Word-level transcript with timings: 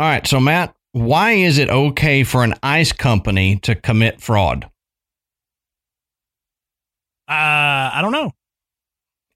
All 0.00 0.06
right. 0.08 0.26
So, 0.26 0.40
Matt, 0.40 0.74
why 0.92 1.32
is 1.32 1.58
it 1.58 1.68
okay 1.68 2.24
for 2.24 2.42
an 2.42 2.54
ice 2.62 2.90
company 2.92 3.56
to 3.58 3.74
commit 3.74 4.22
fraud? 4.22 4.64
Uh, 7.28 7.90
I 7.92 7.98
don't 8.00 8.12
know. 8.12 8.32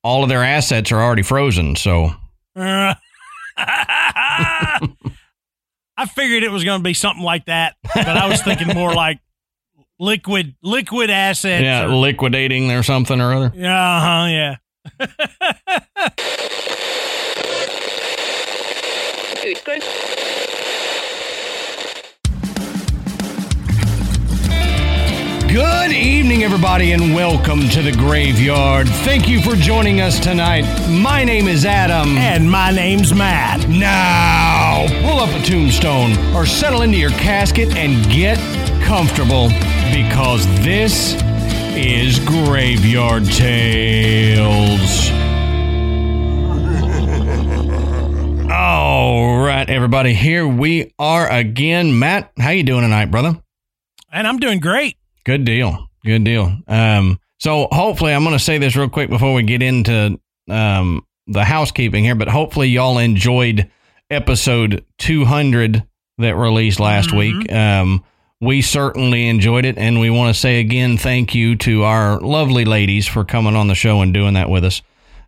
All 0.02 0.22
of 0.22 0.30
their 0.30 0.42
assets 0.42 0.90
are 0.90 1.02
already 1.02 1.22
frozen. 1.22 1.76
So, 1.76 2.12
Uh, 2.56 2.94
I 3.56 4.88
figured 6.14 6.42
it 6.42 6.50
was 6.50 6.64
going 6.64 6.80
to 6.80 6.82
be 6.82 6.94
something 6.94 7.22
like 7.22 7.44
that, 7.46 7.76
but 7.94 8.08
I 8.08 8.26
was 8.26 8.40
thinking 8.42 8.68
more 8.68 8.92
like 8.94 9.20
liquid 10.00 10.56
liquid 10.62 11.10
assets. 11.10 11.62
yeah, 11.62 11.84
or- 11.84 11.94
liquidating 11.94 12.72
or 12.72 12.82
something 12.82 13.20
or 13.20 13.34
other. 13.34 13.52
yeah, 13.54 13.96
uh-huh, 13.98 14.26
yeah. 14.26 14.56
Good 19.44 19.82
evening, 25.92 26.44
everybody, 26.44 26.92
and 26.92 27.14
welcome 27.14 27.68
to 27.68 27.82
the 27.82 27.92
graveyard. 27.92 28.88
Thank 28.88 29.28
you 29.28 29.42
for 29.42 29.54
joining 29.54 30.00
us 30.00 30.18
tonight. 30.18 30.62
My 30.88 31.24
name 31.24 31.46
is 31.46 31.66
Adam. 31.66 32.16
And 32.16 32.50
my 32.50 32.70
name's 32.70 33.12
Matt. 33.12 33.68
Now, 33.68 34.86
pull 35.06 35.18
up 35.18 35.28
a 35.38 35.44
tombstone 35.44 36.16
or 36.34 36.46
settle 36.46 36.80
into 36.80 36.96
your 36.96 37.10
casket 37.10 37.76
and 37.76 38.02
get 38.10 38.38
comfortable 38.82 39.48
because 39.92 40.46
this 40.64 41.22
is 41.76 42.18
Graveyard 42.20 43.26
Tales. 43.26 45.23
All 48.56 49.38
right, 49.38 49.68
everybody, 49.68 50.14
here 50.14 50.46
we 50.46 50.94
are 50.96 51.28
again. 51.28 51.98
Matt, 51.98 52.30
how 52.38 52.50
you 52.50 52.62
doing 52.62 52.82
tonight, 52.82 53.10
brother? 53.10 53.36
And 54.12 54.28
I'm 54.28 54.38
doing 54.38 54.60
great. 54.60 54.96
Good 55.24 55.44
deal. 55.44 55.88
Good 56.04 56.22
deal. 56.22 56.56
Um, 56.68 57.18
so 57.40 57.66
hopefully, 57.72 58.12
I'm 58.14 58.22
going 58.22 58.36
to 58.38 58.42
say 58.42 58.58
this 58.58 58.76
real 58.76 58.88
quick 58.88 59.10
before 59.10 59.34
we 59.34 59.42
get 59.42 59.60
into 59.60 60.20
um, 60.48 61.04
the 61.26 61.42
housekeeping 61.42 62.04
here, 62.04 62.14
but 62.14 62.28
hopefully, 62.28 62.68
y'all 62.68 62.98
enjoyed 62.98 63.68
episode 64.08 64.84
200 64.98 65.82
that 66.18 66.36
released 66.36 66.78
last 66.78 67.08
Mhm. 67.10 67.18
week. 67.18 67.52
Um, 67.52 68.04
we 68.40 68.62
certainly 68.62 69.26
enjoyed 69.26 69.64
it, 69.64 69.78
and 69.78 69.98
we 69.98 70.10
want 70.10 70.32
to 70.32 70.40
say 70.40 70.60
again 70.60 70.96
thank 70.96 71.34
you 71.34 71.56
to 71.56 71.82
our 71.82 72.20
lovely 72.20 72.64
ladies 72.64 73.08
for 73.08 73.24
coming 73.24 73.56
on 73.56 73.66
the 73.66 73.74
show 73.74 74.00
and 74.00 74.14
doing 74.14 74.34
that 74.34 74.48
with 74.48 74.64
us. 74.64 74.80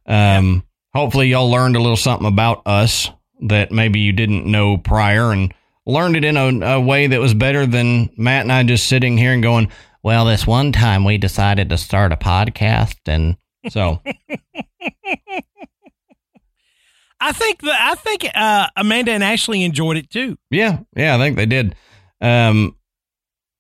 Um, 0.06 0.62
Hopefully, 0.94 1.28
y'all 1.28 1.50
learned 1.50 1.76
a 1.76 1.78
little 1.78 1.94
something 1.98 2.26
about 2.26 2.62
us 2.64 3.10
that 3.42 3.70
maybe 3.72 4.00
you 4.00 4.12
didn't 4.12 4.46
know 4.46 4.76
prior, 4.78 5.30
and 5.32 5.52
learned 5.84 6.16
it 6.16 6.24
in 6.24 6.36
a, 6.36 6.74
a 6.74 6.80
way 6.80 7.06
that 7.06 7.20
was 7.20 7.34
better 7.34 7.66
than 7.66 8.10
Matt 8.16 8.42
and 8.42 8.52
I 8.52 8.62
just 8.62 8.86
sitting 8.88 9.16
here 9.18 9.32
and 9.32 9.42
going, 9.42 9.70
well, 10.02 10.24
this 10.24 10.46
one 10.46 10.72
time 10.72 11.04
we 11.04 11.18
decided 11.18 11.68
to 11.70 11.78
start 11.78 12.12
a 12.12 12.16
podcast. 12.16 12.96
And 13.06 13.36
so, 13.68 14.00
I 17.18 17.32
think 17.32 17.62
that 17.62 17.78
I 17.80 17.94
think 17.94 18.26
uh, 18.34 18.66
Amanda 18.76 19.12
and 19.12 19.24
Ashley 19.24 19.64
enjoyed 19.64 19.96
it 19.96 20.10
too. 20.10 20.36
yeah, 20.50 20.80
yeah, 20.94 21.14
I 21.14 21.18
think 21.18 21.36
they 21.36 21.46
did. 21.46 21.74
Um, 22.20 22.76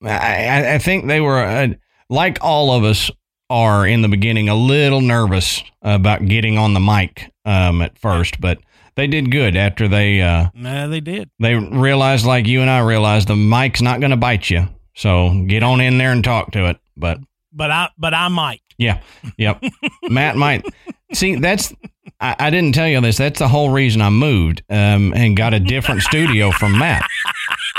I, 0.02 0.08
I- 0.46 0.74
I 0.74 0.78
think 0.78 1.06
they 1.06 1.20
were, 1.20 1.38
uh, 1.42 1.68
like 2.10 2.38
all 2.42 2.72
of 2.72 2.84
us 2.84 3.10
are 3.48 3.86
in 3.86 4.02
the 4.02 4.08
beginning, 4.08 4.48
a 4.48 4.54
little 4.54 5.00
nervous 5.00 5.62
about 5.82 6.26
getting 6.26 6.58
on 6.58 6.74
the 6.74 6.80
mic 6.80 7.32
um, 7.44 7.80
at 7.80 7.96
first, 7.98 8.40
but 8.40 8.58
they 8.96 9.06
did 9.06 9.30
good 9.30 9.56
after 9.56 9.88
they, 9.88 10.20
uh, 10.20 10.48
No, 10.54 10.88
they 10.88 11.00
did. 11.00 11.30
they 11.38 11.54
realized, 11.54 12.26
like 12.26 12.46
you 12.46 12.60
and 12.60 12.70
I 12.70 12.80
realized, 12.80 13.28
the 13.28 13.36
mic's 13.36 13.82
not 13.82 14.00
going 14.00 14.10
to 14.10 14.16
bite 14.16 14.50
you. 14.50 14.68
So 14.94 15.44
get 15.46 15.62
on 15.62 15.80
in 15.80 15.98
there 15.98 16.12
and 16.12 16.24
talk 16.24 16.52
to 16.52 16.70
it. 16.70 16.78
But 16.96 17.18
But 17.52 17.70
I 17.70 17.90
but 17.98 18.14
I 18.14 18.28
might. 18.28 18.62
Yeah. 18.78 19.00
Yep. 19.36 19.62
Matt 20.08 20.36
might 20.36 20.64
see 21.12 21.36
that's 21.36 21.72
I, 22.20 22.34
I 22.38 22.50
didn't 22.50 22.74
tell 22.74 22.88
you 22.88 23.00
this. 23.00 23.18
That's 23.18 23.38
the 23.38 23.48
whole 23.48 23.70
reason 23.70 24.00
I 24.00 24.10
moved 24.10 24.62
um, 24.70 25.12
and 25.14 25.36
got 25.36 25.52
a 25.54 25.60
different 25.60 26.02
studio 26.02 26.50
from 26.50 26.78
Matt. 26.78 27.04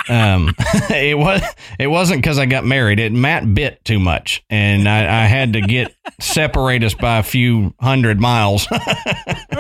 Um, 0.10 0.54
it 0.90 1.18
was 1.18 1.42
it 1.80 1.88
wasn't 1.88 2.22
because 2.22 2.38
I 2.38 2.46
got 2.46 2.64
married. 2.66 3.00
It 3.00 3.12
Matt 3.12 3.52
bit 3.56 3.84
too 3.84 4.00
much, 4.00 4.44
and 4.50 4.88
I, 4.88 5.24
I 5.24 5.26
had 5.26 5.54
to 5.54 5.62
get 5.62 5.96
separate 6.20 6.84
us 6.84 6.94
by 6.94 7.18
a 7.18 7.24
few 7.24 7.74
hundred 7.82 8.20
miles. 8.22 8.68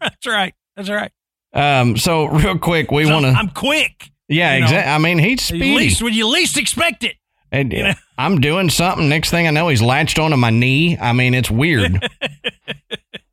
That's 0.00 0.26
right. 0.26 0.54
That's 0.76 0.90
right. 0.90 1.10
um, 1.52 1.96
so 1.96 2.26
real 2.26 2.58
quick, 2.58 2.90
we 2.90 3.04
So 3.06 3.12
want 3.12 3.24
to. 3.26 3.32
I'm 3.32 3.48
quick. 3.50 4.10
Yeah, 4.28 4.54
exactly. 4.54 4.92
I 4.92 4.98
mean, 4.98 5.18
he's 5.18 5.50
At 5.50 5.58
least 5.58 6.02
when 6.02 6.12
you 6.12 6.28
least 6.28 6.56
expect 6.58 7.04
it. 7.04 7.16
And 7.52 7.72
You 7.72 7.84
know? 7.84 7.94
I'm 8.18 8.40
doing 8.40 8.68
something. 8.70 9.08
Next 9.08 9.30
thing 9.30 9.46
I 9.46 9.50
know, 9.50 9.68
he's 9.68 9.80
latched 9.82 10.18
onto 10.18 10.36
my 10.36 10.50
knee. 10.50 10.98
I 10.98 11.12
mean, 11.12 11.32
it's 11.32 11.50
weird. 11.50 12.04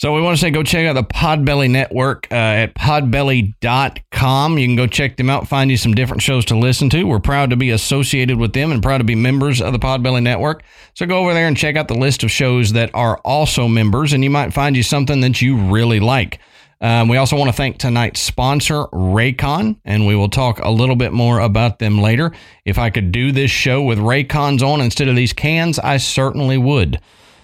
so 0.00 0.14
we 0.14 0.22
want 0.22 0.34
to 0.34 0.40
say 0.40 0.50
go 0.50 0.62
check 0.62 0.86
out 0.86 0.94
the 0.94 1.04
Podbelly 1.04 1.68
Network 1.68 2.26
uh, 2.30 2.34
at 2.34 2.74
podbelly.com. 2.74 4.56
You 4.56 4.66
can 4.66 4.74
go 4.74 4.86
check 4.86 5.18
them 5.18 5.28
out, 5.28 5.46
find 5.46 5.70
you 5.70 5.76
some 5.76 5.92
different 5.92 6.22
shows 6.22 6.46
to 6.46 6.56
listen 6.56 6.88
to. 6.88 7.04
We're 7.04 7.18
proud 7.18 7.50
to 7.50 7.56
be 7.56 7.68
associated 7.68 8.38
with 8.38 8.54
them 8.54 8.72
and 8.72 8.82
proud 8.82 8.96
to 8.96 9.04
be 9.04 9.14
members 9.14 9.60
of 9.60 9.74
the 9.74 9.78
Podbelly 9.78 10.22
Network. 10.22 10.62
So 10.94 11.04
go 11.04 11.18
over 11.18 11.34
there 11.34 11.46
and 11.46 11.54
check 11.54 11.76
out 11.76 11.86
the 11.86 11.98
list 11.98 12.22
of 12.22 12.30
shows 12.30 12.72
that 12.72 12.90
are 12.94 13.18
also 13.26 13.68
members, 13.68 14.14
and 14.14 14.24
you 14.24 14.30
might 14.30 14.54
find 14.54 14.74
you 14.74 14.82
something 14.82 15.20
that 15.20 15.42
you 15.42 15.58
really 15.58 16.00
like. 16.00 16.40
Um, 16.80 17.08
we 17.08 17.18
also 17.18 17.36
want 17.36 17.50
to 17.50 17.56
thank 17.56 17.76
tonight's 17.76 18.20
sponsor, 18.20 18.84
Raycon, 18.94 19.76
and 19.84 20.06
we 20.06 20.16
will 20.16 20.30
talk 20.30 20.60
a 20.60 20.70
little 20.70 20.96
bit 20.96 21.12
more 21.12 21.40
about 21.40 21.78
them 21.78 22.00
later. 22.00 22.32
If 22.64 22.78
I 22.78 22.88
could 22.88 23.12
do 23.12 23.32
this 23.32 23.50
show 23.50 23.82
with 23.82 23.98
Raycons 23.98 24.62
on 24.62 24.80
instead 24.80 25.08
of 25.08 25.14
these 25.14 25.34
cans, 25.34 25.78
I 25.78 25.98
certainly 25.98 26.56
would. 26.56 26.98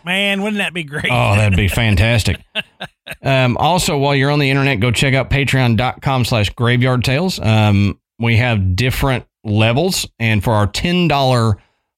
Man, 0.07 0.43
wouldn't 0.43 0.59
that 0.59 0.73
be 0.73 0.85
great? 0.85 1.11
Oh, 1.11 1.35
that'd 1.35 1.57
be 1.57 1.67
fantastic. 1.83 2.41
um, 3.23 3.57
also, 3.57 3.99
while 3.99 4.15
you're 4.15 4.31
on 4.31 4.39
the 4.39 4.49
internet, 4.49 4.79
go 4.79 4.93
check 4.93 5.15
out 5.15 5.31
patreon.com 5.31 6.25
slash 6.25 6.51
graveyard 6.51 7.03
tales. 7.03 7.41
Um, 7.41 7.99
we 8.21 8.37
have 8.37 8.77
different 8.77 9.27
levels, 9.43 10.07
and 10.21 10.45
for 10.45 10.53
our 10.53 10.69
$10 10.69 11.57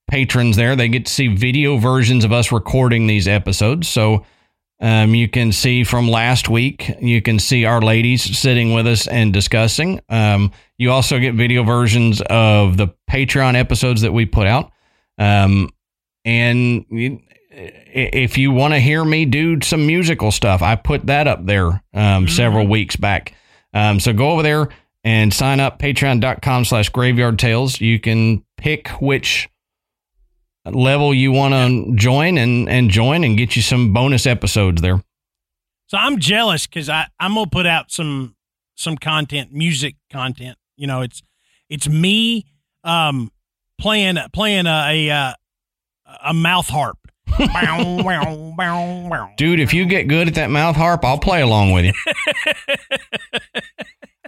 patrons 0.08 0.56
there, 0.56 0.74
they 0.74 0.88
get 0.88 1.04
to 1.04 1.12
see 1.12 1.28
video 1.28 1.76
versions 1.76 2.24
of 2.24 2.32
us 2.32 2.50
recording 2.50 3.06
these 3.06 3.28
episodes. 3.28 3.88
So 3.88 4.24
um, 4.80 5.14
you 5.14 5.28
can 5.28 5.52
see 5.52 5.84
from 5.84 6.08
last 6.08 6.48
week, 6.48 6.90
you 7.00 7.20
can 7.20 7.38
see 7.38 7.66
our 7.66 7.82
ladies 7.82 8.38
sitting 8.38 8.72
with 8.72 8.86
us 8.86 9.06
and 9.06 9.34
discussing. 9.34 10.00
Um, 10.08 10.52
you 10.78 10.92
also 10.92 11.18
get 11.18 11.34
video 11.34 11.62
versions 11.62 12.22
of 12.22 12.78
the 12.78 12.88
Patreon 13.10 13.54
episodes 13.54 14.00
that 14.00 14.12
we 14.12 14.24
put 14.24 14.46
out. 14.46 14.72
Um, 15.18 15.68
and 16.24 16.86
you, 16.90 17.20
if 17.58 18.38
you 18.38 18.52
want 18.52 18.74
to 18.74 18.80
hear 18.80 19.04
me 19.04 19.24
do 19.24 19.60
some 19.60 19.86
musical 19.86 20.30
stuff, 20.30 20.62
I 20.62 20.76
put 20.76 21.06
that 21.06 21.26
up 21.26 21.44
there 21.44 21.82
um, 21.92 22.28
several 22.28 22.66
weeks 22.66 22.96
back. 22.96 23.34
Um, 23.74 24.00
so 24.00 24.12
go 24.12 24.30
over 24.30 24.42
there 24.42 24.68
and 25.04 25.32
sign 25.32 25.60
up 25.60 25.78
patreon.com 25.78 26.64
slash 26.64 26.88
graveyard 26.90 27.38
tales. 27.38 27.80
You 27.80 27.98
can 27.98 28.44
pick 28.56 28.88
which 29.00 29.48
level 30.64 31.14
you 31.14 31.32
want 31.32 31.54
to 31.54 31.94
join 31.96 32.38
and, 32.38 32.68
and 32.68 32.90
join 32.90 33.24
and 33.24 33.36
get 33.36 33.56
you 33.56 33.62
some 33.62 33.92
bonus 33.92 34.26
episodes 34.26 34.82
there. 34.82 35.02
So 35.86 35.96
I'm 35.96 36.18
jealous 36.18 36.66
because 36.66 36.90
I 36.90 37.06
I'm 37.18 37.34
gonna 37.34 37.48
put 37.50 37.66
out 37.66 37.90
some 37.90 38.36
some 38.74 38.96
content, 38.98 39.52
music 39.52 39.96
content. 40.12 40.58
You 40.76 40.86
know, 40.86 41.00
it's 41.00 41.22
it's 41.70 41.88
me 41.88 42.44
um 42.84 43.32
playing 43.78 44.18
playing 44.34 44.66
a 44.66 45.08
a, 45.08 45.10
uh, 45.10 45.32
a 46.24 46.34
mouth 46.34 46.68
harp. 46.68 46.97
Dude, 49.36 49.60
if 49.60 49.72
you 49.74 49.86
get 49.86 50.08
good 50.08 50.28
at 50.28 50.34
that 50.34 50.50
mouth 50.50 50.76
harp, 50.76 51.04
I'll 51.04 51.18
play 51.18 51.40
along 51.42 51.72
with 51.72 51.84
you. 51.86 51.92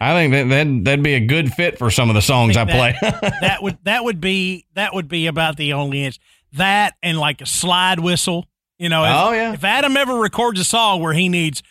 I 0.02 0.14
think 0.14 0.32
that 0.32 0.48
that'd, 0.48 0.84
that'd 0.86 1.02
be 1.02 1.14
a 1.14 1.20
good 1.20 1.52
fit 1.52 1.76
for 1.78 1.90
some 1.90 2.08
of 2.08 2.14
the 2.14 2.22
songs 2.22 2.56
I, 2.56 2.64
think 2.64 2.96
play. 2.96 3.10
that 3.42 3.62
would 3.62 3.76
that 3.84 4.02
would 4.02 4.18
be 4.20 4.64
that 4.74 4.94
would 4.94 5.08
be 5.08 5.26
about 5.26 5.56
the 5.58 5.74
only 5.74 6.04
inch. 6.04 6.18
That 6.54 6.94
and 7.02 7.18
like 7.18 7.40
a 7.42 7.46
slide 7.46 8.00
whistle. 8.00 8.46
You 8.78 8.88
know, 8.88 9.04
if, 9.04 9.10
Oh, 9.14 9.32
yeah. 9.32 9.52
if 9.52 9.62
Adam 9.62 9.94
ever 9.98 10.14
records 10.18 10.58
a 10.58 10.64
song 10.64 11.02
where 11.02 11.12
he 11.12 11.28
needs, 11.28 11.62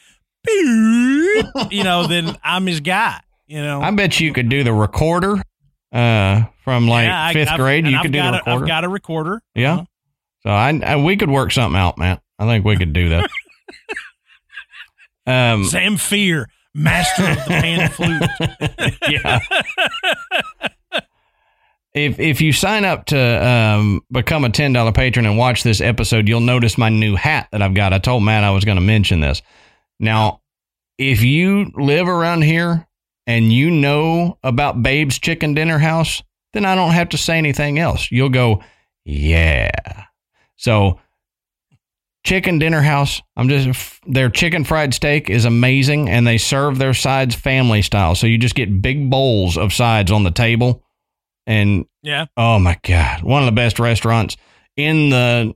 you 0.47 1.83
know, 1.83 2.05
then 2.05 2.37
I'm 2.43 2.67
his 2.67 2.81
guy. 2.81 3.19
You 3.47 3.63
know, 3.63 3.81
I 3.81 3.89
bet 3.91 4.19
you 4.19 4.31
could 4.31 4.47
do 4.47 4.63
the 4.63 4.71
recorder 4.73 5.41
uh, 5.91 6.43
from 6.63 6.87
like 6.87 7.07
Yeah, 7.07 7.25
I- 7.25 7.33
5th 7.33 7.47
I've- 7.47 7.57
grade. 7.57 7.87
You 7.87 7.97
I've 7.97 8.03
could 8.03 8.11
do 8.11 8.21
the 8.21 8.31
recorder. 8.33 8.63
I've 8.63 8.67
got 8.67 8.83
a 8.83 8.89
recorder. 8.89 9.41
Yeah. 9.55 9.73
Uh-huh. 9.73 9.85
So 10.44 10.50
I, 10.50 10.80
I 10.83 10.95
we 10.97 11.18
could 11.18 11.30
work 11.30 11.51
something 11.51 11.80
out, 11.80 11.97
man. 11.97 12.19
I 12.38 12.45
think 12.45 12.65
we 12.65 12.77
could 12.77 12.94
do 12.94 13.09
that. 13.09 13.30
um, 15.53 15.65
Sam 15.65 15.97
Fear, 15.97 16.47
master 16.74 17.30
of 17.30 17.36
the 17.36 17.44
pan 17.47 17.89
flute. 17.89 18.94
yeah. 19.09 19.39
If 21.94 22.19
if 22.19 22.39
you 22.39 22.53
sign 22.53 22.86
up 22.86 23.06
to 23.07 23.18
um, 23.18 24.01
become 24.12 24.45
a 24.45 24.50
ten 24.50 24.74
dollar 24.74 24.91
patron 24.91 25.25
and 25.25 25.38
watch 25.38 25.63
this 25.63 25.81
episode, 25.81 26.27
you'll 26.27 26.39
notice 26.39 26.77
my 26.77 26.89
new 26.89 27.15
hat 27.15 27.50
that 27.51 27.62
I've 27.62 27.74
got. 27.74 27.94
I 27.94 27.97
told 27.97 28.24
Matt 28.24 28.44
I 28.44 28.51
was 28.51 28.63
going 28.63 28.77
to 28.77 28.81
mention 28.81 29.19
this. 29.19 29.42
Now, 30.00 30.42
if 30.97 31.24
you 31.24 31.71
live 31.75 32.07
around 32.07 32.44
here 32.44 32.88
and 33.25 33.51
you 33.51 33.71
know 33.71 34.38
about 34.44 34.81
Babe's 34.83 35.19
Chicken 35.19 35.56
Dinner 35.56 35.80
House, 35.80 36.24
then 36.53 36.63
I 36.63 36.75
don't 36.75 36.92
have 36.92 37.09
to 37.09 37.18
say 37.18 37.38
anything 37.38 37.80
else. 37.80 38.12
You'll 38.12 38.30
go, 38.30 38.63
yeah. 39.03 39.71
So, 40.59 41.00
Chicken 42.25 42.59
Dinner 42.59 42.81
House, 42.81 43.21
I'm 43.38 43.47
just, 43.47 44.01
their 44.06 44.29
chicken 44.29 44.65
fried 44.65 44.94
steak 44.94 45.29
is 45.29 45.45
amazing 45.45 46.09
and 46.09 46.27
they 46.27 46.38
serve 46.38 46.77
their 46.77 46.94
sides 46.94 47.33
family 47.33 47.81
style. 47.81 48.13
So, 48.13 48.27
you 48.27 48.38
just 48.38 48.56
get 48.56 48.81
big 48.81 49.09
bowls 49.09 49.57
of 49.57 49.71
sides 49.73 50.11
on 50.11 50.23
the 50.23 50.31
table. 50.31 50.83
And 51.47 51.85
Yeah. 52.03 52.25
oh 52.38 52.59
my 52.59 52.77
God, 52.83 53.23
one 53.23 53.41
of 53.41 53.45
the 53.45 53.53
best 53.53 53.79
restaurants 53.79 54.38
in 54.75 55.09
the 55.09 55.56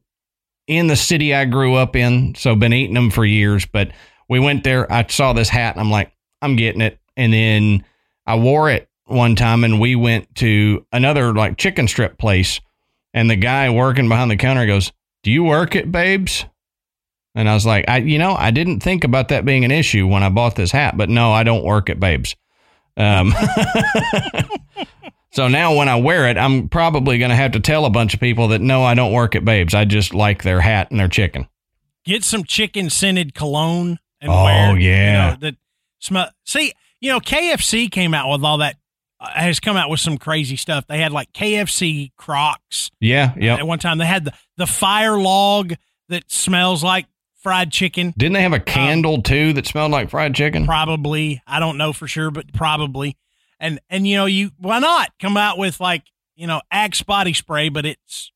in 0.67 0.87
the 0.87 0.95
city 0.95 1.35
I 1.35 1.45
grew 1.45 1.75
up 1.75 1.95
in. 1.95 2.35
So 2.35 2.55
been 2.55 2.73
eating 2.73 2.95
them 2.95 3.11
for 3.11 3.25
years. 3.25 3.65
But 3.65 3.91
we 4.29 4.39
went 4.39 4.63
there. 4.63 4.91
I 4.91 5.05
saw 5.07 5.33
this 5.33 5.49
hat 5.49 5.75
and 5.75 5.81
I'm 5.81 5.91
like, 5.91 6.11
I'm 6.41 6.55
getting 6.55 6.81
it. 6.81 6.97
And 7.17 7.33
then 7.33 7.85
I 8.25 8.37
wore 8.37 8.69
it 8.69 8.89
one 9.05 9.35
time 9.35 9.63
and 9.63 9.79
we 9.79 9.95
went 9.95 10.33
to 10.35 10.85
another 10.91 11.33
like 11.33 11.57
chicken 11.57 11.87
strip 11.87 12.17
place. 12.17 12.59
And 13.13 13.29
the 13.29 13.35
guy 13.35 13.69
working 13.69 14.09
behind 14.09 14.31
the 14.31 14.37
counter 14.37 14.65
goes, 14.65 14.91
Do 15.23 15.31
you 15.31 15.43
work 15.43 15.75
at 15.75 15.91
Babes? 15.91 16.45
And 17.35 17.49
I 17.49 17.53
was 17.53 17.65
like, 17.65 17.85
I 17.87 17.97
you 17.97 18.19
know, 18.19 18.35
I 18.35 18.51
didn't 18.51 18.81
think 18.81 19.03
about 19.03 19.29
that 19.29 19.45
being 19.45 19.65
an 19.65 19.71
issue 19.71 20.07
when 20.07 20.23
I 20.23 20.29
bought 20.29 20.55
this 20.55 20.71
hat, 20.71 20.95
but 20.97 21.09
no, 21.09 21.31
I 21.31 21.43
don't 21.43 21.63
work 21.63 21.89
at 21.89 21.99
Babes. 21.99 22.35
Um 22.97 23.33
So 25.31 25.47
now 25.47 25.75
when 25.75 25.89
I 25.89 25.95
wear 25.95 26.29
it, 26.29 26.37
I'm 26.37 26.69
probably 26.69 27.17
going 27.17 27.31
to 27.31 27.35
have 27.35 27.53
to 27.53 27.59
tell 27.59 27.85
a 27.85 27.89
bunch 27.89 28.13
of 28.13 28.19
people 28.19 28.49
that 28.49 28.61
no, 28.61 28.83
I 28.83 28.93
don't 28.93 29.11
work 29.11 29.35
at 29.35 29.43
Babes. 29.43 29.73
I 29.73 29.83
just 29.83 30.13
like 30.13 30.43
their 30.43 30.61
hat 30.61 30.91
and 30.91 30.99
their 30.99 31.07
chicken. 31.07 31.47
Get 32.05 32.23
some 32.23 32.43
chicken 32.43 32.91
scented 32.91 33.33
cologne 33.33 33.97
and 34.21 34.31
Oh, 34.31 34.43
wear. 34.43 34.77
yeah. 34.77 35.25
You 35.25 35.31
know, 35.31 35.37
that 35.39 35.55
smell. 35.97 36.29
See, 36.45 36.73
you 37.01 37.11
know, 37.11 37.19
KFC 37.19 37.89
came 37.89 38.13
out 38.13 38.29
with 38.31 38.43
all 38.43 38.59
that. 38.59 38.75
Uh, 39.23 39.29
has 39.33 39.59
come 39.59 39.77
out 39.77 39.89
with 39.89 39.99
some 39.99 40.17
crazy 40.17 40.55
stuff. 40.57 40.85
They 40.87 40.97
had 40.99 41.11
like 41.11 41.31
KFC 41.31 42.11
Crocs. 42.17 42.91
Yeah, 42.99 43.33
yeah. 43.37 43.55
At 43.55 43.65
one 43.67 43.79
time, 43.79 43.97
they 43.97 44.05
had 44.05 44.25
the 44.25 44.33
the 44.57 44.67
fire 44.67 45.17
log 45.17 45.73
that 46.09 46.29
smells 46.31 46.83
like 46.83 47.05
fried 47.37 47.71
chicken. 47.71 48.13
Didn't 48.17 48.33
they 48.33 48.41
have 48.41 48.53
a 48.53 48.59
candle 48.59 49.21
too 49.21 49.53
that 49.53 49.65
smelled 49.65 49.91
like 49.91 50.09
fried 50.09 50.35
chicken? 50.35 50.65
Probably, 50.65 51.41
I 51.47 51.59
don't 51.59 51.77
know 51.77 51.93
for 51.93 52.07
sure, 52.07 52.31
but 52.31 52.51
probably. 52.53 53.15
And 53.59 53.79
and 53.89 54.05
you 54.07 54.17
know, 54.17 54.25
you 54.25 54.51
why 54.57 54.79
not 54.79 55.11
come 55.19 55.37
out 55.37 55.57
with 55.57 55.79
like 55.79 56.03
you 56.35 56.47
know 56.47 56.61
Axe 56.71 57.01
body 57.03 57.33
spray, 57.33 57.69
but 57.69 57.85
it's 57.85 58.31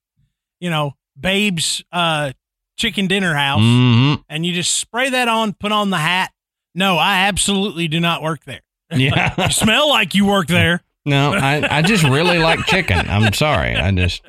you 0.60 0.69
know 0.69 0.94
Babe's 1.19 1.83
uh, 1.92 2.31
chicken 2.78 3.07
dinner 3.07 3.33
house, 3.33 3.62
hmm 3.62 4.13
and 4.30 4.45
you 4.45 4.54
just 4.54 4.75
spray 4.75 5.10
that 5.10 5.28
on, 5.28 5.54
put 5.54 5.72
on 5.72 5.90
the 5.90 5.98
hat. 5.98 6.31
No, 6.74 6.98
I 6.98 7.28
absolutely 7.28 7.88
do 7.88 8.00
not 8.00 8.22
work 8.22 8.45
there. 8.45 8.62
Yeah. 8.92 9.34
You 9.45 9.51
smell 9.51 9.89
like 9.89 10.16
you 10.16 10.25
work 10.25 10.48
there. 10.48 10.81
no, 11.06 11.34
I, 11.34 11.78
I 11.78 11.81
just 11.81 12.04
really 12.04 12.38
like 12.39 12.60
chicken. 12.66 13.10
I'm 13.10 13.34
sorry. 13.34 13.75
I 13.75 13.92
just. 13.92 14.22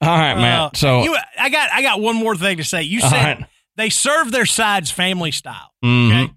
All 0.00 0.08
right, 0.08 0.32
Uh, 0.32 0.40
Matt. 0.40 0.76
So, 0.76 1.02
you, 1.04 1.16
I 1.38 1.48
got 1.48 1.70
I 1.72 1.82
got 1.82 2.00
one 2.00 2.16
more 2.16 2.36
thing 2.36 2.56
to 2.56 2.64
say. 2.64 2.82
You 2.82 3.00
said 3.00 3.12
right. 3.12 3.46
they 3.76 3.88
serve 3.88 4.32
their 4.32 4.46
sides 4.46 4.90
family 4.90 5.30
style. 5.30 5.70
Mhm. 5.84 6.24
Okay. 6.24 6.34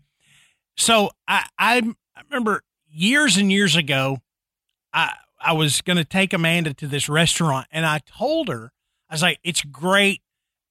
So 0.78 1.10
I, 1.28 1.46
I 1.58 1.78
I 2.16 2.22
remember 2.30 2.62
years 2.90 3.38
and 3.38 3.52
years 3.52 3.76
ago, 3.76 4.20
I 4.94 5.14
I 5.40 5.54
was 5.54 5.82
gonna 5.82 6.04
take 6.04 6.32
Amanda 6.34 6.74
to 6.76 6.88
this 6.88 7.10
restaurant 7.10 7.68
and 7.72 7.86
I 7.86 8.00
told 8.06 8.50
her, 8.50 8.72
I 9.10 9.14
was 9.16 9.22
like, 9.24 9.40
it's 9.44 9.64
great, 9.64 10.22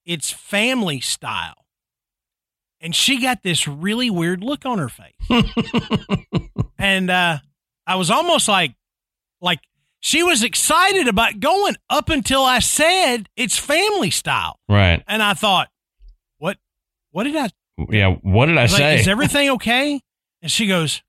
it's 0.04 0.30
family 0.32 1.00
style. 1.00 1.63
And 2.84 2.94
she 2.94 3.18
got 3.18 3.42
this 3.42 3.66
really 3.66 4.10
weird 4.10 4.44
look 4.44 4.66
on 4.66 4.78
her 4.78 4.90
face. 4.90 5.14
and 6.78 7.10
uh 7.10 7.38
I 7.86 7.96
was 7.96 8.10
almost 8.10 8.46
like 8.46 8.74
like 9.40 9.60
she 10.00 10.22
was 10.22 10.42
excited 10.42 11.08
about 11.08 11.40
going 11.40 11.76
up 11.88 12.10
until 12.10 12.42
I 12.42 12.58
said 12.58 13.26
it's 13.36 13.58
family 13.58 14.10
style. 14.10 14.58
right. 14.68 15.02
And 15.08 15.22
I 15.22 15.32
thought, 15.32 15.70
what 16.36 16.58
what 17.10 17.24
did 17.24 17.34
I 17.36 17.48
Yeah. 17.88 18.16
What 18.20 18.46
did 18.46 18.58
I 18.58 18.62
like, 18.62 18.70
say? 18.70 19.00
is 19.00 19.08
everything 19.08 19.48
okay? 19.52 20.00
And 20.42 20.50
she 20.50 20.66
goes, 20.66 21.02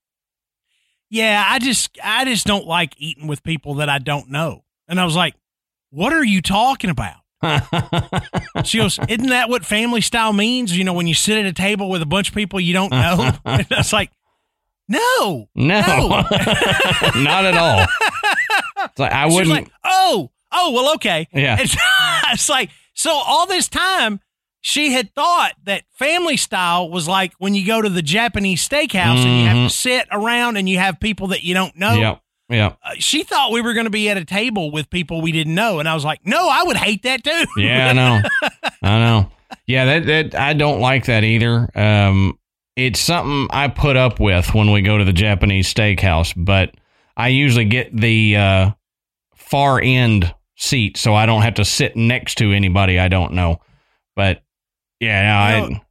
Yeah, 1.10 1.44
I 1.45 1.60
just 1.60 2.00
I 2.01 2.24
just 2.24 2.48
don't 2.48 2.66
like 2.66 2.94
eating 2.98 3.27
with 3.27 3.44
people 3.44 3.75
that 3.75 3.89
I 3.89 4.00
don't 4.00 4.30
know. 4.30 4.63
And 4.88 4.98
I 4.98 5.04
was 5.04 5.18
like, 5.18 5.36
What 5.89 6.13
are 6.13 6.24
you 6.24 6.42
talking 6.42 6.89
about? 6.89 7.18
She 8.63 8.77
goes, 8.77 8.99
Isn't 9.07 9.27
that 9.27 9.49
what 9.49 9.65
family 9.65 10.01
style 10.01 10.33
means? 10.33 10.75
You 10.77 10.83
know, 10.83 10.93
when 10.93 11.07
you 11.07 11.13
sit 11.13 11.37
at 11.37 11.45
a 11.45 11.53
table 11.53 11.89
with 11.89 12.01
a 12.01 12.05
bunch 12.05 12.29
of 12.29 12.35
people 12.35 12.59
you 12.59 12.73
don't 12.73 12.91
know? 12.91 13.31
and 13.45 13.67
I 13.69 13.77
was 13.77 13.93
like, 13.93 14.11
No. 14.87 15.49
no, 15.55 15.81
No. 15.81 16.07
not 17.15 17.45
at 17.45 17.55
all. 17.55 17.85
It's 18.85 18.99
like, 18.99 19.11
I 19.11 19.25
wouldn't. 19.27 19.49
like, 19.49 19.69
Oh, 19.83 20.31
oh, 20.51 20.71
well, 20.71 20.93
okay. 20.95 21.27
yeah. 21.33 21.57
It's, 21.59 21.75
it's 22.31 22.49
like, 22.49 22.69
so 22.93 23.11
all 23.11 23.45
this 23.45 23.67
time, 23.67 24.19
she 24.61 24.93
had 24.93 25.13
thought 25.13 25.51
that 25.65 25.83
family 25.91 26.38
style 26.38 26.89
was 26.89 27.07
like 27.07 27.33
when 27.38 27.53
you 27.53 27.67
go 27.67 27.83
to 27.83 27.89
the 27.89 28.01
Japanese 28.01 28.67
steakhouse 28.67 29.23
and 29.23 29.41
you 29.41 29.45
have 29.45 29.53
to 29.53 29.59
mm-hmm. 29.59 29.67
sit 29.67 30.07
around 30.11 30.57
and 30.57 30.67
you 30.67 30.79
have 30.79 30.99
people 30.99 31.27
that 31.27 31.43
you 31.43 31.53
don't 31.53 31.75
know. 31.75 31.93
Yep. 31.93 32.21
Yep. 32.50 32.77
Uh, 32.83 32.92
she 32.97 33.24
thought 33.24 33.51
we 33.51 33.62
were 33.62 33.74
going 33.74 33.86
to 33.86 33.92
be 33.92 34.09
at 34.09 34.18
a 34.18 34.25
table 34.25 34.71
with 34.71 34.89
people 34.89 35.21
we 35.21 35.31
didn't 35.31 35.56
know. 35.56 35.80
And 35.80 35.89
I 35.89 35.95
was 35.95 36.06
like, 36.06 36.25
no, 36.25 36.47
I 36.50 36.63
would 36.63 36.77
hate 36.77 37.03
that 37.03 37.24
too. 37.24 37.45
Yeah, 37.57 37.89
I 37.89 37.94
know. 37.94 38.21
I 38.83 39.00
know. 39.00 39.31
Yeah, 39.65 39.86
that, 39.86 40.06
that 40.06 40.39
I 40.39 40.53
don't 40.53 40.80
like 40.80 41.06
that 41.06 41.24
either. 41.24 41.69
Um, 41.75 42.38
it's 42.75 43.00
something 43.00 43.47
I 43.51 43.68
put 43.68 43.95
up 43.95 44.19
with 44.19 44.53
when 44.53 44.71
we 44.71 44.81
go 44.81 44.97
to 44.97 45.03
the 45.03 45.13
Japanese 45.13 45.74
steakhouse, 45.74 46.33
but 46.36 46.75
I 47.18 47.30
usually 47.30 47.65
get 47.65 47.95
the 47.95 48.36
uh, 48.36 48.71
far 49.36 49.80
end 49.81 50.33
seat 50.57 50.98
so 50.98 51.13
I 51.13 51.25
don't 51.25 51.41
have 51.41 51.56
to 51.56 51.65
sit 51.65 51.95
next 51.95 52.36
to 52.36 52.51
anybody 52.51 53.00
I 53.00 53.07
don't 53.07 53.33
know. 53.33 53.59
But 54.15 54.44
yeah, 55.00 55.59
You 55.59 55.75
I 55.75 55.81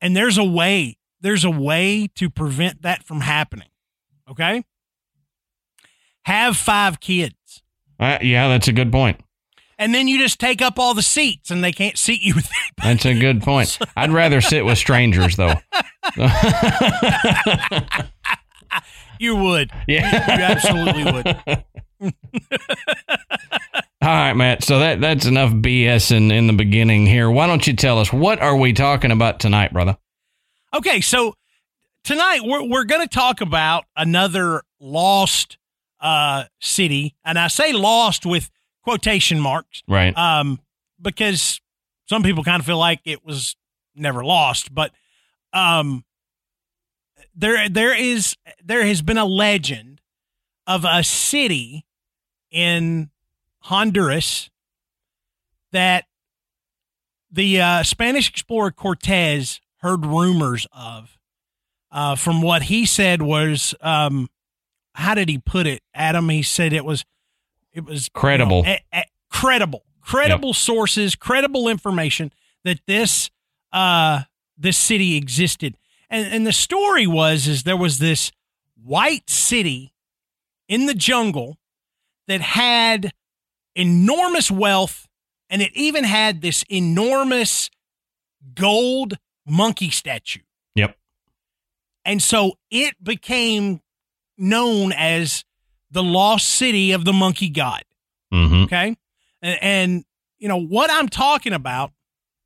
And 0.00 0.16
there's 0.16 0.38
a 0.38 0.44
way, 0.44 0.98
there's 1.20 1.44
a 1.44 1.50
way 1.50 2.08
to 2.16 2.30
prevent 2.30 2.82
that 2.82 3.04
from 3.04 3.20
happening. 3.20 3.68
Okay. 4.28 4.64
Have 6.24 6.56
five 6.56 7.00
kids. 7.00 7.62
uh, 8.00 8.18
yeah, 8.22 8.48
that's 8.48 8.68
a 8.68 8.72
good 8.72 8.90
point. 8.92 9.20
And 9.78 9.92
then 9.94 10.06
you 10.08 10.18
just 10.18 10.38
take 10.38 10.62
up 10.62 10.78
all 10.78 10.94
the 10.94 11.02
seats 11.02 11.50
and 11.50 11.62
they 11.64 11.72
can't 11.72 11.98
seat 11.98 12.22
you 12.22 12.34
with 12.36 12.48
That's 12.82 13.04
a 13.04 13.18
good 13.18 13.42
point. 13.42 13.76
I'd 13.96 14.12
rather 14.12 14.40
sit 14.40 14.64
with 14.64 14.78
strangers 14.78 15.36
though. 15.36 15.54
You 19.20 19.36
would. 19.36 19.70
yeah, 19.86 20.36
You 20.36 20.42
absolutely 20.42 21.04
would. 21.04 21.26
All 24.02 24.10
right, 24.10 24.32
Matt. 24.34 24.64
So 24.64 24.80
that 24.80 25.00
that's 25.00 25.24
enough 25.24 25.50
BS 25.52 26.10
in 26.14 26.30
in 26.32 26.46
the 26.48 26.52
beginning 26.52 27.06
here. 27.06 27.30
Why 27.30 27.46
don't 27.46 27.64
you 27.66 27.74
tell 27.74 27.98
us 28.00 28.12
what 28.12 28.40
are 28.42 28.56
we 28.56 28.72
talking 28.72 29.12
about 29.12 29.38
tonight, 29.40 29.72
brother? 29.72 29.96
Okay, 30.74 31.00
so 31.00 31.34
tonight 32.02 32.40
we're 32.42 32.68
we're 32.68 32.84
going 32.84 33.00
to 33.02 33.08
talk 33.08 33.40
about 33.40 33.84
another 33.96 34.62
lost 34.80 35.56
uh 36.04 36.44
city, 36.60 37.16
and 37.24 37.38
I 37.38 37.48
say 37.48 37.72
lost 37.72 38.24
with 38.26 38.50
quotation 38.82 39.40
marks, 39.40 39.82
Right. 39.88 40.16
um, 40.16 40.60
because 41.00 41.60
some 42.06 42.22
people 42.22 42.44
kind 42.44 42.60
of 42.60 42.66
feel 42.66 42.78
like 42.78 43.00
it 43.06 43.24
was 43.24 43.56
never 43.96 44.22
lost, 44.24 44.74
but 44.74 44.92
um, 45.52 46.04
there 47.34 47.68
there 47.68 47.94
is 47.96 48.36
there 48.62 48.84
has 48.84 49.00
been 49.02 49.18
a 49.18 49.24
legend 49.24 50.00
of 50.66 50.84
a 50.84 51.02
city 51.02 51.84
in 52.50 53.10
Honduras 53.60 54.50
that 55.72 56.04
the 57.30 57.60
uh, 57.60 57.82
Spanish 57.82 58.28
explorer 58.28 58.70
Cortez 58.70 59.60
heard 59.78 60.04
rumors 60.06 60.66
of. 60.72 61.18
Uh, 61.90 62.16
from 62.16 62.42
what 62.42 62.64
he 62.64 62.84
said 62.86 63.22
was, 63.22 63.72
um, 63.80 64.28
how 64.94 65.14
did 65.14 65.28
he 65.28 65.38
put 65.38 65.66
it, 65.66 65.82
Adam? 65.94 66.28
He 66.28 66.42
said 66.42 66.72
it 66.72 66.84
was, 66.84 67.04
it 67.72 67.84
was 67.84 68.08
Credible. 68.12 68.58
you 68.58 68.62
know, 68.64 68.76
a- 68.92 68.98
a- 69.00 69.06
credible, 69.30 69.84
credible 70.00 70.54
sources, 70.54 71.14
credible 71.14 71.68
information 71.68 72.32
that 72.64 72.80
this 72.86 73.30
uh, 73.72 74.22
this 74.56 74.76
city 74.78 75.16
existed. 75.16 75.76
And 76.08 76.26
and 76.32 76.46
the 76.46 76.52
story 76.52 77.06
was 77.06 77.46
is 77.48 77.64
there 77.64 77.76
was 77.76 77.98
this 77.98 78.30
white 78.82 79.28
city 79.28 79.92
in 80.68 80.86
the 80.86 80.94
jungle 80.94 81.58
that 82.28 82.40
had 82.40 83.12
enormous 83.74 84.50
wealth 84.50 85.08
and 85.50 85.60
it 85.60 85.72
even 85.74 86.04
had 86.04 86.40
this 86.40 86.64
enormous 86.68 87.68
gold 88.54 89.14
monkey 89.46 89.90
statue. 89.90 90.40
Yep. 90.74 90.96
And 92.04 92.22
so 92.22 92.52
it 92.70 92.94
became 93.02 93.80
known 94.38 94.92
as 94.92 95.44
the 95.90 96.02
lost 96.02 96.48
city 96.48 96.92
of 96.92 97.04
the 97.04 97.12
monkey 97.12 97.48
god. 97.48 97.84
Mm-hmm. 98.32 98.64
Okay. 98.64 98.96
And, 99.42 99.58
and, 99.62 100.04
you 100.38 100.48
know, 100.48 100.60
what 100.60 100.90
I'm 100.90 101.08
talking 101.08 101.52
about 101.52 101.92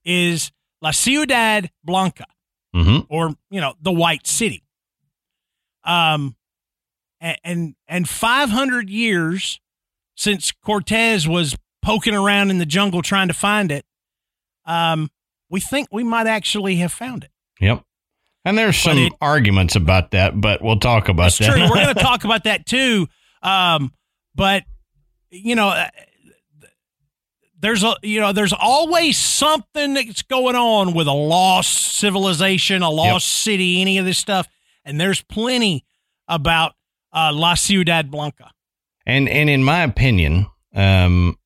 is 0.04 0.52
La 0.82 0.90
Ciudad 0.90 1.70
Blanca. 1.84 2.26
Mm-hmm. 2.76 3.06
or 3.08 3.34
you 3.50 3.62
know 3.62 3.72
the 3.80 3.90
white 3.90 4.26
city 4.26 4.62
um 5.84 6.36
a- 7.22 7.36
and 7.42 7.74
and 7.88 8.06
500 8.06 8.90
years 8.90 9.58
since 10.16 10.52
cortez 10.52 11.26
was 11.26 11.56
poking 11.82 12.14
around 12.14 12.50
in 12.50 12.58
the 12.58 12.66
jungle 12.66 13.00
trying 13.00 13.28
to 13.28 13.34
find 13.34 13.72
it 13.72 13.86
um 14.66 15.10
we 15.48 15.60
think 15.60 15.88
we 15.90 16.04
might 16.04 16.26
actually 16.26 16.76
have 16.76 16.92
found 16.92 17.24
it 17.24 17.30
Yep. 17.58 17.82
And 18.48 18.56
there's 18.56 18.78
some 18.78 18.96
it- 18.96 19.12
arguments 19.20 19.76
about 19.76 20.12
that, 20.12 20.40
but 20.40 20.62
we'll 20.62 20.78
talk 20.78 21.08
about 21.10 21.24
That's 21.24 21.38
that. 21.38 21.50
true. 21.52 21.62
We're 21.62 21.84
going 21.84 21.94
to 21.94 22.02
talk 22.02 22.24
about 22.24 22.44
that 22.44 22.64
too. 22.64 23.06
Um, 23.42 23.92
but 24.34 24.64
you 25.30 25.54
know, 25.54 25.68
uh, 25.68 25.88
there's 27.60 27.82
a 27.84 27.94
you 28.02 28.20
know, 28.20 28.32
there's 28.32 28.54
always 28.54 29.18
something 29.18 29.94
that's 29.94 30.22
going 30.22 30.56
on 30.56 30.94
with 30.94 31.08
a 31.08 31.12
lost 31.12 31.96
civilization, 31.96 32.82
a 32.82 32.88
lost 32.90 33.28
city, 33.28 33.80
any 33.82 33.98
of 33.98 34.06
this 34.06 34.16
stuff, 34.16 34.48
and 34.84 34.98
there's 34.98 35.20
plenty 35.22 35.84
about 36.26 36.72
uh, 37.12 37.30
La 37.34 37.54
Ciudad 37.54 38.10
Blanca. 38.10 38.50
And 39.04 39.28
and 39.28 39.50
in 39.50 39.62
my 39.62 39.82
opinion, 39.82 40.46
um, 40.74 41.36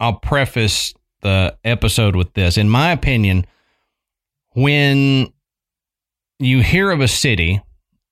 I'll 0.00 0.14
preface 0.18 0.92
the 1.22 1.56
episode 1.64 2.14
with 2.14 2.34
this. 2.34 2.58
In 2.58 2.68
my 2.68 2.90
opinion, 2.92 3.46
when 4.50 5.32
you 6.38 6.62
hear 6.62 6.90
of 6.90 7.00
a 7.00 7.08
city 7.08 7.60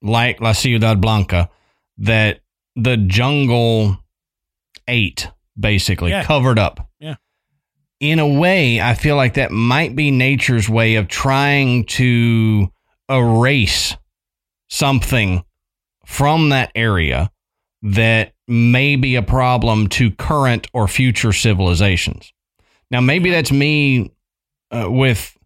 like 0.03 0.41
La 0.41 0.53
Ciudad 0.53 1.01
Blanca 1.01 1.51
that 1.99 2.41
the 2.77 2.97
jungle 2.97 3.99
ate, 4.89 5.29
basically 5.59 6.11
Yeah. 6.11 6.25
covered 6.25 6.59
up. 6.59 6.89
Yeah. 6.99 7.17
In 8.01 8.19
a 8.19 8.27
way, 8.27 8.81
I 8.81 8.95
feel 8.95 9.17
like 9.17 9.35
that 9.35 9.51
might 9.51 9.95
be 9.95 10.11
nature's 10.11 10.69
way 10.69 10.95
of 10.95 11.09
trying 11.09 11.85
to 11.87 12.73
erase 13.11 13.97
something 14.69 15.45
from 16.07 16.49
that 16.51 16.73
area 16.75 17.31
that 17.83 18.33
may 18.49 18.97
be 18.97 19.17
a 19.17 19.23
problem 19.23 19.89
to 19.89 20.11
current 20.13 20.67
or 20.73 20.89
future 20.89 21.33
civilizations. 21.33 22.33
Now, 22.91 23.01
maybe 23.01 23.31
that's 23.31 23.53
me 23.53 24.11
uh, 24.71 24.87
with 24.91 25.37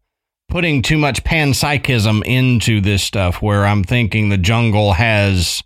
putting 0.54 0.82
too 0.82 0.96
much 0.96 1.25
panpsychism 1.25 2.23
into 2.25 2.80
this 2.80 3.02
stuff, 3.02 3.42
where 3.42 3.66
I'm 3.66 3.82
thinking 3.82 4.28
the 4.28 4.38
jungle 4.38 4.92
has 4.92 5.64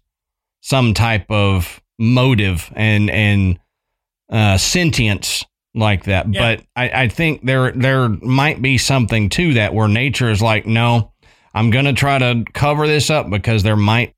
some 0.62 0.95
type 0.95 1.30
of 1.30 1.83
motive 1.99 2.73
and 2.75 3.11
and 3.11 3.59
uh, 4.30 4.57
sentience 4.57 5.45
like 5.75 6.04
that. 6.04 6.33
Yeah. 6.33 6.40
But 6.57 6.64
I, 6.75 7.02
I 7.02 7.09
think 7.09 7.45
there 7.45 7.71
there 7.73 8.09
might 8.09 8.62
be 8.62 8.78
something 8.78 9.28
to 9.30 9.54
that, 9.54 9.75
where 9.75 9.88
nature 9.88 10.30
is 10.30 10.40
like, 10.40 10.64
no, 10.66 11.12
I'm 11.52 11.68
going 11.68 11.85
to 11.85 11.92
try 11.92 12.18
to 12.18 12.45
cover 12.54 12.87
this 12.87 13.11
up 13.11 13.28
because 13.28 13.62
there 13.62 13.76
might. 13.76 14.14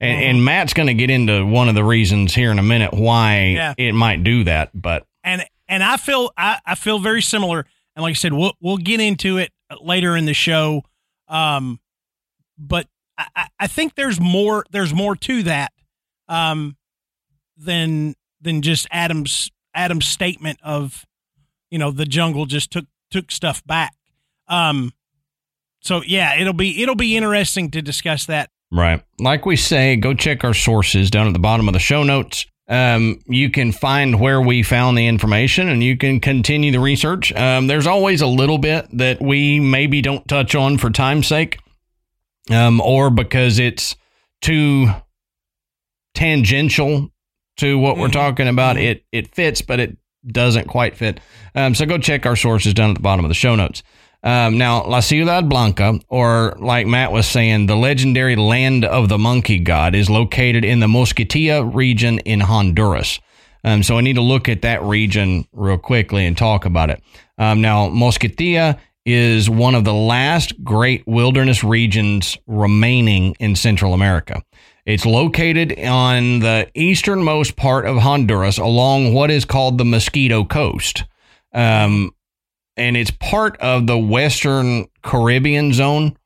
And, 0.00 0.18
Mhm. 0.18 0.30
and 0.30 0.44
Matt's 0.46 0.72
going 0.72 0.86
to 0.88 0.94
get 0.94 1.08
into 1.10 1.44
one 1.46 1.68
of 1.68 1.74
the 1.74 1.84
reasons 1.84 2.34
here 2.34 2.50
in 2.50 2.58
a 2.58 2.62
minute 2.62 2.92
why 2.94 3.48
Yeah. 3.54 3.74
it 3.76 3.92
might 3.92 4.24
do 4.24 4.44
that. 4.44 4.70
But 4.74 5.04
and 5.22 5.44
and 5.68 5.84
I 5.84 5.98
feel 5.98 6.30
I, 6.38 6.58
I 6.64 6.74
feel 6.74 6.98
very 7.00 7.20
similar. 7.20 7.66
And 7.94 8.02
like 8.02 8.12
I 8.12 8.14
said, 8.14 8.32
we'll 8.32 8.54
we'll 8.60 8.78
get 8.78 9.00
into 9.00 9.36
it 9.36 9.50
later 9.80 10.16
in 10.16 10.24
the 10.26 10.34
show. 10.34 10.82
Um, 11.28 11.80
but 12.58 12.86
I, 13.18 13.26
I- 13.36 13.48
I 13.60 13.66
think 13.66 13.94
there's 13.94 14.20
more 14.20 14.64
there's 14.70 14.92
more 14.94 15.16
to 15.16 15.42
that 15.44 15.72
um, 16.28 16.76
than 17.56 18.14
than 18.40 18.62
just 18.62 18.86
Adam's 18.90 19.50
Adam's 19.74 20.06
statement 20.06 20.58
of 20.62 21.04
you 21.70 21.78
know 21.78 21.90
the 21.90 22.04
jungle 22.06 22.46
just 22.46 22.70
took 22.70 22.86
took 23.10 23.30
stuff 23.30 23.64
back. 23.66 23.94
Um, 24.48 24.92
so 25.80 26.02
yeah, 26.06 26.36
it'll 26.36 26.52
be 26.52 26.82
it'll 26.82 26.94
be 26.94 27.16
interesting 27.16 27.70
to 27.72 27.82
discuss 27.82 28.26
that. 28.26 28.50
Right. 28.70 29.02
Like 29.20 29.46
we 29.46 29.56
say, 29.56 29.94
go 29.96 30.14
check 30.14 30.42
our 30.44 30.54
sources 30.54 31.10
down 31.10 31.26
at 31.28 31.32
the 31.32 31.38
bottom 31.38 31.68
of 31.68 31.74
the 31.74 31.78
show 31.80 32.02
notes. 32.02 32.46
Um, 32.66 33.20
you 33.26 33.50
can 33.50 33.72
find 33.72 34.18
where 34.18 34.40
we 34.40 34.62
found 34.62 34.96
the 34.96 35.06
information 35.06 35.68
and 35.68 35.82
you 35.84 35.98
can 35.98 36.18
continue 36.18 36.72
the 36.72 36.80
research. 36.80 37.30
Um, 37.34 37.66
there's 37.66 37.86
always 37.86 38.22
a 38.22 38.26
little 38.26 38.56
bit 38.56 38.86
that 38.96 39.20
we 39.20 39.60
maybe 39.60 40.00
don't 40.00 40.26
touch 40.26 40.54
on 40.54 40.78
for 40.78 40.88
time's 40.88 41.26
sake 41.26 41.58
um, 42.50 42.80
or 42.80 43.10
because 43.10 43.58
it's 43.58 43.96
too 44.40 44.88
tangential 46.14 47.10
to 47.58 47.78
what 47.78 47.96
we're 47.98 48.08
Mhm. 48.08 48.12
talking 48.12 48.48
about. 48.48 48.76
Mhm. 48.76 48.82
It, 48.82 49.04
it 49.12 49.34
fits, 49.34 49.60
but 49.60 49.78
it 49.80 49.96
doesn't 50.26 50.66
quite 50.68 50.96
fit. 50.96 51.20
Um, 51.54 51.74
so 51.74 51.84
go 51.86 51.98
check 51.98 52.24
our 52.26 52.36
sources 52.36 52.72
down 52.74 52.90
at 52.90 52.94
the 52.96 53.02
bottom 53.02 53.24
of 53.24 53.28
the 53.28 53.34
show 53.34 53.54
notes. 53.54 53.82
Um, 54.24 54.56
now, 54.56 54.84
La 54.84 55.00
Ciudad 55.00 55.50
Blanca, 55.50 56.00
or 56.08 56.56
like 56.58 56.86
Matt 56.86 57.12
was 57.12 57.26
saying, 57.26 57.66
the 57.66 57.76
legendary 57.76 58.36
land 58.36 58.86
of 58.86 59.10
the 59.10 59.18
monkey 59.18 59.58
god, 59.58 59.94
is 59.94 60.08
located 60.08 60.64
in 60.64 60.80
the 60.80 60.86
Mosquitilla 60.86 61.62
region 61.74 62.20
in 62.20 62.40
Honduras. 62.40 63.20
Um, 63.64 63.82
so 63.82 63.98
I 63.98 64.00
need 64.00 64.14
to 64.14 64.22
look 64.22 64.48
at 64.48 64.62
that 64.62 64.82
region 64.82 65.46
real 65.52 65.76
quickly 65.76 66.24
and 66.24 66.36
talk 66.36 66.64
about 66.64 66.88
it. 66.88 67.02
Um, 67.36 67.60
now, 67.60 67.90
Mosquitilla 67.90 68.78
is 69.04 69.50
one 69.50 69.74
of 69.74 69.84
the 69.84 69.92
last 69.92 70.64
great 70.64 71.06
wilderness 71.06 71.62
regions 71.62 72.38
remaining 72.46 73.36
in 73.38 73.54
Central 73.56 73.92
America. 73.92 74.42
It's 74.86 75.04
located 75.04 75.78
on 75.78 76.40
the 76.40 76.70
easternmost 76.74 77.56
part 77.56 77.84
of 77.84 77.98
Honduras 77.98 78.56
along 78.56 79.12
what 79.12 79.30
is 79.30 79.44
called 79.44 79.76
the 79.76 79.84
Mosquito 79.84 80.44
Coast. 80.44 81.04
Um, 81.52 82.12
and 82.76 82.96
it's 82.96 83.10
part 83.10 83.56
of 83.58 83.86
the 83.86 83.98
Western 83.98 84.86
Caribbean 85.02 85.72
zone 85.72 86.16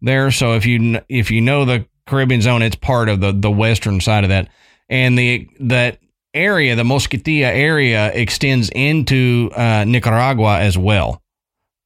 there. 0.00 0.30
So 0.30 0.54
if 0.54 0.66
you 0.66 1.00
if 1.08 1.30
you 1.30 1.40
know 1.40 1.64
the 1.64 1.86
Caribbean 2.06 2.42
zone, 2.42 2.62
it's 2.62 2.76
part 2.76 3.08
of 3.08 3.20
the 3.20 3.32
the 3.32 3.50
western 3.50 4.00
side 4.00 4.24
of 4.24 4.30
that. 4.30 4.48
And 4.88 5.18
the 5.18 5.48
that 5.60 5.98
area, 6.32 6.76
the 6.76 6.84
Mosquitilla 6.84 7.48
area, 7.48 8.12
extends 8.12 8.70
into 8.70 9.50
uh, 9.56 9.84
Nicaragua 9.84 10.60
as 10.60 10.78
well. 10.78 11.22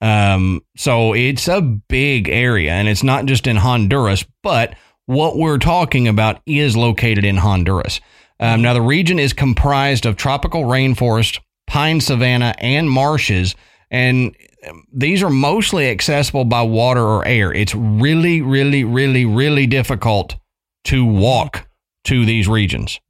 Um, 0.02 0.62
so 0.76 1.14
it's 1.14 1.48
a 1.48 1.60
big 1.60 2.28
area, 2.28 2.72
and 2.72 2.88
it's 2.88 3.02
not 3.02 3.26
just 3.26 3.46
in 3.46 3.56
Honduras, 3.56 4.24
but 4.42 4.74
what 5.06 5.36
we're 5.36 5.58
talking 5.58 6.08
about 6.08 6.40
is 6.46 6.76
located 6.76 7.24
in 7.24 7.36
Honduras. 7.36 8.00
Um, 8.38 8.62
now, 8.62 8.72
the 8.72 8.80
region 8.80 9.18
is 9.18 9.34
comprised 9.34 10.06
of 10.06 10.16
tropical 10.16 10.62
rainforest, 10.62 11.40
pine 11.66 12.00
savanna, 12.00 12.54
and 12.58 12.88
marshes, 12.88 13.54
and 13.90 14.35
um, 14.68 14.85
these 14.92 15.23
are 15.23 15.30
mostly 15.30 15.88
accessible 15.88 16.44
by 16.44 16.62
water 16.62 17.02
or 17.02 17.25
air. 17.26 17.52
It's 17.52 17.75
really, 17.75 18.40
really, 18.42 18.85
really, 18.85 19.25
really 19.25 19.66
difficult 19.66 20.37
to 20.85 21.04
walk 21.04 21.68
to 22.04 22.25
these 22.25 22.49
regions, 22.49 23.00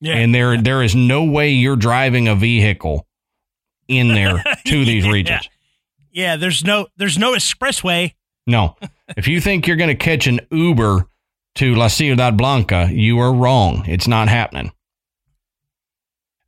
Yeah, 0.00 0.16
and 0.16 0.34
there 0.34 0.60
there 0.60 0.82
is 0.82 0.94
no 0.94 1.24
way 1.24 1.50
you're 1.50 1.76
driving 1.76 2.26
a 2.28 2.34
vehicle 2.34 3.06
in 3.88 4.08
there 4.08 4.42
to 4.66 4.84
these 4.84 5.04
Yeah. 5.04 5.12
regions. 5.12 5.48
yeah. 6.12 6.36
There's 6.36 6.64
no 6.64 6.86
there's 6.96 7.18
no 7.18 7.32
expressway. 7.34 8.14
No. 8.46 8.76
if 9.16 9.28
you 9.28 9.40
think 9.40 9.66
you're 9.66 9.76
going 9.76 9.96
to 9.96 10.04
catch 10.04 10.26
an 10.26 10.40
Uber 10.50 11.06
to 11.56 11.74
La 11.74 11.88
Ciudad 11.88 12.36
Blanca, 12.36 12.88
you 12.90 13.18
are 13.20 13.32
wrong. 13.32 13.84
It's 13.86 14.08
not 14.08 14.28
happening. 14.28 14.72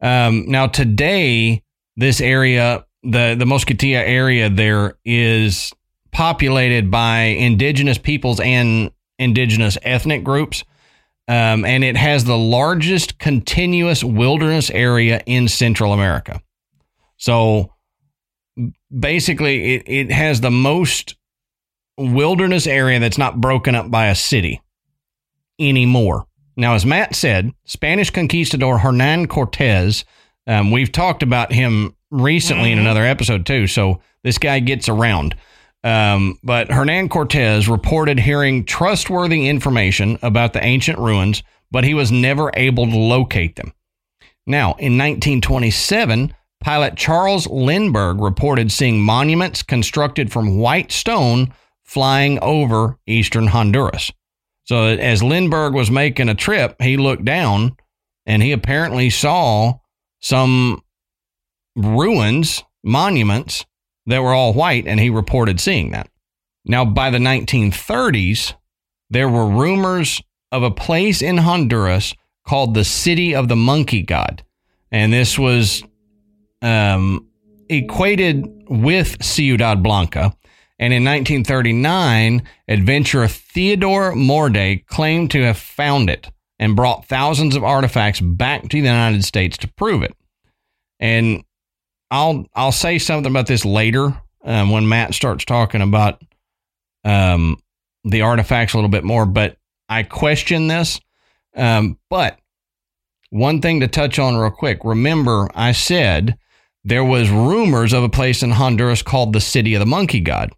Um, 0.01 0.47
now, 0.49 0.67
today, 0.67 1.63
this 1.97 2.21
area, 2.21 2.85
the, 3.03 3.35
the 3.39 3.45
Mosquitilla 3.45 4.03
area 4.03 4.49
there, 4.49 4.97
is 5.05 5.73
populated 6.13 6.91
by 6.91 7.21
indigenous 7.21 7.99
peoples 7.99 8.41
and 8.41 8.91
indigenous 9.19 9.79
ethnic 9.83 10.25
groups. 10.25 10.65
Um, 11.29 11.65
and 11.65 11.85
it 11.85 11.97
has 11.97 12.25
the 12.25 12.37
largest 12.37 13.19
continuous 13.19 14.03
wilderness 14.03 14.71
area 14.71 15.23
in 15.25 15.49
Central 15.49 15.93
America. 15.93 16.41
So 17.17 17.73
basically, 18.97 19.75
it, 19.77 19.83
it 19.87 20.13
has 20.13 20.41
the 20.41 20.51
most 20.51 21.15
wilderness 21.97 22.67
area 22.67 22.99
that's 22.99 23.19
not 23.19 23.41
broken 23.41 23.75
up 23.75 23.91
by 23.91 24.07
a 24.07 24.15
city 24.15 24.61
anymore. 25.59 26.27
Now, 26.57 26.75
as 26.75 26.85
Matt 26.85 27.15
said, 27.15 27.53
Spanish 27.65 28.11
conquistador 28.11 28.79
Hernan 28.79 29.29
Cortez, 29.29 30.05
um, 30.47 30.71
we've 30.71 30.93
talked 30.93 31.23
about 31.23 31.53
him 31.53 31.95
recently 32.13 32.71
in 32.71 32.79
Mhm. 32.79 32.83
another 32.83 33.05
episode 33.05 33.45
too, 33.47 33.67
so 33.67 34.01
this 34.23 34.39
guy 34.39 34.61
gets 34.61 34.89
around. 34.89 35.35
Um, 35.83 36.39
but 36.45 36.71
Hernan 36.71 37.09
Cortez 37.09 37.69
reported 37.69 38.21
hearing 38.21 38.65
trustworthy 38.65 39.49
information 39.49 40.19
about 40.23 40.53
the 40.53 40.65
ancient 40.65 40.99
ruins, 40.99 41.43
but 41.73 41.83
he 41.83 41.95
was 41.95 42.13
never 42.13 42.53
able 42.55 42.87
to 42.87 42.97
locate 42.97 43.57
them. 43.57 43.73
Now, 44.47 44.75
in 44.79 44.97
1927, 44.97 46.33
pilot 46.63 46.97
Charles 46.97 47.49
Lindbergh 47.49 48.21
reported 48.21 48.71
seeing 48.71 49.01
monuments 49.01 49.63
constructed 49.63 50.31
from 50.31 50.59
white 50.59 50.93
stone 50.93 51.53
flying 51.83 52.39
over 52.41 52.99
eastern 53.07 53.49
Honduras. 53.49 54.13
So, 54.65 54.85
as 54.85 55.23
Lindbergh 55.23 55.75
was 55.75 55.91
making 55.91 56.29
a 56.29 56.35
trip, 56.35 56.81
he 56.81 56.97
looked 56.97 57.25
down 57.25 57.77
and 58.25 58.43
he 58.43 58.53
apparently 58.53 59.11
saw 59.11 59.75
some 60.21 60.81
ruins, 61.77 62.65
monuments 62.83 63.65
that 64.07 64.23
were 64.23 64.35
all 64.35 64.53
white, 64.53 64.87
and 64.87 65.01
he 65.01 65.11
reported 65.11 65.61
seeing 65.61 65.91
that. 65.93 66.09
Now, 66.65 66.85
by 66.85 67.11
the 67.11 67.19
1930s, 67.19 68.55
there 69.11 69.29
were 69.29 69.47
rumors 69.47 70.23
of 70.51 70.63
a 70.63 70.71
place 70.71 71.23
in 71.23 71.39
Honduras 71.39 72.15
called 72.47 72.75
the 72.75 72.85
City 72.85 73.35
of 73.35 73.49
the 73.49 73.57
Monkey 73.57 74.03
God. 74.03 74.45
And 74.91 75.13
this 75.13 75.39
was 75.39 75.83
um, 76.61 77.29
equated 77.69 78.47
with 78.69 79.23
Ciudad 79.23 79.83
Blanca. 79.83 80.35
And 80.79 80.93
in 80.93 81.05
1939, 81.05 82.43
adventurer 82.69 83.29
Theodore 83.29 84.15
Morde 84.15 84.85
claimed 84.87 85.31
to 85.31 85.43
have 85.43 85.59
found 85.59 86.11
it 86.11 86.31
and 86.59 86.77
brought 86.77 87.07
thousands 87.07 87.57
of 87.57 87.65
artifacts 87.65 88.21
back 88.21 88.63
to 88.63 88.69
the 88.69 88.89
United 88.89 89.25
States 89.25 89.57
to 89.59 89.73
prove 89.73 90.03
it. 90.03 90.15
And 91.01 91.45
I'll 92.13 92.47
I'll 92.55 92.71
say 92.73 92.99
something 92.99 93.31
about 93.33 93.47
this 93.47 93.65
later 93.65 94.15
um, 94.45 94.71
when 94.71 94.89
Matt 94.89 95.15
starts 95.15 95.45
talking 95.45 95.81
about 95.81 96.23
um, 97.05 97.57
the 98.05 98.21
artifacts 98.23 98.75
a 98.75 98.77
little 98.77 98.91
bit 98.91 99.03
more. 99.03 99.27
But 99.27 99.57
I 99.89 100.03
question 100.05 100.69
this. 100.69 101.01
Um, 101.57 101.99
but 102.11 102.39
one 103.31 103.61
thing 103.63 103.81
to 103.81 103.89
touch 103.89 104.19
on 104.19 104.37
real 104.37 104.51
quick. 104.51 104.81
Remember, 104.85 105.49
I 105.55 105.73
said 105.73 106.37
there 106.85 107.05
was 107.05 107.31
rumors 107.31 107.93
of 107.95 108.03
a 108.03 108.09
place 108.09 108.43
in 108.43 108.51
Honduras 108.51 109.03
called 109.03 109.33
the 109.33 109.41
City 109.41 109.75
of 109.75 109.81
the 109.81 109.87
Monkey 109.87 110.21
God, 110.21 110.53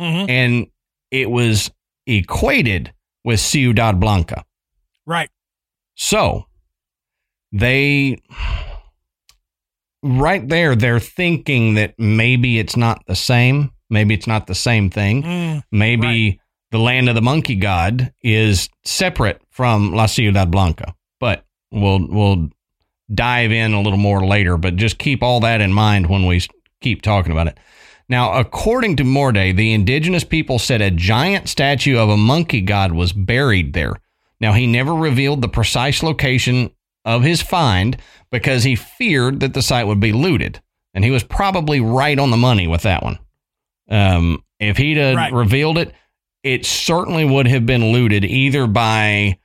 Mm-hmm. 0.00 0.30
and 0.30 0.66
it 1.10 1.30
was 1.30 1.70
equated 2.06 2.92
with 3.24 3.38
Ciudad 3.40 3.98
Blanca. 4.00 4.44
Right. 5.06 5.30
So 5.96 6.46
they 7.52 8.18
right 10.02 10.46
there 10.48 10.76
they're 10.76 11.00
thinking 11.00 11.74
that 11.74 11.94
maybe 11.98 12.58
it's 12.58 12.76
not 12.76 13.04
the 13.06 13.16
same, 13.16 13.72
maybe 13.90 14.14
it's 14.14 14.26
not 14.26 14.46
the 14.46 14.54
same 14.54 14.90
thing. 14.90 15.22
Mm, 15.22 15.62
Maybe 15.72 16.40
the 16.70 16.78
land 16.78 17.08
of 17.08 17.14
the 17.14 17.22
monkey 17.22 17.54
god 17.56 18.12
is 18.22 18.68
separate 18.84 19.40
from 19.50 19.92
La 19.92 20.06
Ciudad 20.06 20.50
Blanca. 20.50 20.94
But 21.20 21.44
we'll 21.70 22.06
we'll 22.08 22.50
dive 23.12 23.52
in 23.52 23.72
a 23.72 23.80
little 23.80 23.98
more 23.98 24.26
later, 24.26 24.56
but 24.56 24.76
just 24.76 24.98
keep 24.98 25.22
all 25.22 25.40
that 25.40 25.60
in 25.60 25.72
mind 25.72 26.08
when 26.08 26.26
we 26.26 26.42
keep 26.80 27.02
talking 27.02 27.32
about 27.32 27.46
it. 27.48 27.58
Now, 28.08 28.38
according 28.38 28.96
to 28.96 29.04
Morde, 29.04 29.56
the 29.56 29.72
indigenous 29.72 30.24
people 30.24 30.58
said 30.58 30.80
a 30.80 30.90
giant 30.90 31.48
statue 31.48 31.98
of 31.98 32.08
a 32.08 32.16
monkey 32.16 32.60
god 32.62 32.92
was 32.92 33.12
buried 33.12 33.74
there. 33.74 33.94
Now, 34.40 34.52
he 34.52 34.66
never 34.66 34.94
revealed 34.94 35.42
the 35.42 35.48
precise 35.48 36.02
location 36.02 36.70
of 37.04 37.22
his 37.22 37.42
find 37.42 37.96
because 38.30 38.64
he 38.64 38.76
feared 38.76 39.40
that 39.40 39.54
the 39.54 39.62
site 39.62 39.86
would 39.86 40.00
be 40.00 40.12
looted. 40.12 40.60
And 40.94 41.04
he 41.04 41.10
was 41.10 41.22
probably 41.22 41.80
right 41.80 42.18
on 42.18 42.30
the 42.30 42.36
money 42.36 42.66
with 42.66 42.82
that 42.82 43.02
one. 43.02 43.18
Um, 43.90 44.42
if 44.58 44.76
he'd 44.76 44.96
have 44.96 45.16
Right. 45.16 45.32
revealed 45.32 45.78
it, 45.78 45.92
it 46.42 46.66
certainly 46.66 47.24
would 47.24 47.46
have 47.46 47.66
been 47.66 47.92
looted 47.92 48.24
either 48.24 48.66
by 48.66 49.38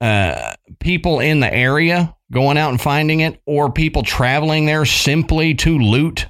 uh, 0.00 0.54
people 0.80 1.20
in 1.20 1.40
the 1.40 1.52
area 1.52 2.14
going 2.30 2.58
out 2.58 2.70
and 2.70 2.80
finding 2.80 3.20
it 3.20 3.40
or 3.46 3.70
people 3.70 4.02
traveling 4.02 4.66
there 4.66 4.84
simply 4.84 5.54
to 5.54 5.78
loot 5.78 6.26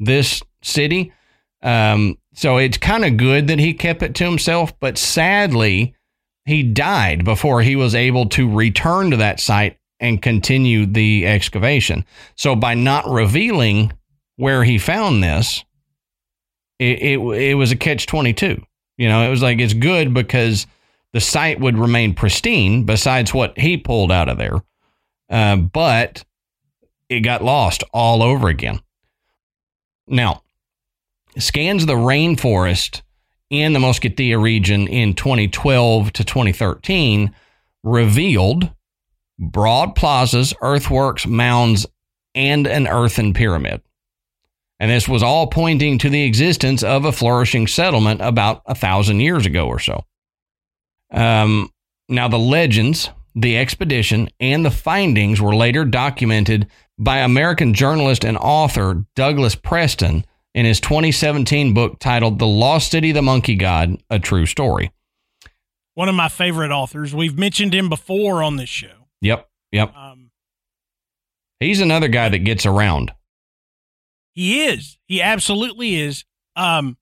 this 0.00 0.42
city. 0.62 1.12
Um, 1.62 2.18
so 2.34 2.56
it's 2.56 2.78
kind 2.78 3.04
of 3.04 3.16
good 3.16 3.48
that 3.48 3.58
he 3.58 3.74
kept 3.74 4.02
it 4.02 4.14
to 4.16 4.24
himself, 4.24 4.78
but 4.80 4.96
sadly, 4.96 5.94
he 6.46 6.62
died 6.62 7.24
before 7.24 7.62
he 7.62 7.76
was 7.76 7.94
able 7.94 8.26
to 8.30 8.48
return 8.50 9.10
to 9.10 9.16
that 9.18 9.38
site 9.40 9.76
and 10.02 10.20
continue 10.20 10.84
the 10.84 11.26
excavation. 11.26 12.04
So 12.34 12.54
by 12.54 12.74
not 12.74 13.08
revealing 13.08 13.92
where 14.36 14.64
he 14.64 14.76
found 14.76 15.22
this, 15.22 15.64
it 16.78 16.98
it, 17.00 17.18
it 17.18 17.54
was 17.54 17.70
a 17.70 17.76
catch 17.76 18.06
twenty 18.06 18.34
two. 18.34 18.62
You 18.98 19.08
know, 19.08 19.22
it 19.26 19.30
was 19.30 19.40
like 19.40 19.60
it's 19.60 19.72
good 19.72 20.12
because 20.12 20.66
the 21.12 21.20
site 21.20 21.60
would 21.60 21.78
remain 21.78 22.14
pristine. 22.14 22.84
Besides 22.84 23.32
what 23.32 23.56
he 23.58 23.78
pulled 23.78 24.12
out 24.12 24.28
of 24.28 24.36
there, 24.36 24.62
uh, 25.30 25.56
but 25.56 26.24
it 27.08 27.20
got 27.20 27.44
lost 27.44 27.84
all 27.94 28.22
over 28.22 28.48
again. 28.48 28.80
Now, 30.08 30.42
scans 31.38 31.84
of 31.84 31.86
the 31.86 31.94
rainforest 31.94 33.02
in 33.50 33.72
the 33.72 33.78
Mosquitilla 33.78 34.42
region 34.42 34.88
in 34.88 35.14
2012 35.14 36.12
to 36.14 36.24
2013 36.24 37.34
revealed 37.84 38.70
broad 39.42 39.94
plazas, 39.94 40.54
earthworks, 40.62 41.26
mounds, 41.26 41.86
and 42.34 42.66
an 42.66 42.86
earthen 42.86 43.34
pyramid. 43.34 43.82
And 44.80 44.90
this 44.90 45.08
was 45.08 45.22
all 45.22 45.46
pointing 45.46 45.98
to 45.98 46.08
the 46.08 46.24
existence 46.24 46.82
of 46.82 47.04
a 47.04 47.12
flourishing 47.12 47.66
settlement 47.66 48.20
about 48.20 48.62
a 48.66 48.74
thousand 48.74 49.20
years 49.20 49.46
ago 49.46 49.66
or 49.66 49.78
so. 49.78 50.04
Um, 51.12 51.70
now, 52.08 52.28
the 52.28 52.38
legends, 52.38 53.10
the 53.34 53.58
expedition, 53.58 54.28
and 54.40 54.64
the 54.64 54.70
findings 54.70 55.40
were 55.40 55.54
later 55.54 55.84
documented 55.84 56.68
by 56.98 57.18
American 57.18 57.74
journalist 57.74 58.24
and 58.24 58.36
author 58.38 59.04
Douglas 59.14 59.54
Preston 59.54 60.24
in 60.54 60.66
his 60.66 60.80
2017 60.80 61.74
book 61.74 61.98
titled 61.98 62.38
The 62.38 62.46
Lost 62.46 62.90
City 62.90 63.12
the 63.12 63.22
Monkey 63.22 63.54
God 63.54 64.02
A 64.10 64.18
True 64.18 64.46
Story. 64.46 64.90
one 65.94 66.08
of 66.08 66.14
my 66.14 66.28
favorite 66.28 66.70
authors. 66.70 67.14
We've 67.14 67.38
mentioned 67.38 67.74
him 67.74 67.88
before 67.88 68.42
on 68.42 68.56
this 68.56 68.68
show. 68.68 69.01
Yep, 69.22 69.48
yep. 69.70 69.96
Um, 69.96 70.30
He's 71.60 71.80
another 71.80 72.08
guy 72.08 72.28
that 72.28 72.40
gets 72.40 72.66
around. 72.66 73.12
he 74.32 74.64
is. 74.64 74.98
He 75.06 75.22
absolutely 75.22 75.94
is. 75.94 76.24
Um, 76.56 76.96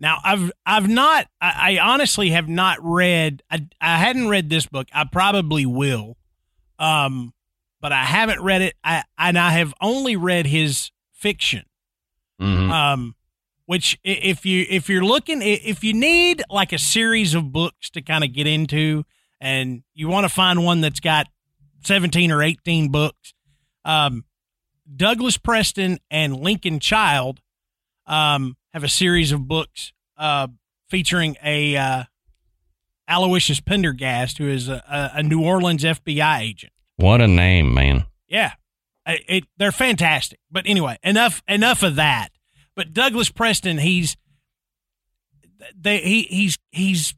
now 0.00 0.18
I've 0.24 0.50
I've 0.66 0.88
not. 0.88 1.28
I, 1.40 1.78
I 1.78 1.78
honestly 1.78 2.30
have 2.30 2.48
not 2.48 2.78
read. 2.82 3.42
I 3.50 3.66
I 3.80 3.98
hadn't 3.98 4.28
read 4.28 4.48
this 4.50 4.66
book. 4.66 4.88
I 4.92 5.04
probably 5.04 5.66
will. 5.66 6.16
Um, 6.78 7.32
but 7.80 7.92
I 7.92 8.04
haven't 8.04 8.42
read 8.42 8.62
it. 8.62 8.74
I 8.82 9.04
and 9.18 9.38
I 9.38 9.50
have 9.50 9.74
only 9.80 10.16
read 10.16 10.46
his 10.46 10.90
fiction. 11.12 11.64
Mhm. 12.40 12.68
um 12.70 13.14
which 13.66 13.98
if 14.02 14.44
you 14.44 14.66
if 14.68 14.88
you're 14.88 15.04
looking 15.04 15.40
if 15.40 15.84
you 15.84 15.92
need 15.94 16.42
like 16.50 16.72
a 16.72 16.78
series 16.78 17.32
of 17.34 17.52
books 17.52 17.88
to 17.90 18.02
kind 18.02 18.24
of 18.24 18.32
get 18.32 18.46
into 18.46 19.04
and 19.40 19.82
you 19.94 20.08
want 20.08 20.24
to 20.24 20.28
find 20.28 20.64
one 20.64 20.80
that's 20.80 21.00
got 21.00 21.26
17 21.84 22.30
or 22.30 22.42
18 22.42 22.90
books 22.90 23.34
um 23.84 24.24
douglas 24.96 25.36
preston 25.38 25.98
and 26.10 26.36
lincoln 26.36 26.78
child 26.80 27.40
um 28.06 28.56
have 28.72 28.84
a 28.84 28.88
series 28.88 29.32
of 29.32 29.46
books 29.48 29.92
uh 30.16 30.46
featuring 30.88 31.36
a 31.42 31.76
uh 31.76 32.04
aloysius 33.08 33.60
pendergast 33.60 34.38
who 34.38 34.48
is 34.48 34.68
a, 34.68 35.10
a, 35.14 35.22
new 35.22 35.42
orleans 35.42 35.84
fbi 35.84 36.40
agent 36.40 36.72
What 36.96 37.20
a 37.20 37.26
name, 37.28 37.74
man. 37.74 38.06
yeah, 38.28 38.52
I- 39.04 39.20
it, 39.28 39.44
they're 39.58 39.72
fantastic. 39.72 40.38
But 40.50 40.64
anyway, 40.66 40.96
enough 41.02 41.42
enough 41.48 41.82
of 41.82 41.96
that. 41.96 42.28
But 42.76 42.92
Douglas 42.94 43.30
Preston, 43.30 43.78
he's 43.78 44.16
they 45.76 45.98
he 45.98 46.22
he's 46.22 46.58
he's 46.70 47.14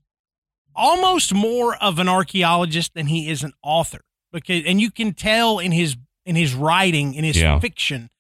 almost 0.76 1.32
more 1.34 1.74
of 1.76 1.98
an 1.98 2.08
archaeologist 2.08 2.94
than 2.94 3.06
he 3.06 3.28
is 3.30 3.42
an 3.42 3.52
author 3.62 4.00
because 4.32 4.62
and 4.66 4.80
you 4.80 4.90
can 4.90 5.12
tell 5.14 5.58
in 5.58 5.72
his 5.72 5.96
in 6.24 6.36
his 6.36 6.54
writing 6.54 7.14
in 7.14 7.24
his 7.24 7.36
Yeah. 7.40 7.58
fiction 7.58 8.10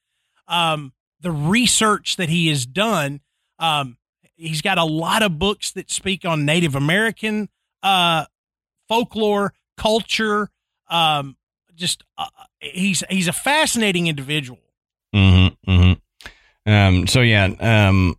um 0.48 0.92
the 1.20 1.30
research 1.30 2.16
that 2.16 2.28
he 2.28 2.48
has 2.48 2.66
done 2.66 3.20
um 3.58 3.96
he's 4.36 4.62
got 4.62 4.78
a 4.78 4.84
lot 4.84 5.22
of 5.22 5.38
books 5.38 5.70
that 5.72 5.90
speak 5.90 6.24
on 6.24 6.44
native 6.44 6.74
american 6.74 7.48
uh 7.82 8.24
folklore 8.88 9.52
culture 9.76 10.50
um 10.88 11.36
just 11.74 12.04
uh, 12.16 12.26
he's 12.60 13.02
he's 13.10 13.28
a 13.28 13.32
fascinating 13.32 14.06
individual 14.06 14.58
Mm-hmm. 15.14 15.70
Mm-hmm. 15.70 15.92
Um, 16.70 17.06
so 17.06 17.20
yeah, 17.20 17.44
um, 17.60 18.16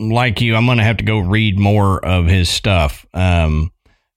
like 0.00 0.40
you, 0.40 0.56
I'm 0.56 0.66
gonna 0.66 0.84
have 0.84 0.98
to 0.98 1.04
go 1.04 1.18
read 1.18 1.58
more 1.58 2.04
of 2.04 2.26
his 2.26 2.48
stuff. 2.48 3.06
Um, 3.14 3.70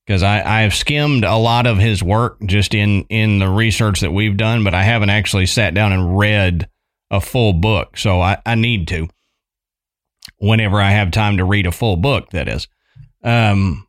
because 0.05 0.23
I 0.23 0.41
I 0.41 0.61
have 0.61 0.73
skimmed 0.73 1.23
a 1.23 1.35
lot 1.35 1.65
of 1.65 1.77
his 1.77 2.03
work 2.03 2.37
just 2.45 2.73
in 2.73 3.03
in 3.09 3.39
the 3.39 3.49
research 3.49 4.01
that 4.01 4.11
we've 4.11 4.37
done, 4.37 4.63
but 4.63 4.73
I 4.73 4.83
haven't 4.83 5.09
actually 5.09 5.45
sat 5.45 5.73
down 5.73 5.91
and 5.91 6.17
read 6.17 6.67
a 7.11 7.21
full 7.21 7.53
book. 7.53 7.97
So 7.97 8.21
I 8.21 8.37
I 8.45 8.55
need 8.55 8.87
to. 8.89 9.07
Whenever 10.37 10.81
I 10.81 10.91
have 10.91 11.11
time 11.11 11.37
to 11.37 11.45
read 11.45 11.67
a 11.67 11.71
full 11.71 11.95
book, 11.95 12.29
that 12.31 12.47
is. 12.47 12.67
Um, 13.23 13.87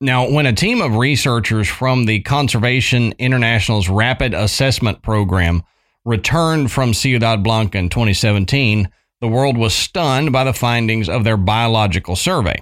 now, 0.00 0.30
when 0.30 0.44
a 0.44 0.52
team 0.52 0.82
of 0.82 0.96
researchers 0.96 1.68
from 1.68 2.04
the 2.04 2.20
Conservation 2.20 3.14
International's 3.18 3.88
Rapid 3.88 4.34
Assessment 4.34 5.00
Program 5.00 5.62
returned 6.04 6.70
from 6.70 6.92
Ciudad 6.92 7.42
Blanca 7.42 7.78
in 7.78 7.88
2017, 7.88 8.90
the 9.20 9.28
world 9.28 9.56
was 9.56 9.74
stunned 9.74 10.32
by 10.32 10.44
the 10.44 10.52
findings 10.52 11.08
of 11.08 11.24
their 11.24 11.36
biological 11.36 12.16
survey. 12.16 12.56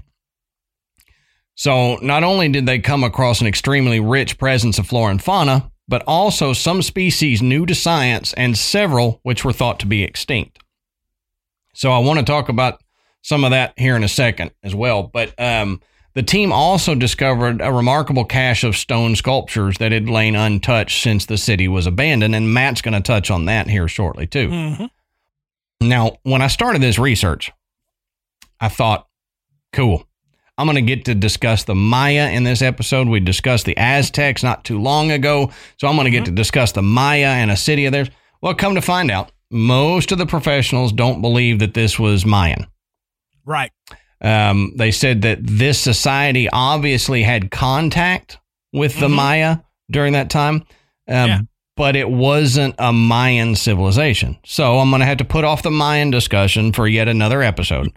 So, 1.56 1.96
not 1.96 2.24
only 2.24 2.48
did 2.48 2.66
they 2.66 2.80
come 2.80 3.04
across 3.04 3.40
an 3.40 3.46
extremely 3.46 4.00
rich 4.00 4.38
presence 4.38 4.78
of 4.78 4.86
flora 4.86 5.12
and 5.12 5.22
fauna, 5.22 5.70
but 5.86 6.02
also 6.06 6.52
some 6.52 6.82
species 6.82 7.42
new 7.42 7.64
to 7.66 7.74
science 7.74 8.32
and 8.32 8.58
several 8.58 9.20
which 9.22 9.44
were 9.44 9.52
thought 9.52 9.78
to 9.80 9.86
be 9.86 10.02
extinct. 10.02 10.58
So, 11.74 11.92
I 11.92 11.98
want 11.98 12.18
to 12.18 12.24
talk 12.24 12.48
about 12.48 12.80
some 13.22 13.44
of 13.44 13.52
that 13.52 13.72
here 13.76 13.96
in 13.96 14.04
a 14.04 14.08
second 14.08 14.50
as 14.62 14.74
well. 14.74 15.04
But 15.04 15.32
um, 15.40 15.80
the 16.14 16.22
team 16.22 16.52
also 16.52 16.94
discovered 16.94 17.60
a 17.60 17.72
remarkable 17.72 18.24
cache 18.24 18.64
of 18.64 18.76
stone 18.76 19.16
sculptures 19.16 19.78
that 19.78 19.92
had 19.92 20.08
lain 20.08 20.36
untouched 20.36 21.02
since 21.02 21.26
the 21.26 21.38
city 21.38 21.66
was 21.68 21.86
abandoned. 21.86 22.34
And 22.34 22.52
Matt's 22.52 22.82
going 22.82 22.94
to 22.94 23.00
touch 23.00 23.30
on 23.30 23.44
that 23.46 23.68
here 23.68 23.88
shortly, 23.88 24.26
too. 24.26 24.48
Mhm. 24.48 24.90
Now, 25.88 26.18
when 26.22 26.42
I 26.42 26.48
started 26.48 26.82
this 26.82 26.98
research, 26.98 27.50
I 28.60 28.68
thought, 28.68 29.06
cool. 29.72 30.06
I'm 30.56 30.66
going 30.66 30.76
to 30.76 30.82
get 30.82 31.04
to 31.06 31.14
discuss 31.16 31.64
the 31.64 31.74
Maya 31.74 32.30
in 32.30 32.44
this 32.44 32.62
episode. 32.62 33.08
We 33.08 33.18
discussed 33.20 33.66
the 33.66 33.76
Aztecs 33.76 34.42
not 34.44 34.64
too 34.64 34.80
long 34.80 35.10
ago. 35.10 35.50
So 35.78 35.88
I'm 35.88 35.96
going 35.96 36.04
to 36.04 36.10
get 36.12 36.26
to 36.26 36.30
discuss 36.30 36.70
the 36.72 36.82
Maya 36.82 37.26
and 37.26 37.50
a 37.50 37.56
city 37.56 37.86
of 37.86 37.92
theirs. 37.92 38.08
Well, 38.40 38.54
come 38.54 38.76
to 38.76 38.82
find 38.82 39.10
out, 39.10 39.32
most 39.50 40.12
of 40.12 40.18
the 40.18 40.26
professionals 40.26 40.92
don't 40.92 41.20
believe 41.20 41.58
that 41.58 41.74
this 41.74 41.98
was 41.98 42.24
Mayan. 42.24 42.66
Right. 43.44 43.72
Um, 44.20 44.72
they 44.76 44.90
said 44.92 45.22
that 45.22 45.38
this 45.42 45.78
society 45.78 46.48
obviously 46.50 47.22
had 47.24 47.50
contact 47.50 48.38
with 48.72 48.98
the 49.00 49.08
Mhm. 49.08 49.14
Maya 49.14 49.56
during 49.90 50.12
that 50.14 50.30
time, 50.30 50.64
um, 51.08 51.28
Yeah. 51.28 51.40
But 51.76 51.96
it 51.96 52.08
wasn't 52.10 52.74
a 52.78 52.92
Mayan 52.92 53.54
civilization. 53.56 54.38
So 54.44 54.78
I'm 54.78 54.90
going 54.90 55.00
to 55.00 55.06
have 55.06 55.18
to 55.18 55.24
put 55.24 55.44
off 55.44 55.62
the 55.62 55.70
Mayan 55.70 56.10
discussion 56.10 56.72
for 56.72 56.86
yet 56.86 57.08
another 57.08 57.42
episode. 57.42 57.92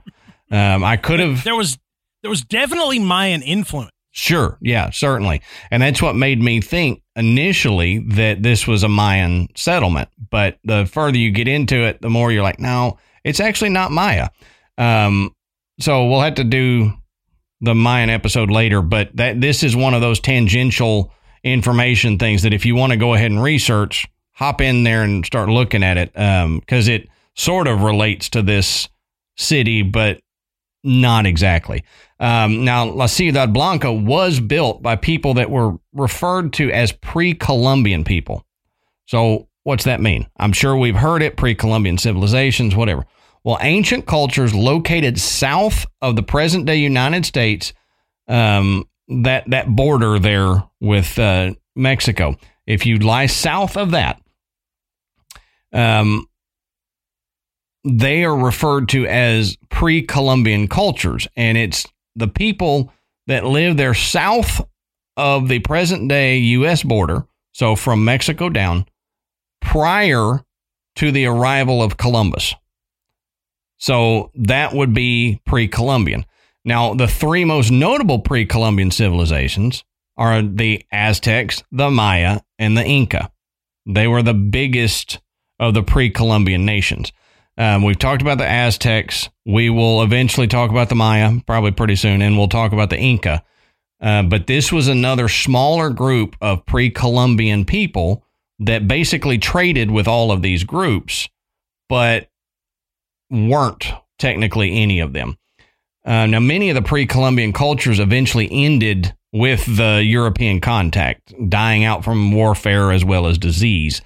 Um, 0.52 0.84
I 0.84 0.98
could 0.98 1.20
have, 1.20 1.44
There 1.44 1.56
was 1.56 1.78
there 2.22 2.30
was 2.30 2.42
definitely 2.44 3.00
Mayan 3.00 3.42
influence. 3.42 3.92
sure, 4.12 4.58
yeah, 4.62 4.90
certainly, 4.90 5.42
and 5.70 5.84
that's 5.84 6.02
what 6.02 6.16
made 6.16 6.42
me 6.42 6.62
think 6.62 7.02
initially 7.16 8.00
that 8.00 8.42
this 8.42 8.66
was 8.66 8.84
a 8.84 8.90
Mayan 8.90 9.48
settlement. 9.56 10.10
But 10.32 10.58
the 10.63 10.86
further 10.86 11.18
you 11.18 11.32
get 11.32 11.48
into 11.48 11.76
it, 11.84 12.02
the 12.02 12.10
more 12.10 12.32
you're 12.32 12.44
like, 12.44 12.60
no, 12.60 12.98
it's 13.24 13.40
actually 13.40 13.70
not 13.70 13.92
Maya. 13.92 14.30
Um, 14.78 15.34
so 15.80 16.08
we'll 16.08 16.22
have 16.22 16.36
to 16.36 16.44
do 16.44 16.94
the 17.62 17.76
Mayan 17.76 18.10
episode 18.10 18.50
later, 18.50 18.82
but 18.82 19.16
that 19.18 19.40
this 19.42 19.63
is 19.63 19.76
one 19.76 19.94
of 19.94 20.02
those 20.02 20.20
tangential 20.20 21.12
information 21.52 22.18
things 22.18 22.44
that 22.44 22.54
if 22.54 22.66
you 22.66 22.76
want 22.76 22.92
to 22.92 22.98
go 22.98 23.14
ahead 23.14 23.32
and 23.32 23.42
research, 23.42 24.08
hop 24.32 24.62
in 24.62 24.84
there 24.84 25.04
and 25.04 25.26
start 25.26 25.50
looking 25.50 25.84
at 25.84 25.98
it 25.98 26.14
because 26.14 26.88
it 26.88 27.10
sort 27.36 27.68
of 27.68 27.82
relates 27.82 28.30
to 28.30 28.42
this 28.42 28.90
city, 29.36 29.82
but 29.84 30.20
not 30.84 31.26
exactly. 31.26 31.84
Um, 32.20 32.66
now, 32.66 32.86
La 32.86 33.06
Ciudad 33.06 33.54
Blanca 33.54 33.92
was 33.92 34.40
built 34.40 34.82
by 34.82 34.96
people 34.96 35.36
that 35.36 35.52
were 35.52 35.78
referred 35.94 36.54
to 36.54 36.72
as 36.72 36.92
pre-Columbian 36.92 38.04
people. 38.04 38.44
So, 39.06 39.48
what's 39.64 39.84
that 39.84 40.02
mean? 40.02 40.28
I'm 40.38 40.54
sure 40.54 40.76
we've 40.76 40.96
heard 40.96 41.22
it 41.22 41.38
pre-Columbian 41.38 41.98
civilizations, 41.98 42.76
whatever. 42.76 43.06
Well, 43.44 43.58
ancient 43.62 44.08
cultures 44.08 44.54
located 44.54 45.20
south 45.20 45.86
of 46.02 46.16
the 46.16 46.24
present 46.24 46.66
day 46.66 46.78
United 46.78 47.26
States, 47.26 47.74
um, 48.28 48.86
that 49.08 49.50
that 49.50 49.67
border 49.67 50.20
there 50.20 50.63
with 50.80 51.17
uh, 51.17 51.54
Mexico. 51.76 52.36
If 52.65 52.86
you 52.86 52.98
lie 52.98 53.28
south 53.28 53.78
of 53.78 53.91
that, 53.91 54.22
um, 55.72 56.28
they 57.84 58.26
are 58.26 58.36
referred 58.36 58.89
to 58.89 59.08
as 59.08 59.58
pre-Columbian 59.70 60.67
cultures, 60.67 61.28
and 61.36 61.58
it's 61.58 61.86
the 62.15 62.28
people 62.28 62.91
that 63.28 63.46
live 63.46 63.78
there 63.78 63.93
south 63.93 64.62
of 65.15 65.48
the 65.48 65.60
present 65.60 66.10
day 66.10 66.38
U.S. 66.38 66.84
border, 66.84 67.26
so 67.54 67.76
from 67.76 68.04
Mexico 68.04 68.50
down, 68.50 68.86
prior 69.62 70.43
to 70.96 71.12
the 71.12 71.26
arrival 71.26 71.82
of 71.82 71.98
Columbus. 71.98 72.54
So 73.78 74.32
that 74.36 74.74
would 74.74 74.93
be 74.93 75.41
pre 75.46 75.67
Columbian. 75.67 76.26
Now, 76.68 76.94
the 76.94 77.08
three 77.08 77.46
most 77.46 77.72
notable 77.72 78.20
pre 78.20 78.46
Columbian 78.46 78.92
civilizations 78.92 79.86
are 80.18 80.42
the 80.42 80.86
Aztecs, 80.92 81.64
the 81.72 81.90
Maya, 81.90 82.42
and 82.60 82.78
the 82.78 82.84
Inca. 82.84 83.32
They 83.86 84.06
were 84.06 84.22
the 84.22 84.34
biggest 84.34 85.20
of 85.62 85.74
the 85.74 85.82
pre 85.82 86.10
Columbian 86.10 86.66
nations. 86.66 87.14
Um, 87.58 87.84
we've 87.84 87.98
talked 87.98 88.22
about 88.22 88.38
the 88.38 88.46
Aztecs. 88.46 89.30
We 89.46 89.70
will 89.70 90.04
eventually 90.04 90.48
talk 90.48 90.70
about 90.70 90.90
the 90.90 90.96
Maya, 90.96 91.40
probably 91.48 91.72
pretty 91.72 91.96
soon, 91.96 92.22
and 92.22 92.38
we'll 92.38 92.50
talk 92.50 92.74
about 92.74 92.90
the 92.90 93.00
Inca. 93.00 93.44
Uh, 94.02 94.24
but 94.24 94.48
this 94.48 94.70
was 94.70 94.90
another 94.90 95.30
smaller 95.30 95.90
group 95.90 96.36
of 96.42 96.66
pre 96.66 96.90
Columbian 96.90 97.64
people 97.64 98.26
that 98.60 98.90
basically 98.90 99.38
traded 99.38 99.90
with 99.90 100.06
all 100.06 100.34
of 100.34 100.42
these 100.42 100.66
groups, 100.66 101.30
but 101.88 102.28
weren't 103.32 103.86
technically 104.20 104.76
any 104.76 105.00
of 105.00 105.14
them. 105.14 105.38
Uh, 106.08 106.26
now, 106.26 106.39
many 106.39 106.70
of 106.70 106.76
the 106.76 106.82
pre 106.82 107.06
Columbian 107.06 107.52
cultures 107.52 108.00
eventually 108.00 108.48
ended 108.50 109.13
with 109.34 109.65
the 109.76 110.02
European 110.02 110.62
contact, 110.62 111.34
dying 111.50 111.84
out 111.84 112.06
from 112.06 112.32
warfare 112.32 112.93
as 112.93 113.04
well 113.04 113.28
as 113.28 113.38
disease, 113.38 114.02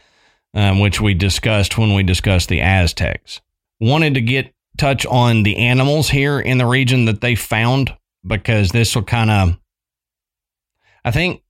um, 0.55 0.79
which 0.79 0.99
we 0.99 1.13
discussed 1.13 1.77
when 1.77 1.93
we 1.93 2.01
discussed 2.01 2.49
the 2.49 2.59
Aztecs. 2.59 3.39
Wanted 3.79 4.15
to 4.15 4.21
get 4.21 4.51
touch 4.77 5.05
on 5.05 5.43
the 5.43 5.57
animals 5.57 6.09
here 6.09 6.39
in 6.39 6.57
the 6.57 6.65
region 6.65 7.05
that 7.05 7.21
they 7.21 7.35
found 7.35 7.95
because 8.25 8.71
this 8.71 8.95
will 8.95 9.03
kind 9.03 9.29
of, 9.29 9.57
I 11.05 11.11
think 11.11 11.43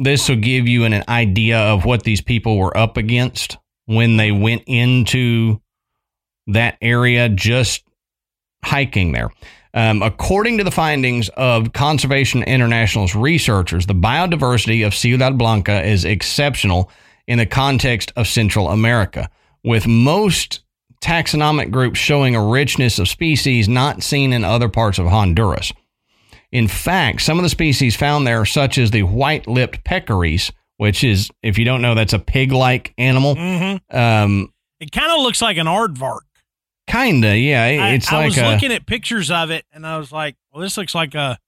this 0.00 0.28
will 0.28 0.36
give 0.36 0.66
you 0.66 0.84
an, 0.84 0.92
an 0.92 1.04
idea 1.08 1.58
of 1.58 1.84
what 1.84 2.02
these 2.02 2.20
people 2.20 2.58
were 2.58 2.76
up 2.76 2.96
against 2.96 3.58
when 3.86 4.16
they 4.16 4.32
went 4.32 4.64
into 4.66 5.60
that 6.48 6.78
area 6.80 7.28
just 7.28 7.84
hiking 8.64 9.12
there. 9.12 9.30
Um, 9.74 10.02
according 10.02 10.58
to 10.58 10.64
the 10.64 10.70
findings 10.70 11.28
of 11.30 11.72
Conservation 11.72 12.44
International's 12.44 13.16
researchers, 13.16 13.86
the 13.86 13.94
biodiversity 13.94 14.86
of 14.86 14.94
Ciudad 14.94 15.36
Blanca 15.36 15.84
is 15.84 16.04
exceptional 16.04 16.90
in 17.26 17.38
the 17.38 17.46
context 17.46 18.12
of 18.14 18.28
Central 18.28 18.68
America, 18.68 19.28
with 19.64 19.86
most 19.88 20.60
taxonomic 21.00 21.70
groups 21.70 21.98
showing 21.98 22.36
a 22.36 22.46
richness 22.46 22.98
of 23.00 23.08
species 23.08 23.68
not 23.68 24.02
seen 24.02 24.32
in 24.32 24.44
other 24.44 24.68
parts 24.68 24.98
of 24.98 25.06
Honduras. 25.06 25.72
In 26.52 26.68
fact, 26.68 27.22
some 27.22 27.36
of 27.38 27.42
the 27.42 27.48
species 27.48 27.96
found 27.96 28.26
there, 28.26 28.44
such 28.44 28.78
as 28.78 28.92
the 28.92 29.02
white 29.02 29.48
lipped 29.48 29.82
peccaries, 29.84 30.52
which 30.76 31.02
is, 31.02 31.30
if 31.42 31.58
you 31.58 31.64
don't 31.64 31.82
know, 31.82 31.96
that's 31.96 32.12
a 32.12 32.18
pig 32.20 32.52
like 32.52 32.94
animal. 32.96 33.34
Mm-hmm. 33.34 33.96
Um, 33.96 34.52
It 34.78 34.92
kind 34.92 35.10
of 35.10 35.20
looks 35.20 35.42
like 35.42 35.56
an 35.56 35.66
aardvark. 35.66 36.20
Kinda, 36.86 37.36
yeah. 37.36 37.66
it- 37.66 37.78
I, 37.80 37.90
It's 37.94 38.12
I 38.12 38.24
was 38.24 38.38
a, 38.38 38.48
looking 38.48 38.72
at 38.72 38.86
pictures 38.86 39.30
of 39.30 39.50
it, 39.50 39.64
and 39.72 39.86
I 39.86 39.98
was 39.98 40.12
like, 40.12 40.36
"Well, 40.52 40.62
this 40.62 40.76
looks 40.76 40.94
like 40.94 41.14
a, 41.14 41.38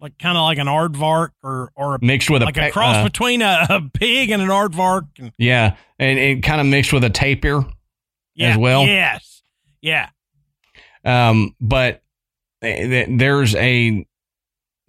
like 0.00 0.18
kind 0.18 0.36
of 0.36 0.42
like 0.42 0.58
an 0.58 0.66
aardvark, 0.66 1.30
or 1.42 1.70
or 1.74 1.94
a, 1.94 1.98
mixed 2.02 2.28
with 2.30 2.42
a 2.42 2.46
like 2.46 2.56
a 2.56 2.60
pe- 2.60 2.70
cross 2.70 2.96
uh, 2.96 3.04
between 3.04 3.42
a, 3.42 3.66
a 3.70 3.80
pig 3.92 4.30
and 4.30 4.42
an 4.42 4.48
aardvark." 4.48 5.06
And, 5.18 5.32
Yeah, 5.38 5.76
and 5.98 6.18
it 6.18 6.42
kind 6.42 6.60
of 6.60 6.66
mixed 6.66 6.92
with 6.92 7.04
a 7.04 7.10
tapir 7.10 7.64
yeah, 8.34 8.50
as 8.50 8.56
well. 8.58 8.84
Yes. 8.84 9.42
Yeah. 9.80 10.08
Um, 11.04 11.54
but 11.60 12.02
th- 12.62 13.08
there's 13.10 13.54
a 13.54 14.04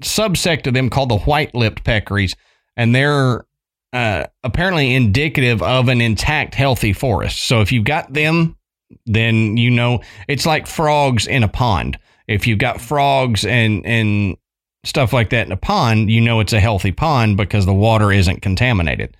subsect 0.02 0.68
of 0.68 0.74
them 0.74 0.90
called 0.90 1.10
the 1.10 1.20
white-lipped 1.20 1.84
peccaries, 1.84 2.36
and 2.76 2.94
they're 2.94 3.46
uh, 3.94 4.26
apparently 4.44 4.94
indicative 4.94 5.62
of 5.62 5.88
an 5.88 6.02
intact, 6.02 6.56
healthy 6.56 6.94
forest. 6.94 7.44
So 7.44 7.62
if 7.62 7.72
you've 7.72 7.84
got 7.86 8.12
them, 8.14 8.57
then 9.06 9.58
you 9.58 9.70
know 9.70 10.02
it's 10.28 10.46
like 10.46 10.68
frogs 10.68 11.28
in 11.28 11.44
a 11.44 11.48
pond. 11.48 11.98
If 12.28 12.48
you've 12.48 12.60
got 12.60 12.82
frogs 12.82 13.46
and 13.46 13.86
and 13.86 14.38
stuff 14.84 15.14
like 15.14 15.30
that 15.32 15.46
in 15.46 15.52
a 15.52 15.58
pond, 15.58 16.10
you 16.10 16.22
know 16.22 16.40
it's 16.40 16.54
a 16.54 16.60
healthy 16.60 16.92
pond 16.92 17.38
because 17.38 17.66
the 17.66 17.74
water 17.74 18.12
isn't 18.12 18.42
contaminated. 18.42 19.16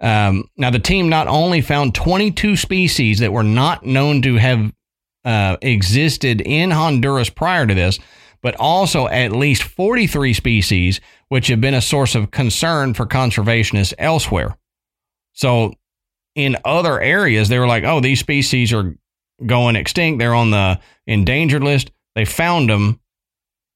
Um, 0.00 0.50
now, 0.56 0.70
the 0.70 0.78
team 0.78 1.08
not 1.08 1.26
only 1.26 1.60
found 1.60 1.94
22 1.94 2.56
species 2.56 3.20
that 3.20 3.32
were 3.32 3.42
not 3.42 3.86
known 3.86 4.20
to 4.22 4.36
have 4.36 4.72
uh, 5.24 5.56
existed 5.62 6.42
in 6.42 6.70
Honduras 6.70 7.30
prior 7.30 7.66
to 7.66 7.74
this, 7.74 7.98
but 8.42 8.54
also 8.56 9.08
at 9.08 9.32
least 9.32 9.62
43 9.62 10.34
species 10.34 11.00
which 11.28 11.48
have 11.48 11.60
been 11.60 11.74
a 11.74 11.80
source 11.80 12.14
of 12.14 12.30
concern 12.30 12.94
for 12.94 13.06
conservationists 13.06 13.94
elsewhere. 13.98 14.56
So, 15.32 15.72
in 16.34 16.56
other 16.64 17.00
areas, 17.00 17.48
they 17.48 17.58
were 17.58 17.66
like, 17.66 17.84
oh, 17.84 18.00
these 18.00 18.20
species 18.20 18.72
are 18.72 18.94
going 19.44 19.76
extinct. 19.76 20.18
They're 20.18 20.34
on 20.34 20.50
the 20.50 20.80
endangered 21.06 21.62
list. 21.62 21.90
They 22.14 22.24
found 22.24 22.70
them 22.70 23.00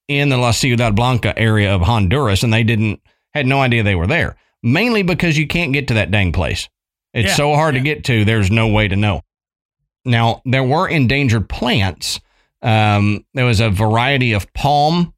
in 0.07 0.29
the 0.29 0.37
La 0.37 0.51
Ciudad 0.51 0.95
Blanca 0.95 1.37
area 1.37 1.73
of 1.73 1.81
Honduras, 1.81 2.43
and 2.43 2.53
they 2.53 2.63
didn't 2.63 3.01
had 3.33 3.45
no 3.45 3.61
idea 3.61 3.83
they 3.83 3.95
were 3.95 4.07
there. 4.07 4.35
Mainly 4.63 5.03
because 5.03 5.37
you 5.37 5.47
can't 5.47 5.73
get 5.73 5.87
to 5.87 5.95
that 5.95 6.11
dang 6.11 6.31
place. 6.31 6.69
It's 7.13 7.29
Yeah, 7.29 7.35
so 7.35 7.55
hard 7.55 7.75
yeah. 7.75 7.79
to 7.79 7.83
get 7.83 8.03
to. 8.05 8.25
There's 8.25 8.51
no 8.51 8.67
way 8.67 8.87
to 8.87 8.95
know. 8.95 9.21
Now 10.05 10.41
there 10.45 10.63
were 10.63 10.87
endangered 10.87 11.49
plants. 11.49 12.19
Um, 12.61 13.25
there 13.33 13.45
was 13.45 13.59
a 13.59 13.69
variety 13.69 14.33
of 14.33 14.51
palm, 14.53 15.13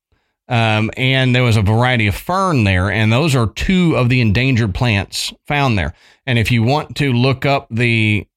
um, 0.47 0.91
and 0.95 1.35
there 1.35 1.43
was 1.43 1.57
a 1.57 1.61
variety 1.61 2.07
of 2.07 2.15
fern 2.15 2.63
there, 2.63 2.89
and 2.89 3.11
those 3.11 3.35
are 3.35 3.47
two 3.47 3.95
of 3.97 4.09
the 4.09 4.21
endangered 4.21 4.73
plants 4.73 5.33
found 5.45 5.77
there. 5.77 5.93
And 6.25 6.39
if 6.39 6.51
you 6.51 6.63
want 6.63 6.95
to 6.97 7.11
look 7.11 7.45
up 7.45 7.67
the 7.69 8.27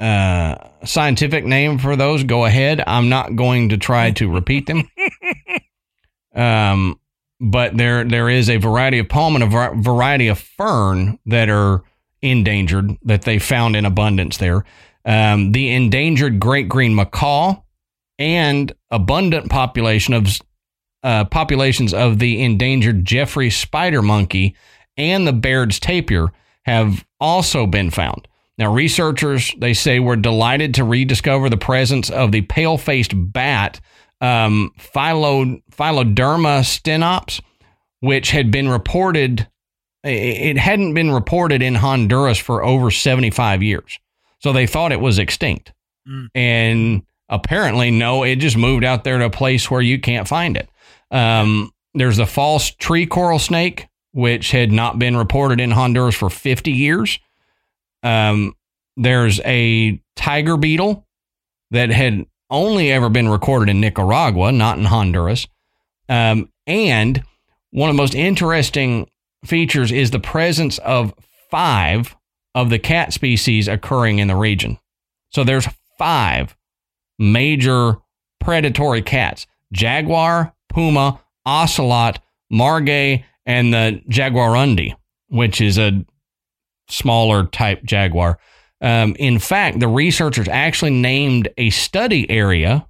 uh, 0.00 0.56
scientific 0.84 1.44
name 1.44 1.78
for 1.78 1.96
those, 1.96 2.24
go 2.24 2.44
ahead. 2.44 2.82
I'm 2.86 3.08
not 3.08 3.36
going 3.36 3.70
to 3.70 3.78
try 3.78 4.10
to 4.12 4.30
repeat 4.30 4.66
them. 4.66 4.88
um, 6.34 6.98
but 7.40 7.76
there 7.76 8.04
there 8.04 8.28
is 8.28 8.50
a 8.50 8.58
variety 8.58 8.98
of 8.98 9.08
palm 9.08 9.34
and 9.34 9.44
a 9.44 9.74
variety 9.76 10.28
of 10.28 10.38
fern 10.38 11.18
that 11.26 11.48
are 11.48 11.82
endangered 12.22 12.96
that 13.02 13.22
they 13.22 13.38
found 13.38 13.76
in 13.76 13.86
abundance 13.86 14.36
there. 14.36 14.64
Um, 15.04 15.52
the 15.52 15.70
endangered 15.70 16.38
great 16.38 16.68
green 16.68 16.94
macaw 16.94 17.62
and 18.18 18.72
abundant 18.90 19.48
population 19.48 20.12
of 20.12 20.38
uh, 21.02 21.24
populations 21.24 21.94
of 21.94 22.18
the 22.18 22.42
endangered 22.42 23.06
Jeffrey 23.06 23.48
spider 23.48 24.02
monkey 24.02 24.54
and 24.98 25.26
the 25.26 25.32
Baird's 25.32 25.80
tapir 25.80 26.30
have 26.64 27.06
also 27.18 27.66
been 27.66 27.90
found. 27.90 28.28
Now, 28.60 28.72
researchers 28.74 29.52
they 29.56 29.72
say 29.72 30.00
were 30.00 30.16
delighted 30.16 30.74
to 30.74 30.84
rediscover 30.84 31.48
the 31.48 31.56
presence 31.56 32.10
of 32.10 32.30
the 32.30 32.42
pale-faced 32.42 33.12
bat 33.16 33.80
um, 34.20 34.72
stenops, 34.78 35.62
which 38.00 38.32
had 38.32 38.50
been 38.50 38.68
reported. 38.68 39.48
It 40.04 40.58
hadn't 40.58 40.92
been 40.92 41.10
reported 41.10 41.62
in 41.62 41.74
Honduras 41.74 42.36
for 42.36 42.62
over 42.62 42.90
75 42.90 43.62
years. 43.62 43.98
So 44.40 44.52
they 44.52 44.66
thought 44.66 44.92
it 44.92 45.00
was 45.00 45.18
extinct. 45.18 45.72
Mm. 46.06 46.28
And 46.34 47.02
apparently, 47.30 47.90
no, 47.90 48.24
it 48.24 48.36
just 48.36 48.58
moved 48.58 48.84
out 48.84 49.04
there 49.04 49.18
to 49.18 49.24
a 49.24 49.30
place 49.30 49.70
where 49.70 49.80
you 49.80 49.98
can't 49.98 50.28
find 50.28 50.58
it. 50.58 50.68
Um, 51.10 51.70
there's 51.94 52.18
a 52.18 52.26
false 52.26 52.70
tree 52.70 53.06
coral 53.06 53.38
snake, 53.38 53.88
which 54.12 54.50
had 54.50 54.70
not 54.70 54.98
been 54.98 55.16
reported 55.16 55.60
in 55.60 55.70
Honduras 55.70 56.14
for 56.14 56.28
50 56.28 56.72
years. 56.72 57.18
Um, 58.02 58.54
there's 58.96 59.40
a 59.44 60.00
tiger 60.16 60.56
beetle 60.56 61.06
that 61.70 61.90
had 61.90 62.26
only 62.50 62.90
ever 62.90 63.08
been 63.08 63.28
recorded 63.28 63.70
in 63.70 63.80
Nicaragua, 63.80 64.52
not 64.52 64.78
in 64.78 64.84
Honduras. 64.84 65.46
Um, 66.08 66.50
and 66.66 67.22
one 67.70 67.88
of 67.88 67.96
the 67.96 68.02
most 68.02 68.14
interesting 68.14 69.08
features 69.44 69.92
is 69.92 70.10
the 70.10 70.18
presence 70.18 70.78
of 70.78 71.14
five 71.50 72.16
of 72.54 72.70
the 72.70 72.78
cat 72.78 73.12
species 73.12 73.68
occurring 73.68 74.18
in 74.18 74.28
the 74.28 74.36
region. 74.36 74.78
So 75.30 75.44
there's 75.44 75.68
five 75.98 76.56
major 77.18 77.96
predatory 78.40 79.02
cats 79.02 79.46
jaguar, 79.72 80.52
puma, 80.68 81.20
ocelot, 81.46 82.20
margay, 82.52 83.24
and 83.46 83.72
the 83.72 84.02
jaguarundi, 84.08 84.94
which 85.28 85.60
is 85.60 85.78
a 85.78 86.04
smaller 86.90 87.46
type 87.46 87.82
jaguar. 87.84 88.38
Um, 88.80 89.14
in 89.18 89.38
fact, 89.38 89.80
the 89.80 89.88
researchers 89.88 90.48
actually 90.48 90.92
named 90.92 91.48
a 91.58 91.70
study 91.70 92.30
area 92.30 92.86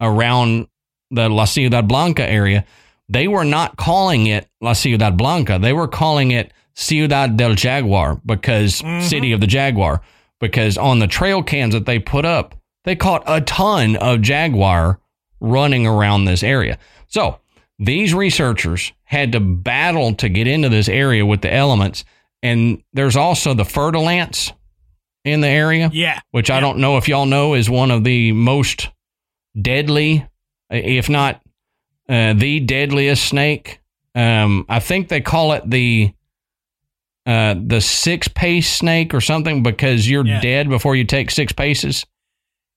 around 0.00 0.68
the 1.10 1.28
La 1.28 1.44
Ciudad 1.44 1.88
Blanca 1.88 2.28
area. 2.28 2.64
They 3.08 3.28
were 3.28 3.44
not 3.44 3.76
calling 3.76 4.26
it 4.26 4.48
La 4.60 4.72
Ciudad 4.72 5.16
Blanca. 5.16 5.58
They 5.60 5.72
were 5.72 5.88
calling 5.88 6.30
it 6.30 6.52
Ciudad 6.74 7.36
del 7.36 7.54
Jaguar 7.54 8.20
because 8.24 8.80
mm-hmm. 8.80 9.06
City 9.06 9.32
of 9.32 9.40
the 9.40 9.46
Jaguar. 9.46 10.00
Because 10.40 10.76
on 10.76 10.98
the 10.98 11.06
trail 11.06 11.42
cams 11.42 11.74
that 11.74 11.86
they 11.86 12.00
put 12.00 12.24
up, 12.24 12.56
they 12.84 12.96
caught 12.96 13.22
a 13.26 13.40
ton 13.40 13.94
of 13.96 14.22
jaguar 14.22 14.98
running 15.40 15.86
around 15.86 16.24
this 16.24 16.42
area. 16.42 16.78
So 17.06 17.38
these 17.78 18.14
researchers 18.14 18.92
had 19.04 19.32
to 19.32 19.40
battle 19.40 20.14
to 20.14 20.28
get 20.28 20.46
into 20.46 20.68
this 20.68 20.88
area 20.88 21.24
with 21.24 21.42
the 21.42 21.52
elements. 21.52 22.04
And 22.42 22.82
there's 22.92 23.16
also 23.16 23.54
the 23.54 23.64
fer-de 23.64 24.00
in 25.24 25.40
the 25.40 25.48
area. 25.48 25.90
Yeah. 25.92 26.20
Which 26.30 26.48
yeah. 26.48 26.56
I 26.56 26.60
don't 26.60 26.78
know 26.78 26.96
if 26.96 27.08
y'all 27.08 27.26
know 27.26 27.54
is 27.54 27.70
one 27.70 27.90
of 27.90 28.04
the 28.04 28.32
most 28.32 28.90
deadly, 29.60 30.26
if 30.70 31.08
not 31.08 31.40
uh, 32.08 32.34
the 32.34 32.60
deadliest 32.60 33.24
snake. 33.24 33.80
Um, 34.14 34.66
I 34.68 34.80
think 34.80 35.08
they 35.08 35.20
call 35.20 35.52
it 35.52 35.68
the 35.68 36.12
uh, 37.24 37.54
the 37.64 37.80
six 37.80 38.26
pace 38.28 38.70
snake 38.70 39.14
or 39.14 39.20
something 39.20 39.62
because 39.62 40.10
you're 40.10 40.26
yeah. 40.26 40.40
dead 40.40 40.68
before 40.68 40.96
you 40.96 41.04
take 41.04 41.30
six 41.30 41.52
paces. 41.52 42.04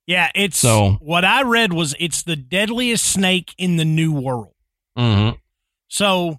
Yeah, 0.05 0.29
it's 0.35 0.59
so 0.59 0.97
what 1.01 1.25
I 1.25 1.41
read 1.41 1.73
was 1.73 1.95
it's 1.99 2.21
the 2.21 2.35
deadliest 2.35 3.03
snake 3.03 3.55
in 3.57 3.77
the 3.77 3.85
New 3.85 4.13
World. 4.13 4.53
Mm-hmm. 4.97 5.37
So, 5.87 6.37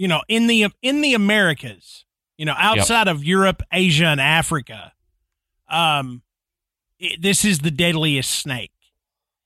you 0.00 0.08
know, 0.08 0.22
in 0.28 0.46
the 0.46 0.68
in 0.80 1.02
the 1.02 1.12
Americas, 1.12 2.06
you 2.38 2.46
know, 2.46 2.54
outside 2.56 3.06
yep. 3.06 3.16
of 3.16 3.22
Europe, 3.22 3.62
Asia, 3.70 4.06
and 4.06 4.18
Africa, 4.18 4.94
um, 5.68 6.22
it, 6.98 7.20
this 7.20 7.44
is 7.44 7.58
the 7.58 7.70
deadliest 7.70 8.30
snake. 8.30 8.72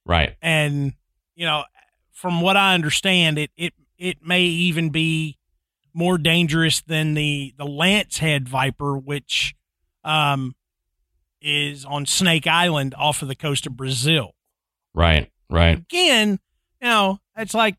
Right. 0.06 0.36
And 0.40 0.92
you 1.34 1.44
know, 1.44 1.64
from 2.12 2.40
what 2.40 2.56
I 2.56 2.74
understand, 2.74 3.36
it 3.36 3.50
it 3.56 3.72
it 3.98 4.18
may 4.24 4.42
even 4.42 4.90
be 4.90 5.38
more 5.92 6.18
dangerous 6.18 6.82
than 6.82 7.14
the 7.14 7.52
the 7.58 7.66
lance 7.66 8.18
head 8.18 8.48
viper, 8.48 8.96
which 8.96 9.56
um 10.04 10.54
is 11.42 11.84
on 11.84 12.06
Snake 12.06 12.46
Island 12.46 12.94
off 12.96 13.22
of 13.22 13.26
the 13.26 13.34
coast 13.34 13.66
of 13.66 13.76
Brazil. 13.76 14.36
Right. 14.94 15.32
Right. 15.50 15.78
Again, 15.78 16.38
you 16.80 16.86
know, 16.86 17.18
it's 17.36 17.54
like 17.54 17.74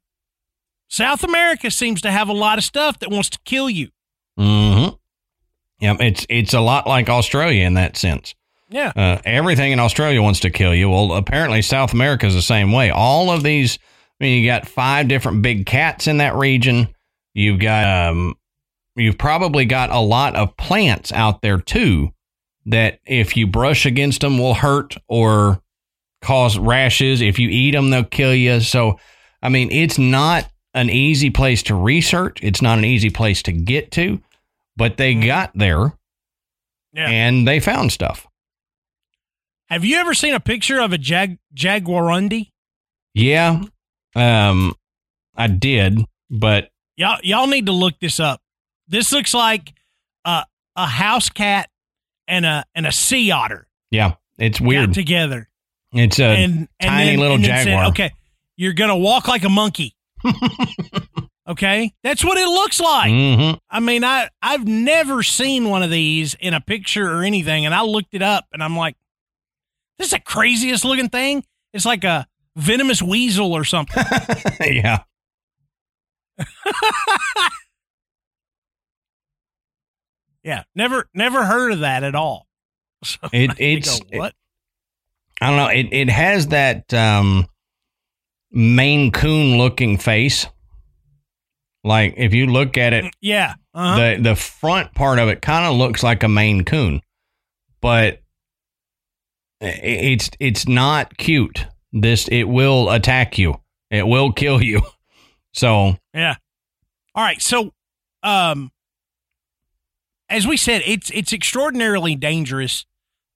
South 0.87 1.23
America 1.23 1.71
seems 1.71 2.01
to 2.01 2.11
have 2.11 2.29
a 2.29 2.33
lot 2.33 2.57
of 2.57 2.63
stuff 2.63 2.99
that 2.99 3.09
wants 3.09 3.29
to 3.31 3.39
kill 3.45 3.69
you. 3.69 3.89
Mm-hmm. 4.39 4.95
Yeah, 5.79 5.97
it's 5.99 6.25
it's 6.29 6.53
a 6.53 6.61
lot 6.61 6.87
like 6.87 7.09
Australia 7.09 7.65
in 7.65 7.73
that 7.73 7.97
sense. 7.97 8.33
Yeah. 8.69 8.91
Uh, 8.95 9.21
everything 9.25 9.71
in 9.71 9.79
Australia 9.79 10.21
wants 10.21 10.39
to 10.41 10.49
kill 10.49 10.73
you. 10.73 10.89
Well, 10.89 11.13
apparently 11.13 11.61
South 11.61 11.93
America 11.93 12.25
is 12.25 12.33
the 12.33 12.41
same 12.41 12.71
way. 12.71 12.89
All 12.89 13.29
of 13.29 13.43
these, 13.43 13.77
I 14.19 14.23
mean, 14.23 14.41
you 14.41 14.49
got 14.49 14.67
five 14.67 15.07
different 15.07 15.41
big 15.41 15.65
cats 15.65 16.07
in 16.07 16.17
that 16.17 16.35
region. 16.35 16.87
You've 17.33 17.59
got, 17.59 18.09
um, 18.09 18.35
you've 18.95 19.17
probably 19.17 19.65
got 19.65 19.91
a 19.91 19.99
lot 19.99 20.35
of 20.35 20.57
plants 20.57 21.11
out 21.11 21.41
there 21.41 21.59
too 21.59 22.11
that 22.65 22.99
if 23.05 23.37
you 23.37 23.45
brush 23.45 23.85
against 23.85 24.21
them 24.21 24.39
will 24.39 24.55
hurt 24.55 24.97
or 25.07 25.61
cause 26.21 26.57
rashes. 26.57 27.21
If 27.21 27.37
you 27.37 27.49
eat 27.49 27.71
them, 27.71 27.91
they'll 27.91 28.03
kill 28.03 28.33
you. 28.33 28.59
So, 28.61 28.99
I 29.43 29.49
mean, 29.49 29.71
it's 29.71 29.99
not 29.99 30.49
an 30.75 30.91
easy 30.91 31.31
place 31.31 31.63
to 31.63 31.73
research. 31.73 32.37
It's 32.43 32.61
not 32.61 32.77
an 32.77 32.85
easy 32.85 33.09
place 33.09 33.41
to 33.43 33.51
get 33.51 33.91
to 33.93 34.21
but 34.77 34.97
they 34.97 35.13
mm-hmm. 35.13 35.27
got 35.27 35.51
there 35.55 35.93
yeah. 36.93 37.09
and 37.09 37.47
they 37.47 37.59
found 37.59 37.91
stuff. 37.91 38.27
Have 39.67 39.83
you 39.83 39.97
ever 39.97 40.13
seen 40.13 40.33
a 40.33 40.39
picture 40.39 40.79
of 40.79 40.93
a 40.93 40.97
jag 40.97 41.37
jaguarundi? 41.55 42.51
Yeah, 43.13 43.63
um, 44.15 44.75
I 45.35 45.47
did, 45.47 45.99
but 46.29 46.69
y'all 46.95 47.17
y'all 47.23 47.47
need 47.47 47.65
to 47.65 47.71
look 47.71 47.99
this 47.99 48.19
up. 48.19 48.41
This 48.87 49.11
looks 49.11 49.33
like 49.33 49.73
a 50.23 50.45
a 50.75 50.85
house 50.85 51.29
cat 51.29 51.69
and 52.27 52.45
a 52.45 52.63
and 52.75 52.85
a 52.85 52.91
sea 52.91 53.31
otter. 53.31 53.67
Yeah, 53.89 54.15
it's 54.37 54.61
weird 54.61 54.93
together. 54.93 55.49
It's 55.93 56.19
a 56.19 56.25
and, 56.25 56.67
tiny 56.79 57.11
then, 57.11 57.19
little 57.19 57.37
jaguar. 57.37 57.85
Said, 57.85 57.89
okay, 57.89 58.11
you're 58.57 58.73
gonna 58.73 58.97
walk 58.97 59.27
like 59.27 59.45
a 59.45 59.49
monkey. 59.49 59.94
Okay, 61.47 61.93
that's 62.01 62.25
what 62.25 62.39
it 62.39 62.47
looks 62.47 62.79
like. 62.79 63.11
Mm-hmm. 63.11 63.57
I 63.69 63.79
mean, 63.79 64.03
I 64.03 64.29
I've 64.41 64.67
never 64.67 65.21
seen 65.21 65.69
one 65.69 65.83
of 65.83 65.91
these 65.91 66.33
in 66.39 66.55
a 66.55 66.61
picture 66.61 67.07
or 67.07 67.21
anything, 67.21 67.67
and 67.67 67.75
I 67.75 67.83
looked 67.83 68.15
it 68.15 68.23
up, 68.23 68.45
and 68.51 68.63
I'm 68.63 68.75
like, 68.75 68.95
this 69.99 70.07
is 70.07 70.13
the 70.13 70.19
craziest 70.21 70.83
looking 70.85 71.09
thing. 71.09 71.43
It's 71.71 71.85
like 71.85 72.03
a 72.03 72.25
venomous 72.55 72.99
weasel 72.99 73.53
or 73.53 73.63
something. 73.63 74.03
yeah. 74.59 75.03
yeah, 80.43 80.63
never 80.73 81.07
never 81.13 81.45
heard 81.45 81.73
of 81.73 81.81
that 81.81 82.03
at 82.03 82.15
all. 82.15 82.47
So 83.03 83.19
it 83.31 83.51
it's 83.59 83.99
go, 83.99 84.17
what? 84.17 84.29
It, 84.29 84.35
I 85.41 85.49
don't 85.49 85.57
know. 85.57 85.67
It 85.67 85.89
it 85.91 86.09
has 86.09 86.47
that 86.47 86.91
um 86.91 87.47
Maine 88.51 89.11
Coon 89.11 89.57
looking 89.57 89.97
face. 89.97 90.47
Like 91.83 92.15
if 92.17 92.33
you 92.33 92.47
look 92.47 92.77
at 92.77 92.93
it, 92.93 93.13
yeah, 93.21 93.53
uh-huh. 93.73 94.15
the 94.15 94.21
the 94.21 94.35
front 94.35 94.93
part 94.95 95.19
of 95.19 95.29
it 95.29 95.41
kind 95.41 95.65
of 95.65 95.75
looks 95.75 96.01
like 96.01 96.23
a 96.23 96.27
Maine 96.27 96.65
Coon, 96.65 97.01
but 97.79 98.21
it's 99.61 100.31
it's 100.39 100.67
not 100.67 101.17
cute. 101.17 101.67
This 101.93 102.27
it 102.27 102.45
will 102.45 102.89
attack 102.89 103.37
you. 103.37 103.61
It 103.91 104.07
will 104.07 104.31
kill 104.31 104.61
you. 104.61 104.81
So 105.53 105.95
yeah. 106.13 106.35
All 107.15 107.23
right. 107.23 107.41
So, 107.41 107.71
um, 108.23 108.71
as 110.27 110.45
we 110.45 110.57
said, 110.57 110.81
it's 110.85 111.09
it's 111.11 111.31
extraordinarily 111.31 112.15
dangerous 112.15 112.85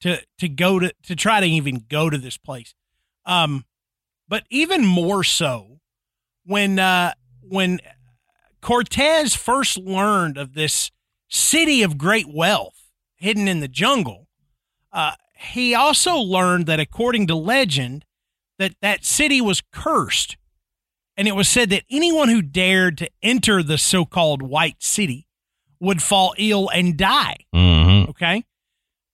to 0.02 0.22
to 0.38 0.50
go 0.50 0.80
to 0.80 0.94
to 1.04 1.16
try 1.16 1.40
to 1.40 1.46
even 1.46 1.86
go 1.88 2.10
to 2.10 2.18
this 2.18 2.36
place. 2.36 2.74
Um, 3.26 3.64
but 4.30 4.44
even 4.50 4.86
more 4.86 5.24
so 5.24 5.80
when 6.46 6.80
uh 6.80 7.14
when 7.42 7.80
Cortez 8.62 9.36
first 9.36 9.78
learned 9.78 10.38
of 10.38 10.54
this 10.54 10.92
city 11.28 11.82
of 11.82 11.98
great 11.98 12.28
wealth 12.28 12.92
hidden 13.16 13.48
in 13.48 13.60
the 13.60 13.68
jungle, 13.68 14.28
uh, 14.92 15.14
he 15.38 15.74
also 15.74 16.18
learned 16.18 16.66
that 16.66 16.80
according 16.80 17.28
to 17.28 17.36
legend, 17.36 18.06
that 18.58 18.76
that 18.82 19.06
city 19.06 19.40
was 19.40 19.62
cursed. 19.72 20.38
And 21.16 21.28
it 21.28 21.36
was 21.36 21.50
said 21.50 21.70
that 21.70 21.84
anyone 21.90 22.30
who 22.30 22.42
dared 22.42 22.98
to 23.00 23.10
enter 23.22 23.62
the 23.64 23.78
so-called 23.78 24.42
white 24.42 24.82
city 24.84 25.28
would 25.80 26.02
fall 26.02 26.34
ill 26.38 26.70
and 26.70 26.98
die. 26.98 27.38
Mm-hmm. 27.54 28.10
Okay. 28.10 28.44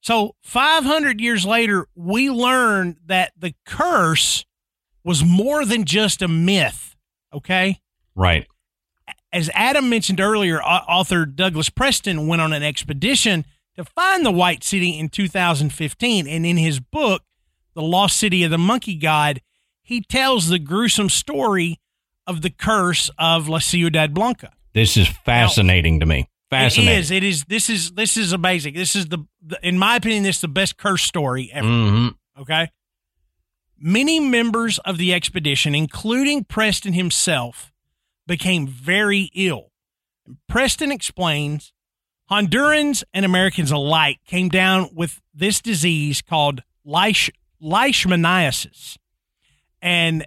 So 0.02 0.36
500 0.44 1.20
years 1.20 1.46
later, 1.46 1.88
we 1.96 2.30
learned 2.30 2.98
that 3.06 3.34
the 3.38 3.56
curse 3.66 4.46
was 5.06 5.24
more 5.24 5.64
than 5.64 5.86
just 5.86 6.22
a 6.22 6.28
myth. 6.28 6.96
Okay. 7.32 7.80
Right. 8.16 8.48
As 9.32 9.50
Adam 9.54 9.90
mentioned 9.90 10.20
earlier, 10.20 10.62
author 10.62 11.26
Douglas 11.26 11.70
Preston 11.70 12.28
went 12.28 12.42
on 12.42 12.52
an 12.52 12.64
expedition 12.64 13.46
to 13.76 13.84
find 13.84 14.26
the 14.26 14.32
White 14.32 14.64
City 14.64 14.98
in 14.98 15.10
2015. 15.10 16.28
And 16.28 16.46
in 16.46 16.58
his 16.58 16.80
book, 16.80 17.22
The 17.76 17.82
Lost 17.82 18.18
City 18.18 18.44
of 18.44 18.52
the 18.52 18.58
Monkey 18.58 18.96
God, 18.96 19.42
he 19.84 20.02
tells 20.02 20.48
the 20.50 20.60
gruesome 20.60 21.10
story 21.10 21.80
of 22.26 22.42
the 22.42 22.50
curse 22.50 23.12
of 23.20 23.48
La 23.48 23.60
Ciudad 23.60 24.14
Blanca. 24.14 24.54
This 24.74 24.98
is 24.98 25.08
fascinating 25.08 25.96
now, 25.96 26.00
to 26.00 26.06
me. 26.08 26.30
Fascinating. 26.50 26.94
It 26.94 27.00
is. 27.00 27.12
It 27.12 27.24
is. 27.24 27.44
This 27.46 27.70
is. 27.70 27.92
This 27.92 28.18
is 28.18 28.34
amazing. 28.34 28.74
This 28.74 28.96
is 28.96 29.08
the, 29.08 29.20
the 29.46 29.60
in 29.62 29.78
my 29.78 29.98
opinion, 29.98 30.24
this 30.24 30.38
is 30.38 30.42
the 30.42 30.48
best 30.48 30.78
curse 30.78 31.04
story 31.04 31.50
ever. 31.54 31.68
Mm-hmm. 31.68 32.42
Okay. 32.42 32.72
Many 33.88 34.20
members 34.20 34.80
of 34.80 34.98
the 34.98 35.14
expedition, 35.14 35.76
including 35.76 36.44
Preston 36.44 36.94
himself, 36.94 37.72
became 38.26 38.68
very 38.68 39.30
ill. 39.36 39.70
Preston 40.50 40.92
explains 40.92 41.72
Hondurans 42.32 43.04
and 43.14 43.24
Americans 43.24 43.70
alike 43.70 44.18
came 44.26 44.50
down 44.50 44.90
with 44.92 45.22
this 45.36 45.62
disease 45.62 46.24
called 46.24 46.64
leish, 46.84 47.30
leishmaniasis. 47.62 48.98
And 49.84 50.26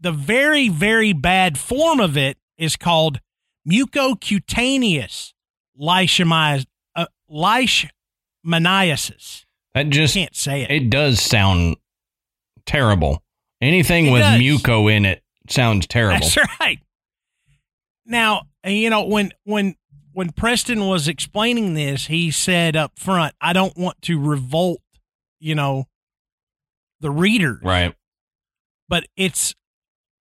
the 0.00 0.12
very, 0.12 0.70
very 0.70 1.12
bad 1.12 1.58
form 1.58 2.00
of 2.00 2.16
it 2.16 2.38
is 2.56 2.76
called 2.76 3.20
mucocutaneous 3.68 5.34
leishmaniasis. 5.78 6.64
Uh, 6.94 7.04
leishmaniasis. 7.30 9.44
That 9.74 9.90
just 9.90 10.16
I 10.16 10.20
can't 10.20 10.34
say 10.34 10.62
it. 10.62 10.70
It 10.70 10.88
does 10.88 11.20
sound 11.20 11.76
terrible. 12.66 13.22
Anything 13.60 14.06
It 14.06 14.10
with 14.12 14.22
does. 14.22 14.38
muco 14.38 14.88
in 14.88 15.04
it 15.06 15.22
sounds 15.48 15.86
terrible. 15.86 16.20
That's 16.26 16.36
right. 16.60 16.78
Now, 18.04 18.42
you 18.64 18.90
know 18.90 19.04
when 19.04 19.32
when 19.44 19.76
when 20.12 20.30
Preston 20.32 20.86
was 20.86 21.08
explaining 21.08 21.74
this, 21.74 22.06
he 22.06 22.30
said 22.30 22.76
up 22.76 22.98
front, 22.98 23.34
"I 23.40 23.52
don't 23.52 23.76
want 23.76 24.00
to 24.02 24.20
revolt, 24.20 24.80
you 25.40 25.54
know, 25.54 25.86
the 27.00 27.10
reader, 27.10 27.58
Right. 27.62 27.94
but 28.88 29.06
it's 29.16 29.54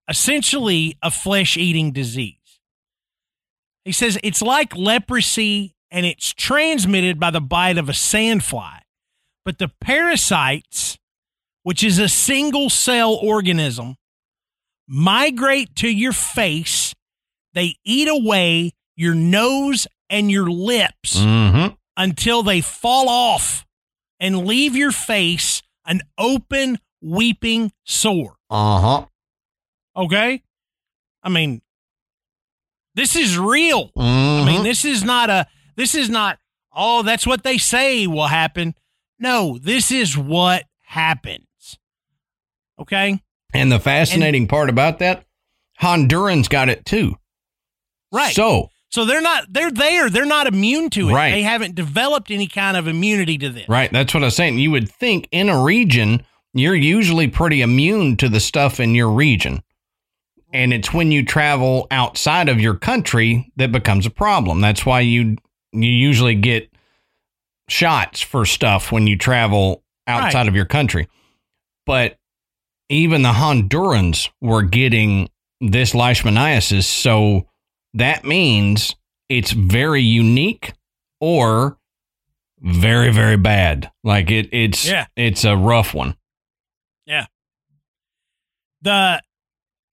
essentially 0.09 0.97
a 1.01 1.11
flesh-eating 1.11 1.91
disease." 1.91 2.37
He 3.83 3.91
says 3.91 4.17
it's 4.23 4.41
like 4.41 4.75
leprosy 4.75 5.75
and 5.91 6.05
it's 6.05 6.33
transmitted 6.33 7.19
by 7.19 7.29
the 7.31 7.41
bite 7.41 7.77
of 7.77 7.87
a 7.87 7.93
sandfly. 7.93 8.79
But 9.45 9.59
the 9.59 9.69
parasites, 9.79 10.97
which 11.65 11.83
is 11.83 11.97
a 11.97 12.07
single 12.07 12.69
cell 12.69 13.15
organism, 13.15 13.95
migrate 14.87 15.75
to 15.77 15.87
your 15.89 16.11
face. 16.13 16.93
They 17.53 17.77
eat 17.83 18.07
away 18.07 18.71
your 18.95 19.15
nose 19.15 19.87
and 20.07 20.29
your 20.29 20.47
lips 20.49 21.17
Mm-hmm. 21.19 21.73
until 21.97 22.43
they 22.43 22.61
fall 22.61 23.09
off 23.09 23.65
and 24.19 24.45
leave 24.45 24.75
your 24.75 24.91
face 24.91 25.63
an 25.87 26.01
open, 26.19 26.77
weeping 27.01 27.71
sore. 27.83 28.35
Uh-huh. 28.49 29.05
Okay? 29.97 30.43
I 31.23 31.29
mean, 31.29 31.61
this 32.93 33.15
is 33.15 33.37
real. 33.39 33.89
I 33.97 33.99
Mm-hmm. 34.01 34.45
mean, 34.45 34.63
this 34.63 34.85
is 34.85 35.03
not 35.03 35.29
a, 35.31 35.47
this 35.75 35.95
is 35.95 36.09
not, 36.11 36.37
oh, 36.75 37.01
that's 37.01 37.25
what 37.25 37.43
they 37.43 37.57
say 37.57 38.05
will 38.05 38.27
happen. 38.27 38.75
No, 39.17 39.57
this 39.59 39.91
is 39.91 40.15
what 40.17 40.65
happens. 40.81 41.47
Okay? 42.79 43.19
and 43.53 43.71
the 43.71 43.79
fascinating 43.79 44.47
part 44.47 44.69
about 44.69 44.99
that, 44.99 45.23
Hondurans 45.81 46.49
got 46.49 46.67
it 46.69 46.85
too. 46.85 47.15
Right. 48.11 48.33
So 48.35 48.69
So 48.89 49.05
they're 49.05 49.21
not, 49.21 49.45
they're 49.49 49.71
there. 49.71 50.09
They're 50.09 50.25
not 50.25 50.47
immune 50.47 50.89
to 50.91 51.09
it. 51.09 51.13
Right. 51.13 51.31
They 51.31 51.41
haven't 51.43 51.75
developed 51.75 52.31
any 52.31 52.47
kind 52.47 52.75
of 52.75 52.87
immunity 52.87 53.37
to 53.37 53.49
this. 53.49 53.69
Right. 53.69 53.91
That's 53.91 54.13
what 54.13 54.23
I 54.23 54.27
was 54.27 54.35
saying. 54.35 54.57
You 54.59 54.71
would 54.71 54.89
think 54.89 55.27
in 55.31 55.47
a 55.49 55.61
region, 55.63 56.23
you're 56.53 56.75
usually 56.75 57.27
pretty 57.29 57.61
immune 57.61 58.17
to 58.17 58.29
the 58.29 58.39
stuff 58.39 58.79
in 58.79 58.93
your 58.95 59.09
region. 59.09 59.61
And 60.53 60.73
it's 60.73 60.93
when 60.93 61.11
you 61.11 61.25
travel 61.25 61.87
outside 61.91 62.47
of 62.49 62.59
your 62.61 62.75
country 62.75 63.51
that 63.57 63.71
becomes 63.71 64.05
a 64.05 64.09
problem. 64.09 64.61
That's 64.61 64.85
why 64.85 65.01
you 65.01 65.37
you 65.73 65.91
usually 65.91 66.35
get 66.35 66.69
shots 67.67 68.21
for 68.21 68.45
stuff 68.45 68.91
when 68.91 69.07
you 69.07 69.17
travel 69.17 69.83
outside 70.07 70.39
Right. 70.41 70.47
of 70.47 70.55
your 70.55 70.65
country. 70.65 71.07
But 71.85 72.17
even 72.89 73.21
the 73.23 73.31
Hondurans 73.33 74.29
were 74.41 74.61
getting 74.63 75.29
this 75.61 75.93
leishmaniasis, 75.93 76.83
so 76.83 77.47
that 77.93 78.25
means 78.25 78.95
it's 79.29 79.51
very 79.51 80.01
unique 80.03 80.73
or 81.19 81.77
very 82.59 83.11
very 83.11 83.37
bad. 83.37 83.91
Like 84.03 84.29
it 84.31 84.49
it's 84.53 84.85
Yeah. 84.87 85.05
it's 85.15 85.43
a 85.45 85.55
rough 85.55 85.93
one. 85.93 86.15
Yeah. 87.05 87.25
The 88.81 89.21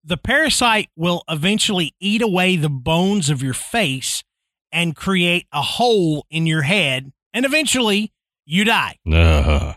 the 0.05 0.17
parasite 0.17 0.89
will 0.97 1.23
eventually 1.29 1.95
eat 2.01 2.23
away 2.23 2.57
the 2.57 2.69
bones 2.69 3.31
of 3.31 3.43
your 3.43 3.55
face 3.55 4.25
and 4.73 4.97
create 4.97 5.47
a 5.53 5.63
hole 5.63 6.27
in 6.31 6.47
your 6.47 6.63
head 6.63 7.13
and 7.33 7.45
eventually 7.45 8.13
you 8.45 8.65
die 8.65 8.97
Ugh. 9.13 9.77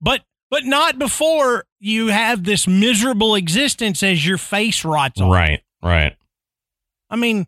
but 0.00 0.22
but 0.56 0.64
not 0.64 0.98
before 0.98 1.66
you 1.78 2.06
have 2.06 2.42
this 2.42 2.66
miserable 2.66 3.34
existence 3.34 4.02
as 4.02 4.26
your 4.26 4.38
face 4.38 4.86
rots 4.86 5.20
off. 5.20 5.30
Right, 5.30 5.60
right. 5.82 6.16
I 7.10 7.16
mean, 7.16 7.46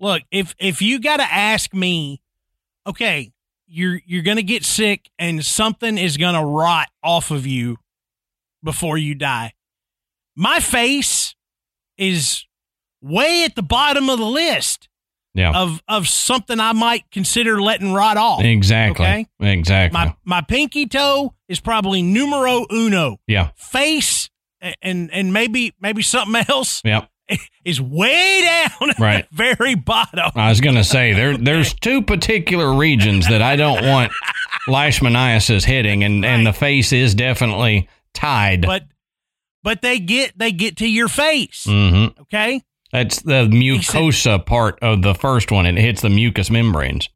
look, 0.00 0.22
if 0.32 0.56
if 0.58 0.82
you 0.82 0.98
got 0.98 1.18
to 1.18 1.32
ask 1.32 1.72
me, 1.72 2.20
okay, 2.84 3.30
you're 3.68 4.00
you're 4.04 4.24
going 4.24 4.38
to 4.38 4.42
get 4.42 4.64
sick 4.64 5.10
and 5.16 5.44
something 5.44 5.96
is 5.96 6.16
going 6.16 6.34
to 6.34 6.44
rot 6.44 6.88
off 7.04 7.30
of 7.30 7.46
you 7.46 7.76
before 8.64 8.98
you 8.98 9.14
die. 9.14 9.52
My 10.34 10.58
face 10.58 11.36
is 11.98 12.46
way 13.00 13.44
at 13.44 13.54
the 13.54 13.62
bottom 13.62 14.10
of 14.10 14.18
the 14.18 14.26
list 14.26 14.88
Yeah. 15.34 15.52
of 15.52 15.80
of 15.86 16.08
something 16.08 16.58
I 16.58 16.72
might 16.72 17.08
consider 17.12 17.62
letting 17.62 17.92
rot 17.92 18.16
off. 18.16 18.42
exactly. 18.42 19.06
okay. 19.06 19.26
Exactly. 19.40 19.98
My 19.98 20.14
my 20.24 20.40
pinky 20.40 20.86
toe 20.86 21.34
is 21.48 21.60
probably 21.60 22.02
numero 22.02 22.66
uno. 22.70 23.18
yeah. 23.26 23.50
Face 23.54 24.28
and 24.82 25.10
and 25.12 25.32
maybe 25.32 25.72
maybe 25.80 26.02
something 26.02 26.42
else 26.48 26.82
Yep. 26.84 27.08
is 27.64 27.80
way 27.80 28.40
down 28.42 28.90
at 28.90 28.98
Right. 28.98 29.26
the 29.30 29.36
very 29.36 29.74
bottom. 29.76 30.32
I 30.34 30.48
was 30.48 30.60
gonna 30.60 30.82
say 30.84 31.12
there 31.12 31.36
there's 31.38 31.74
two 31.74 32.02
particular 32.02 32.74
regions 32.74 33.28
that 33.28 33.40
I 33.40 33.54
don't 33.56 33.86
want 33.86 34.10
leishmaniasis 34.68 35.64
hitting 35.64 36.04
and, 36.04 36.24
and 36.24 36.46
the 36.46 36.52
face 36.52 36.92
is 36.92 37.14
definitely 37.14 37.88
tied. 38.14 38.62
But 38.62 38.84
but 39.62 39.82
they 39.82 39.98
get 39.98 40.36
they 40.38 40.52
get 40.52 40.76
to 40.78 40.88
your 40.88 41.08
face. 41.08 41.66
mm-hmm. 41.68 42.20
Okay? 42.22 42.62
That's 42.92 43.22
the 43.22 43.46
mucosa 43.48 44.44
part 44.44 44.78
of 44.82 45.02
the 45.02 45.14
first 45.14 45.50
one. 45.50 45.66
And 45.66 45.78
it 45.78 45.82
hits 45.82 46.02
the 46.02 46.10
mucous 46.10 46.50
membranes. 46.50 47.08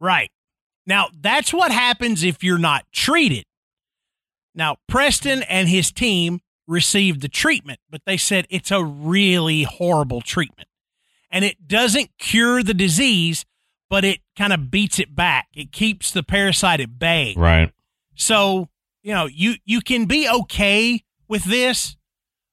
Right. 0.00 0.30
Now, 0.86 1.08
that's 1.18 1.52
what 1.52 1.70
happens 1.70 2.24
if 2.24 2.42
you're 2.42 2.58
not 2.58 2.84
treated. 2.92 3.44
Now, 4.54 4.76
Preston 4.88 5.42
and 5.44 5.68
his 5.68 5.92
team 5.92 6.40
received 6.66 7.20
the 7.20 7.28
treatment, 7.28 7.80
but 7.90 8.02
they 8.04 8.16
said 8.16 8.46
it's 8.50 8.70
a 8.70 8.82
really 8.82 9.62
horrible 9.62 10.20
treatment. 10.20 10.68
And 11.30 11.44
it 11.44 11.66
doesn't 11.66 12.10
cure 12.18 12.62
the 12.62 12.74
disease, 12.74 13.44
but 13.88 14.04
it 14.04 14.20
kind 14.36 14.52
of 14.52 14.70
beats 14.70 14.98
it 14.98 15.14
back. 15.14 15.48
It 15.54 15.72
keeps 15.72 16.10
the 16.10 16.22
parasite 16.22 16.80
at 16.80 16.98
bay. 16.98 17.34
Right. 17.36 17.70
So, 18.14 18.68
you 19.02 19.12
know, 19.12 19.26
you 19.26 19.54
you 19.64 19.80
can 19.80 20.04
be 20.04 20.28
okay 20.28 21.02
with 21.28 21.44
this, 21.44 21.96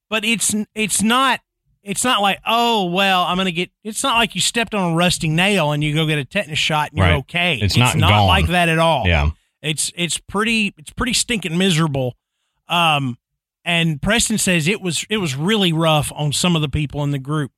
but 0.08 0.24
it's 0.24 0.54
it's 0.74 1.02
not 1.02 1.40
it's 1.82 2.04
not 2.04 2.20
like, 2.20 2.38
oh, 2.46 2.86
well, 2.86 3.22
I'm 3.22 3.36
going 3.36 3.46
to 3.46 3.52
get 3.52 3.70
it's 3.84 4.02
not 4.02 4.16
like 4.16 4.34
you 4.34 4.40
stepped 4.40 4.74
on 4.74 4.92
a 4.92 4.96
rusting 4.96 5.34
nail 5.36 5.72
and 5.72 5.82
you 5.82 5.94
go 5.94 6.06
get 6.06 6.18
a 6.18 6.24
tetanus 6.24 6.58
shot 6.58 6.90
and 6.90 6.98
you're 6.98 7.06
Right. 7.06 7.16
okay. 7.20 7.58
It's 7.60 7.76
not 7.76 7.98
gone. 7.98 8.26
like 8.26 8.48
that 8.48 8.68
at 8.68 8.78
all. 8.78 9.06
Yeah. 9.06 9.30
It's 9.62 9.92
it's 9.94 10.18
pretty 10.18 10.74
it's 10.78 10.92
pretty 10.92 11.12
stinking 11.12 11.56
miserable. 11.58 12.16
Um 12.68 13.16
and 13.64 14.00
Preston 14.00 14.38
says 14.38 14.68
it 14.68 14.80
was 14.80 15.04
it 15.10 15.18
was 15.18 15.36
really 15.36 15.72
rough 15.72 16.10
on 16.14 16.32
some 16.32 16.56
of 16.56 16.62
the 16.62 16.68
people 16.68 17.02
in 17.04 17.10
the 17.10 17.18
group. 17.18 17.52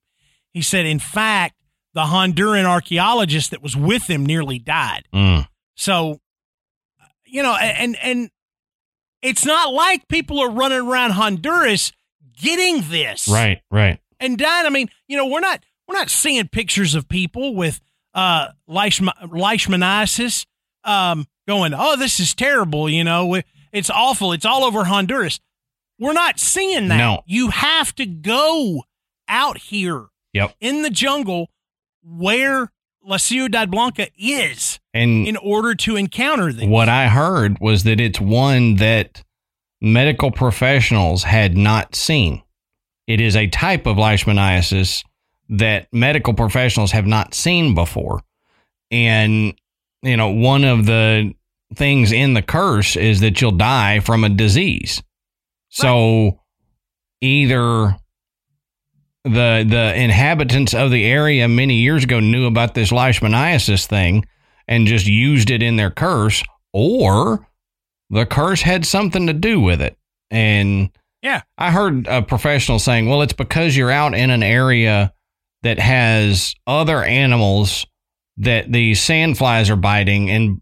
He 0.52 0.62
said 0.62 0.84
in 0.86 0.98
fact 0.98 1.54
the 1.94 2.02
Honduran 2.04 2.64
archaeologist 2.64 3.50
that 3.50 3.62
was 3.62 3.76
with 3.76 4.06
them 4.06 4.24
nearly 4.24 4.58
died. 4.58 5.06
Mm. 5.14 5.46
So, 5.76 6.20
you 7.26 7.42
know, 7.42 7.54
and 7.54 7.96
and 8.02 8.30
it's 9.20 9.44
not 9.44 9.72
like 9.72 10.08
people 10.08 10.40
are 10.40 10.50
running 10.50 10.80
around 10.80 11.12
Honduras 11.12 11.92
getting 12.36 12.82
this. 12.88 13.28
Right, 13.28 13.60
right. 13.70 14.00
And 14.22 14.38
dying. 14.38 14.66
I 14.66 14.70
mean, 14.70 14.88
you 15.08 15.16
know, 15.16 15.26
we're 15.26 15.40
not 15.40 15.62
we're 15.86 15.96
not 15.96 16.08
seeing 16.10 16.48
pictures 16.48 16.94
of 16.94 17.08
people 17.08 17.54
with 17.54 17.80
uh 18.14 18.48
leishma- 18.68 19.18
leishmaniasis 19.30 20.46
um 20.84 21.26
going, 21.46 21.74
"Oh, 21.74 21.96
this 21.96 22.20
is 22.20 22.34
terrible," 22.34 22.88
you 22.88 23.04
know. 23.04 23.40
It's 23.72 23.90
awful. 23.90 24.32
It's 24.32 24.44
all 24.44 24.64
over 24.64 24.84
Honduras. 24.84 25.40
We're 25.98 26.12
not 26.12 26.38
seeing 26.38 26.88
that. 26.88 26.96
No. 26.98 27.22
You 27.26 27.48
have 27.50 27.94
to 27.96 28.06
go 28.06 28.82
out 29.28 29.58
here 29.58 30.06
Yep. 30.34 30.54
in 30.60 30.82
the 30.82 30.90
jungle 30.90 31.48
where 32.02 32.70
La 33.04 33.16
Ciudad 33.16 33.70
Blanca 33.70 34.08
is 34.16 34.78
And 34.94 35.26
in 35.26 35.36
order 35.36 35.74
to 35.74 35.96
encounter 35.96 36.52
these. 36.52 36.68
what 36.68 36.88
I 36.88 37.08
heard 37.08 37.58
was 37.60 37.84
that 37.84 38.00
it's 38.00 38.20
one 38.20 38.76
that 38.76 39.22
medical 39.80 40.30
professionals 40.30 41.24
had 41.24 41.56
not 41.56 41.94
seen. 41.94 42.42
It 43.06 43.20
is 43.20 43.36
a 43.36 43.48
type 43.48 43.86
of 43.86 43.96
leishmaniasis 43.96 45.04
that 45.48 45.88
medical 45.92 46.34
professionals 46.34 46.92
have 46.92 47.06
not 47.06 47.34
seen 47.34 47.74
before. 47.74 48.20
And, 48.90 49.54
you 50.02 50.16
know, 50.16 50.30
one 50.30 50.64
of 50.64 50.86
the 50.86 51.34
things 51.74 52.12
in 52.12 52.34
the 52.34 52.42
curse 52.42 52.96
is 52.96 53.20
that 53.20 53.40
you'll 53.40 53.52
die 53.52 54.00
from 54.00 54.24
a 54.24 54.28
disease. 54.28 55.02
So 55.70 56.40
either 57.20 57.96
the 59.24 59.64
the 59.66 59.94
inhabitants 59.96 60.74
of 60.74 60.90
the 60.90 61.04
area 61.04 61.48
many 61.48 61.76
years 61.76 62.04
ago 62.04 62.20
knew 62.20 62.46
about 62.46 62.74
this 62.74 62.90
leishmaniasis 62.90 63.86
thing 63.86 64.26
and 64.68 64.86
just 64.86 65.06
used 65.06 65.50
it 65.50 65.62
in 65.62 65.76
their 65.76 65.90
curse, 65.90 66.42
or 66.72 67.46
the 68.10 68.26
curse 68.26 68.62
had 68.62 68.84
something 68.84 69.26
to 69.26 69.32
do 69.32 69.60
with 69.60 69.80
it. 69.80 69.96
And 70.30 70.90
Yeah. 71.22 71.42
I 71.56 71.70
heard 71.70 72.06
a 72.08 72.22
professional 72.22 72.78
saying, 72.78 73.08
well, 73.08 73.22
it's 73.22 73.32
because 73.32 73.76
you're 73.76 73.90
out 73.90 74.14
in 74.14 74.30
an 74.30 74.42
area 74.42 75.12
that 75.62 75.78
has 75.78 76.54
other 76.66 77.02
animals 77.02 77.86
that 78.38 78.70
the 78.72 78.92
sandflies 78.92 79.70
are 79.70 79.76
biting 79.76 80.30
and 80.30 80.60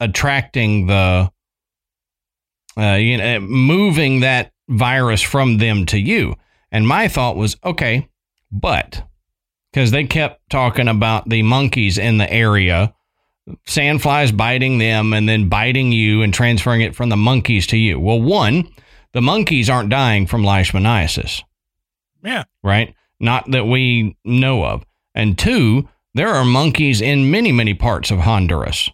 attracting 0.00 0.86
the, 0.86 1.30
uh, 2.76 2.94
you 2.94 3.16
know, 3.16 3.40
moving 3.40 4.20
that 4.20 4.52
virus 4.68 5.22
from 5.22 5.58
them 5.58 5.86
to 5.86 5.98
you. 5.98 6.34
And 6.70 6.86
my 6.86 7.08
thought 7.08 7.36
was, 7.36 7.56
okay, 7.64 8.08
but 8.50 9.06
because 9.72 9.90
they 9.90 10.04
kept 10.04 10.48
talking 10.50 10.88
about 10.88 11.28
the 11.28 11.42
monkeys 11.42 11.96
in 11.96 12.18
the 12.18 12.30
area, 12.30 12.92
sandflies 13.66 14.36
biting 14.36 14.78
them 14.78 15.12
and 15.12 15.28
then 15.28 15.48
biting 15.48 15.92
you 15.92 16.22
and 16.22 16.34
transferring 16.34 16.82
it 16.82 16.94
from 16.94 17.08
the 17.08 17.16
monkeys 17.16 17.66
to 17.68 17.76
you. 17.76 17.98
Well, 17.98 18.20
one, 18.20 18.68
the 19.12 19.22
monkeys 19.22 19.68
aren't 19.70 19.88
dying 19.90 20.26
from 20.26 20.42
leishmaniasis, 20.42 21.42
Yeah. 22.24 22.44
right? 22.62 22.94
Not 23.20 23.50
that 23.50 23.66
we 23.66 24.16
know 24.24 24.64
of. 24.64 24.84
And 25.14 25.38
two, 25.38 25.88
there 26.14 26.30
are 26.30 26.44
monkeys 26.44 27.00
in 27.00 27.30
many, 27.30 27.52
many 27.52 27.74
parts 27.74 28.10
of 28.10 28.20
Honduras, 28.20 28.88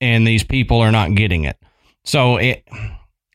and 0.00 0.26
these 0.26 0.44
people 0.44 0.80
are 0.80 0.92
not 0.92 1.14
getting 1.14 1.44
it. 1.44 1.56
So 2.04 2.36
it, 2.36 2.64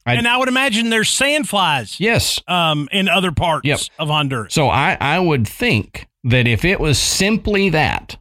I- 0.05 0.15
and 0.15 0.27
I 0.27 0.37
would 0.37 0.47
imagine 0.49 0.89
there's 0.89 1.09
sandflies 1.09 1.99
yes, 1.99 2.39
um, 2.47 2.87
in 2.91 3.07
other 3.09 3.31
parts 3.31 3.65
Yep. 3.65 3.79
of 3.99 4.09
Honduras. 4.09 4.53
So 4.53 4.69
I, 4.69 4.97
I 4.99 5.19
would 5.19 5.47
think 5.47 6.07
that 6.25 6.47
if 6.47 6.65
it 6.65 6.79
was 6.79 6.97
simply 6.99 7.69
that, 7.69 8.17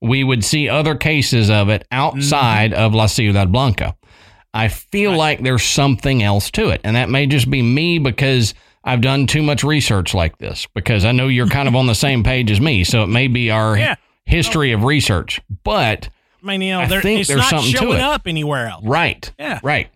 we 0.00 0.22
would 0.22 0.44
see 0.44 0.68
other 0.68 0.94
cases 0.94 1.48
of 1.50 1.68
it 1.68 1.86
outside 1.90 2.72
of 2.74 2.94
La 2.94 3.06
Ciudad 3.06 3.50
Blanca. 3.50 3.96
I 4.54 4.68
feel 4.68 5.10
Right. 5.10 5.18
like 5.18 5.42
there's 5.42 5.64
something 5.64 6.22
else 6.22 6.50
to 6.52 6.68
it. 6.68 6.80
And 6.84 6.94
that 6.96 7.10
may 7.10 7.26
just 7.26 7.50
be 7.50 7.60
me 7.60 7.98
because 7.98 8.54
I've 8.84 9.00
done 9.00 9.26
too 9.26 9.42
much 9.42 9.64
research 9.64 10.14
like 10.14 10.38
this, 10.38 10.66
because 10.74 11.04
I 11.04 11.12
know 11.12 11.26
you're 11.28 11.48
kind 11.48 11.66
of 11.68 11.74
on 11.74 11.86
the 11.88 11.94
same 11.94 12.22
page 12.22 12.50
as 12.50 12.60
me. 12.60 12.84
So 12.84 13.02
it 13.02 13.08
may 13.08 13.26
be 13.28 13.50
our 13.50 13.76
Yeah. 13.76 13.94
history 14.26 14.70
of 14.72 14.84
research. 14.84 15.40
But, 15.64 16.08
I 16.42 16.46
mean, 16.46 16.62
you 16.62 16.72
know, 16.74 16.80
I 16.82 16.86
there, 16.86 17.02
think 17.02 17.20
it's 17.20 17.28
there's 17.28 17.40
not 17.40 17.50
something 17.50 17.72
to 17.72 17.78
showing 17.78 17.96
it. 17.98 18.02
up 18.02 18.22
anywhere 18.26 18.68
else. 18.68 18.84
right, 18.84 19.30
Yeah. 19.38 19.58
right. 19.62 19.88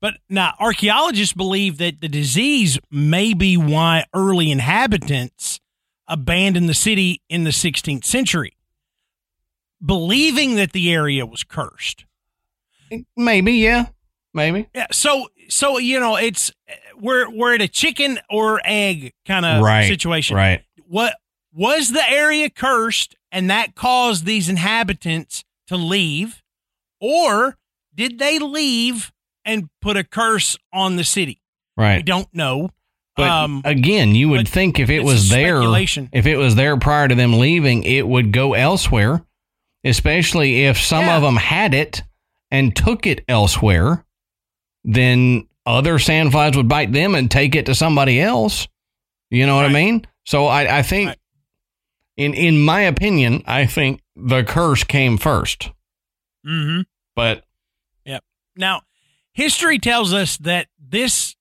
But 0.00 0.14
now 0.28 0.54
archaeologists 0.58 1.32
believe 1.32 1.78
that 1.78 2.00
the 2.00 2.08
disease 2.08 2.76
may 2.90 3.34
be 3.34 3.56
why 3.56 4.04
early 4.12 4.50
inhabitants 4.50 5.60
abandoned 6.08 6.68
the 6.68 6.74
city 6.74 7.22
in 7.28 7.44
the 7.44 7.52
16th 7.52 8.04
century, 8.04 8.54
believing 9.84 10.56
that 10.56 10.72
the 10.72 10.92
area 10.92 11.24
was 11.24 11.44
cursed. 11.44 12.04
Maybe, 13.16 13.52
yeah, 13.54 13.86
maybe. 14.34 14.68
Yeah, 14.74 14.86
so 14.92 15.28
so 15.48 15.78
you 15.78 15.98
know, 16.00 16.16
it's 16.16 16.52
we're 16.98 17.30
we're 17.30 17.54
at 17.54 17.60
a 17.62 17.68
chicken 17.68 18.18
or 18.30 18.60
egg 18.64 19.12
kind 19.26 19.44
of 19.44 19.62
Right, 19.62 19.86
situation. 19.88 20.36
Right. 20.36 20.62
What 20.86 21.16
was 21.54 21.92
the 21.92 22.08
area 22.08 22.48
cursed 22.50 23.14
and 23.30 23.50
that 23.50 23.74
caused 23.74 24.24
these 24.24 24.48
inhabitants 24.48 25.44
to 25.68 25.76
leave 25.76 26.42
or 27.00 27.56
did 27.94 28.18
they 28.18 28.38
leave 28.38 29.12
and 29.44 29.68
put 29.80 29.96
a 29.96 30.04
curse 30.04 30.56
on 30.72 30.96
the 30.96 31.04
city? 31.04 31.42
Right. 31.76 31.96
We 31.98 32.02
don't 32.02 32.32
know. 32.34 32.70
But 33.16 33.28
um, 33.28 33.60
again, 33.64 34.14
you 34.14 34.30
would 34.30 34.48
think 34.48 34.78
if 34.78 34.88
it 34.88 35.00
was 35.04 35.28
there, 35.28 35.60
if 36.12 36.26
it 36.26 36.36
was 36.36 36.54
there 36.54 36.76
prior 36.78 37.08
to 37.08 37.14
them 37.14 37.38
leaving, 37.38 37.82
it 37.84 38.06
would 38.08 38.32
go 38.32 38.54
elsewhere. 38.54 39.22
Especially 39.84 40.64
if 40.64 40.78
some 40.78 41.04
Yeah. 41.06 41.16
of 41.16 41.22
them 41.22 41.36
had 41.36 41.74
it 41.74 42.02
and 42.52 42.76
took 42.76 43.06
it 43.06 43.24
elsewhere, 43.28 44.04
then 44.84 45.48
other 45.66 45.94
sandflies 45.94 46.54
would 46.54 46.68
bite 46.68 46.92
them 46.92 47.14
and 47.16 47.28
take 47.30 47.54
it 47.56 47.66
to 47.66 47.74
somebody 47.74 48.20
else. 48.20 48.68
You 49.30 49.46
know 49.46 49.56
what 49.56 49.64
I 49.64 49.70
mean? 49.72 50.06
So 50.24 50.46
I, 50.46 50.78
I 50.78 50.82
think, 50.82 51.08
Right. 51.08 51.18
in 52.16 52.34
in 52.34 52.60
my 52.60 52.82
opinion, 52.82 53.42
I 53.46 53.66
think 53.66 54.02
the 54.14 54.44
curse 54.44 54.84
came 54.84 55.16
first. 55.18 55.70
mhm. 56.46 56.84
But 57.16 57.44
yep. 58.04 58.22
Now, 58.56 58.82
history 59.32 59.78
tells 59.78 60.12
us 60.12 60.36
that 60.38 60.68
this, 60.78 61.34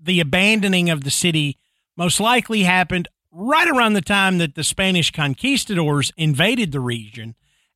the 0.00 0.20
abandoning 0.20 0.88
of 0.90 1.04
the 1.04 1.10
city, 1.10 1.58
most 1.96 2.18
likely 2.20 2.62
happened 2.62 3.08
right 3.32 3.68
around 3.68 3.92
the 3.92 4.00
time 4.00 4.38
that 4.38 4.54
the 4.54 4.64
Spanish 4.64 5.10
conquistadors 5.10 6.12
invaded 6.16 6.72
the 6.72 6.80
region 6.80 7.34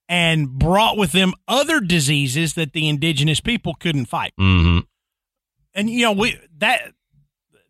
and 0.09 0.51
brought 0.51 0.97
with 0.97 1.13
them 1.13 1.33
other 1.49 1.81
diseases 1.81 2.55
that 2.55 2.73
the 2.73 2.89
indigenous 2.89 3.41
people 3.41 3.75
couldn't 3.75 4.07
fight. 4.07 4.33
mhm, 4.39 4.85
And 5.75 5.89
you 5.91 6.03
know, 6.03 6.13
we 6.13 6.37
that 6.59 6.93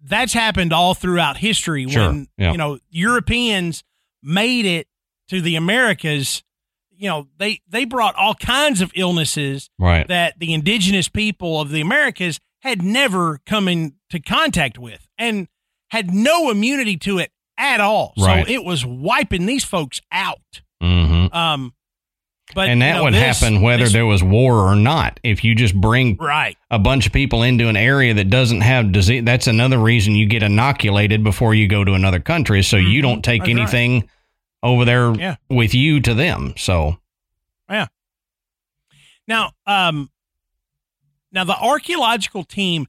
that's 0.03 0.33
happened 0.35 0.73
all 0.73 0.95
throughout 0.95 1.39
history 1.39 1.89
Sure, 1.89 2.09
when 2.09 2.29
yeah. 2.37 2.53
you 2.53 2.59
know 2.59 2.79
Europeans 2.91 3.83
made 4.23 4.67
it 4.67 4.87
to 5.29 5.41
the 5.41 5.57
Americas. 5.57 6.43
You 6.97 7.09
know, 7.09 7.29
they 7.39 7.61
they 7.69 7.85
brought 7.85 8.15
all 8.15 8.35
kinds 8.35 8.81
of 8.81 8.93
illnesses 8.95 9.69
right, 9.79 10.07
that 10.09 10.39
the 10.39 10.53
indigenous 10.55 11.09
people 11.09 11.61
of 11.61 11.71
the 11.71 11.81
Americas 11.81 12.39
had 12.63 12.83
never 12.83 13.41
come 13.47 13.67
into 13.69 14.21
contact 14.25 14.79
with 14.79 15.07
and 15.19 15.49
had 15.89 16.13
no 16.15 16.51
immunity 16.51 16.97
to 16.99 17.19
it 17.19 17.31
at 17.59 17.81
all. 17.81 18.15
Right. 18.19 18.47
So 18.47 18.53
it 18.53 18.65
was 18.65 18.87
wiping 18.87 19.47
these 19.47 19.65
folks 19.65 20.01
out. 20.13 20.63
hmm 20.81 21.27
Um, 21.33 21.75
but 22.55 22.69
and 22.69 22.81
you 22.81 22.87
that 22.87 22.95
know, 22.97 23.05
would 23.05 23.15
this- 23.15 23.41
happen 23.41 23.61
whether 23.63 23.85
this- 23.85 23.93
there 23.93 24.07
was 24.07 24.23
war 24.23 24.61
or 24.71 24.77
not. 24.77 25.21
If 25.23 25.45
you 25.45 25.55
just 25.55 25.75
bring 25.75 26.17
right. 26.17 26.57
a 26.71 26.79
bunch 26.79 27.07
of 27.07 27.13
people 27.13 27.43
into 27.43 27.69
an 27.69 27.77
area 27.77 28.15
that 28.15 28.31
doesn't 28.31 28.61
have 28.63 28.93
disease, 28.93 29.23
that's 29.25 29.47
another 29.47 29.79
reason 29.79 30.15
you 30.15 30.27
get 30.27 30.43
inoculated 30.43 31.23
before 31.25 31.55
you 31.55 31.67
go 31.69 31.85
to 31.85 31.93
another 31.95 32.21
country, 32.21 32.63
so 32.63 32.77
you 32.77 33.01
Mhm. 33.01 33.03
don't 33.03 33.23
take 33.25 33.43
That's 33.43 33.53
right. 33.55 33.61
anything 33.61 34.09
over 34.63 34.85
there 34.85 35.15
Yeah. 35.15 35.37
with 35.51 35.75
you 35.75 36.01
to 36.01 36.15
them. 36.15 36.55
So 36.57 36.99
yeah. 37.69 37.87
Now, 39.27 39.53
um, 39.67 40.11
now 41.33 41.45
the 41.45 41.57
archaeological 41.59 42.45
team 42.45 42.87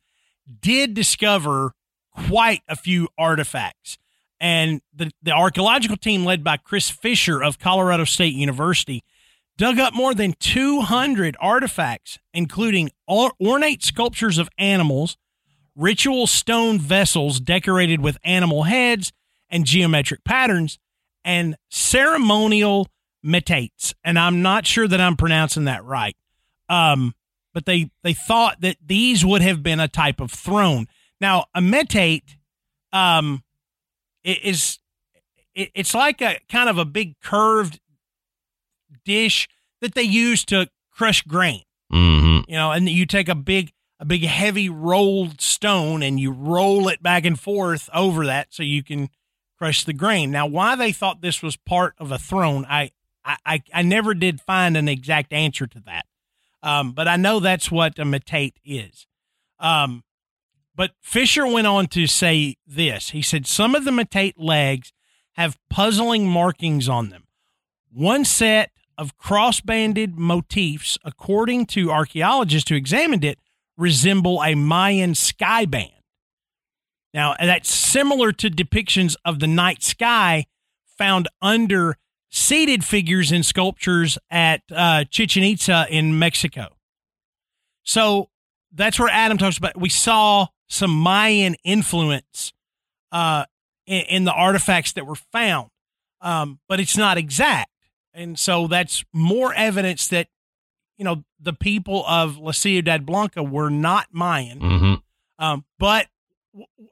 did 0.61 0.93
discover 0.93 1.74
quite 2.11 2.61
a 2.68 2.76
few 2.76 3.07
artifacts, 3.18 3.97
and 4.39 4.82
the 4.93 5.11
the 5.22 5.32
archaeological 5.32 5.97
team 5.97 6.24
led 6.26 6.43
by 6.43 6.57
Chris 6.57 6.89
Fisher 6.89 7.41
of 7.43 7.57
Colorado 7.59 8.03
State 8.03 8.34
University 8.36 9.03
dug 9.58 9.80
up 9.80 9.93
more 9.93 10.14
than 10.14 10.34
200 10.39 11.38
artifacts, 11.39 12.20
including 12.34 12.91
or- 13.08 13.34
ornate 13.39 13.84
sculptures 13.84 14.38
of 14.38 14.49
animals, 14.58 15.18
ritual 15.76 16.28
stone 16.28 16.80
vessels 16.80 17.39
decorated 17.39 18.01
with 18.01 18.18
animal 18.24 18.64
heads 18.64 19.12
and 19.49 19.66
geometric 19.66 20.24
patterns, 20.24 20.80
and 21.24 21.56
ceremonial 21.70 22.88
metates. 23.26 23.93
And 24.03 24.18
I'm 24.18 24.41
not 24.41 24.66
sure 24.66 24.88
that 24.88 25.01
I'm 25.01 25.16
pronouncing 25.16 25.66
that 25.66 25.84
right. 25.84 26.16
Um, 26.70 27.14
but 27.53 27.66
they 27.66 27.89
they 28.03 28.14
thought 28.14 28.62
that 28.62 28.78
these 28.86 29.26
would 29.26 29.41
have 29.41 29.64
been 29.64 29.80
a 29.80 29.88
type 29.88 30.20
of 30.20 30.32
throne. 30.32 30.88
Now, 31.22 31.45
a 31.56 31.62
metate 31.62 32.36
um, 32.91 33.43
is 34.24 34.80
it, 35.53 35.72
it's 35.74 35.95
like 35.95 36.22
a 36.22 36.38
kind 36.49 36.70
of 36.70 36.78
a 36.78 36.86
big 36.86 37.20
curved 37.22 37.80
dish 39.06 39.47
that 39.82 39.93
they 39.93 40.03
use 40.03 40.43
to 40.45 40.68
crush 40.91 41.22
grain 41.22 41.62
hmm 41.91 42.39
you 42.47 42.56
know, 42.56 42.72
and 42.72 42.88
you 42.88 43.06
take 43.06 43.30
a 43.30 43.36
big 43.36 43.72
a 43.99 44.06
big 44.06 44.24
heavy 44.24 44.70
rolled 44.70 45.39
stone 45.39 46.03
and 46.03 46.20
you 46.20 46.32
roll 46.32 46.88
it 46.89 47.01
back 47.01 47.26
and 47.26 47.39
forth 47.39 47.89
over 47.93 48.26
that 48.26 48.47
so 48.49 48.62
you 48.62 48.84
can 48.84 49.10
crush 49.58 49.86
the 49.86 49.93
grain. 49.93 50.32
Now, 50.32 50.45
why 50.47 50.76
they 50.76 50.91
thought 50.91 51.22
this 51.22 51.41
was 51.41 51.56
part 51.56 51.95
of 51.97 52.12
a 52.12 52.18
throne, 52.18 52.66
I 52.70 52.91
I, 53.24 53.64
I 53.74 53.82
never 53.82 54.14
did 54.14 54.39
find 54.39 54.78
an 54.78 54.88
exact 54.88 55.34
answer 55.34 55.66
to 55.66 55.80
that. 55.88 56.06
Um, 56.62 56.91
but 56.91 57.08
I 57.08 57.16
know 57.16 57.39
that's 57.39 57.72
what 57.72 57.97
a 57.97 58.06
metate 58.06 58.60
is. 58.64 59.08
Um, 59.60 60.03
but 60.76 60.91
Fisher 61.01 61.47
went 61.47 61.66
on 61.66 61.88
to 61.88 62.06
say 62.06 62.58
this. 62.68 63.12
He 63.12 63.24
said 63.24 63.47
some 63.47 63.74
of 63.74 63.84
the 63.84 63.91
metate 63.91 64.39
legs 64.39 64.93
have 65.34 65.58
puzzling 65.70 66.28
markings 66.28 66.88
on 66.88 67.10
them. 67.10 67.24
One 67.91 68.26
set 68.26 68.72
of 68.98 69.18
cross-banded 69.18 70.18
motifs, 70.18 70.98
according 71.04 71.66
to 71.68 71.91
archaeologists 71.91 72.70
who 72.70 72.76
examined 72.76 73.24
it, 73.24 73.39
resemble 73.78 74.41
a 74.41 74.56
Mayan 74.56 75.16
sky 75.16 75.66
band. 75.66 75.91
Now, 77.14 77.36
that's 77.39 77.74
similar 77.74 78.32
to 78.34 78.50
depictions 78.50 79.16
of 79.24 79.39
the 79.39 79.48
night 79.48 79.84
sky 79.84 80.46
found 80.98 81.28
under 81.41 81.98
seated 82.30 82.84
figures 82.84 83.32
in 83.32 83.43
sculptures 83.43 84.18
at 84.30 84.62
uh, 84.72 85.06
Chichen 85.10 85.43
Itza 85.43 85.88
in 85.89 86.20
Mexico. 86.20 86.76
So 87.84 88.30
that's 88.74 89.00
where 89.00 89.10
Adam 89.10 89.38
talks 89.38 89.58
about. 89.58 89.78
We 89.78 89.89
saw 89.89 90.48
some 90.68 90.91
Mayan 90.91 91.56
influence 91.64 92.52
uh, 93.12 93.46
in, 93.86 94.02
in, 94.10 94.24
the 94.26 94.34
artifacts 94.34 94.93
that 94.93 95.06
were 95.06 95.16
found, 95.16 95.70
um, 96.20 96.60
but 96.68 96.80
it's 96.80 96.98
not 96.98 97.18
exact. 97.18 97.70
And 98.16 98.39
so 98.39 98.68
that's 98.68 99.03
more 99.11 99.53
evidence 99.53 100.07
that, 100.07 100.28
you 100.97 101.03
know, 101.03 101.26
the 101.39 101.51
people 101.51 102.05
of 102.07 102.38
La 102.38 102.51
Ciudad 102.51 103.05
Blanca 103.05 103.43
were 103.43 103.70
not 103.70 104.07
Mayan, 104.11 104.59
mm-hmm. 104.59 104.93
um, 105.45 105.66
but, 105.78 106.07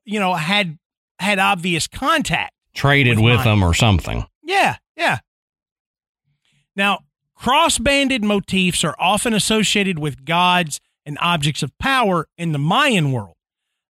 you 0.03 0.19
know, 0.19 0.33
had 0.33 0.77
had 1.19 1.39
obvious 1.39 1.87
contact. 1.87 2.53
Traded 2.75 3.19
with, 3.19 3.37
with 3.37 3.43
them 3.45 3.63
or 3.63 3.73
something. 3.73 4.25
Yeah, 4.43 4.75
yeah. 4.97 5.19
Now, 6.75 6.99
cross 7.35 7.77
banded 7.77 8.23
motifs 8.23 8.83
are 8.83 8.95
often 8.99 9.33
associated 9.33 9.99
with 9.99 10.25
gods 10.25 10.81
and 11.05 11.17
objects 11.21 11.63
of 11.63 11.77
power 11.77 12.27
in 12.37 12.51
the 12.51 12.59
Mayan 12.59 13.13
world. 13.13 13.35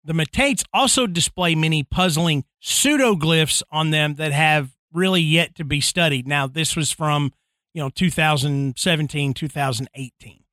The 0.02 0.14
Metates 0.14 0.64
also 0.72 1.06
display 1.06 1.54
many 1.54 1.84
puzzling 1.84 2.44
pseudoglyphs 2.60 3.62
on 3.70 3.90
them 3.90 4.14
that 4.14 4.32
have 4.32 4.70
really 4.92 5.22
yet 5.22 5.54
to 5.56 5.64
be 5.64 5.80
studied. 5.80 6.26
Now, 6.26 6.46
this 6.46 6.76
was 6.76 6.90
from, 6.90 7.32
you 7.74 7.82
know, 7.82 7.90
2017, 7.90 9.34
2018. 9.34 10.44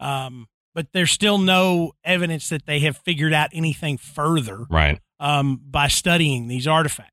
Um, 0.00 0.46
but 0.74 0.88
there's 0.92 1.12
still 1.12 1.38
no 1.38 1.92
evidence 2.04 2.48
that 2.48 2.66
they 2.66 2.80
have 2.80 2.98
figured 2.98 3.32
out 3.32 3.50
anything 3.52 3.96
further 3.96 4.66
right. 4.68 5.00
um, 5.20 5.60
by 5.64 5.88
studying 5.88 6.48
these 6.48 6.66
artifacts. 6.66 7.12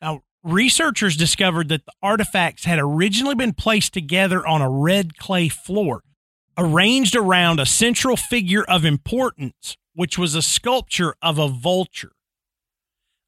Now, 0.00 0.22
researchers 0.42 1.16
discovered 1.16 1.68
that 1.68 1.84
the 1.84 1.92
artifacts 2.02 2.64
had 2.64 2.78
originally 2.78 3.34
been 3.34 3.52
placed 3.52 3.92
together 3.92 4.46
on 4.46 4.62
a 4.62 4.70
red 4.70 5.16
clay 5.18 5.48
floor, 5.48 6.02
arranged 6.56 7.14
around 7.14 7.60
a 7.60 7.66
central 7.66 8.16
figure 8.16 8.64
of 8.64 8.84
importance, 8.84 9.76
which 9.94 10.18
was 10.18 10.34
a 10.34 10.42
sculpture 10.42 11.14
of 11.22 11.38
a 11.38 11.48
vulture. 11.48 12.12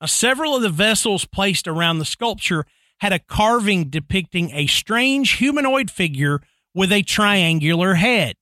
Now, 0.01 0.07
several 0.07 0.55
of 0.55 0.63
the 0.63 0.69
vessels 0.69 1.25
placed 1.25 1.67
around 1.67 1.99
the 1.99 2.05
sculpture 2.05 2.67
had 2.99 3.13
a 3.13 3.19
carving 3.19 3.89
depicting 3.89 4.51
a 4.53 4.67
strange 4.67 5.35
humanoid 5.35 5.91
figure 5.91 6.41
with 6.75 6.93
a 6.93 7.03
triangular 7.03 7.95
head. 7.95 8.37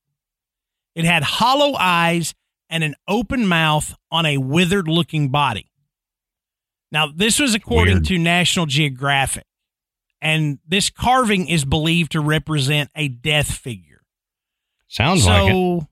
It 0.95 1.05
had 1.05 1.23
hollow 1.23 1.75
eyes 1.77 2.33
and 2.69 2.83
an 2.83 2.95
open 3.07 3.47
mouth 3.47 3.95
on 4.11 4.25
a 4.25 4.37
withered 4.37 4.87
looking 4.87 5.29
body. 5.29 5.69
Now, 6.91 7.07
this 7.13 7.39
was 7.39 7.53
according 7.53 7.95
Weird. 7.95 8.05
to 8.05 8.17
National 8.17 8.65
Geographic, 8.65 9.45
and 10.21 10.59
this 10.67 10.89
carving 10.89 11.47
is 11.47 11.65
believed 11.65 12.13
to 12.13 12.21
represent 12.21 12.89
a 12.95 13.07
death 13.07 13.51
figure. 13.51 14.01
Sounds 14.87 15.23
so, 15.23 15.29
like 15.29 15.53
it. 15.53 15.87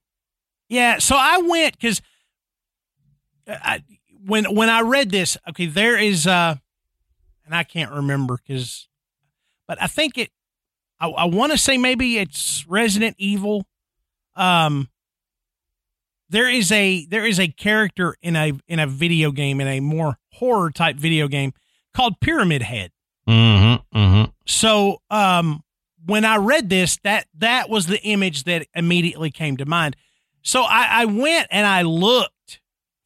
Yeah, 0.69 0.97
so 0.99 1.15
I 1.17 1.39
went 1.39 1.77
because 1.77 2.01
uh, 3.47 3.79
when 4.25 4.45
when 4.55 4.69
I 4.69 4.81
read 4.81 5.11
this, 5.11 5.37
okay, 5.49 5.65
there 5.65 5.97
is 5.97 6.27
uh 6.27 6.55
and 7.45 7.55
I 7.55 7.63
can't 7.63 7.91
remember 7.91 8.37
because 8.37 8.87
but 9.67 9.81
I 9.81 9.87
think 9.87 10.17
it 10.17 10.29
I, 10.99 11.09
I 11.09 11.25
want 11.25 11.51
to 11.51 11.57
say 11.57 11.77
maybe 11.77 12.17
it's 12.17 12.65
Resident 12.67 13.15
Evil. 13.19 13.65
Um 14.35 14.89
there 16.29 16.49
is 16.49 16.71
a 16.71 17.05
there 17.05 17.25
is 17.25 17.39
a 17.39 17.47
character 17.47 18.15
in 18.21 18.35
a 18.35 18.53
in 18.67 18.79
a 18.79 18.87
video 18.87 19.31
game 19.31 19.61
in 19.61 19.67
a 19.67 19.79
more 19.79 20.17
horror 20.33 20.71
type 20.71 20.95
video 20.95 21.27
game 21.27 21.53
called 21.93 22.19
Pyramid 22.19 22.61
Head. 22.61 22.91
Mm-hmm, 23.27 23.97
mm-hmm. 23.97 24.31
So 24.45 25.01
um 25.09 25.63
when 26.05 26.25
I 26.25 26.37
read 26.37 26.69
this, 26.69 26.97
that 27.03 27.27
that 27.37 27.69
was 27.69 27.87
the 27.87 28.01
image 28.01 28.43
that 28.43 28.67
immediately 28.75 29.31
came 29.31 29.57
to 29.57 29.65
mind. 29.65 29.95
So 30.41 30.63
I, 30.63 30.87
I 30.89 31.05
went 31.05 31.47
and 31.51 31.65
I 31.65 31.83
looked 31.83 32.32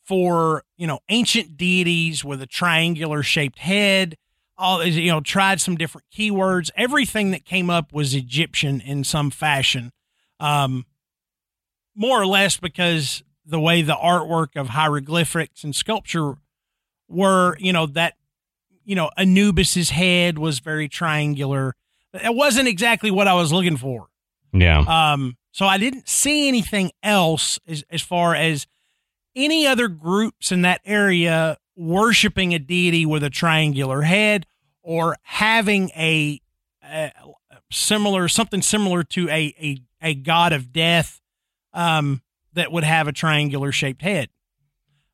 for 0.08 0.64
you 0.78 0.88
know 0.88 1.00
ancient 1.10 1.58
deities 1.58 2.24
with 2.24 2.42
a 2.42 2.48
triangular 2.48 3.22
shaped 3.22 3.60
head 3.60 4.16
all 4.58 4.84
you 4.84 5.12
know 5.12 5.22
tried 5.22 5.62
some 5.62 5.76
different 5.76 6.08
keywords. 6.16 6.72
Everything 6.76 7.32
that 7.32 7.46
came 7.46 7.70
up 7.70 7.94
was 7.94 8.16
egyptian 8.16 8.82
in 8.82 9.04
some 9.04 9.30
fashion. 9.30 9.92
Um 10.40 10.86
more 11.96 12.22
or 12.22 12.28
less 12.28 12.58
because 12.58 13.24
the 13.46 13.60
way 13.60 13.82
the 13.82 13.96
artwork 13.96 14.56
of 14.56 14.70
hieroglyphics 14.70 15.64
and 15.64 15.76
sculpture 15.76 16.36
were 17.08 17.58
you 17.60 17.74
know 17.74 17.86
that 17.86 18.16
you 18.86 18.96
know 18.96 19.10
anubis's 19.18 19.92
head 19.92 20.40
was 20.40 20.60
very 20.60 20.88
triangular. 20.88 21.76
It 22.14 22.34
wasn't 22.34 22.68
exactly 22.68 23.12
what 23.12 23.28
i 23.28 23.34
was 23.34 23.52
looking 23.52 23.78
for. 23.78 24.08
Yeah. 24.54 24.80
Um 24.80 25.38
so 25.52 25.66
i 25.66 25.78
didn't 25.78 26.08
see 26.08 26.48
anything 26.48 26.92
else 27.04 27.60
as, 27.68 27.84
as 27.92 28.02
far 28.02 28.34
as 28.34 28.66
any 29.38 29.68
other 29.68 29.88
groups 29.88 30.52
in 30.52 30.64
that 30.64 30.82
area 30.84 31.58
worshiping 31.76 32.54
a 32.54 32.60
deity 32.60 33.06
with 33.06 33.24
a 33.24 33.30
triangular 33.30 34.02
head 34.02 34.46
or 34.82 35.16
having 35.22 35.90
a, 35.92 36.42
a 36.84 37.12
similar 37.72 38.28
something 38.28 38.62
similar 38.62 39.04
to 39.04 39.30
a, 39.30 39.54
a, 39.62 39.78
a 40.02 40.16
god 40.16 40.52
of 40.54 40.74
death 40.74 41.22
um, 41.74 42.22
that 42.54 42.72
would 42.72 42.84
have 42.84 43.08
a 43.08 43.14
triangular 43.14 43.72
shaped 43.72 44.02
head. 44.02 44.30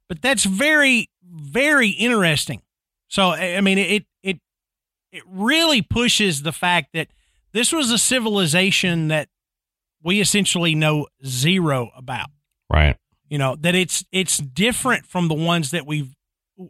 But 0.08 0.22
that's 0.22 0.46
very 0.46 1.10
very 1.30 1.90
interesting. 1.90 2.62
So 3.10 3.32
I 3.32 3.60
mean 3.62 3.78
it 3.78 4.06
it 4.24 4.40
it 5.12 5.24
really 5.28 5.82
pushes 5.82 6.44
the 6.44 6.54
fact 6.54 6.94
that 6.94 7.10
this 7.52 7.74
was 7.74 7.92
a 7.92 7.98
civilization 7.98 9.10
that 9.10 9.28
we 10.02 10.22
essentially 10.22 10.76
know 10.76 11.08
zero 11.26 11.92
about. 11.96 12.30
Right 12.72 12.98
you 13.34 13.40
know 13.40 13.56
that 13.62 13.74
it's 13.74 14.06
it's 14.12 14.38
different 14.38 15.08
from 15.08 15.28
the 15.28 15.34
ones 15.34 15.72
that 15.72 15.88
we've 15.88 16.14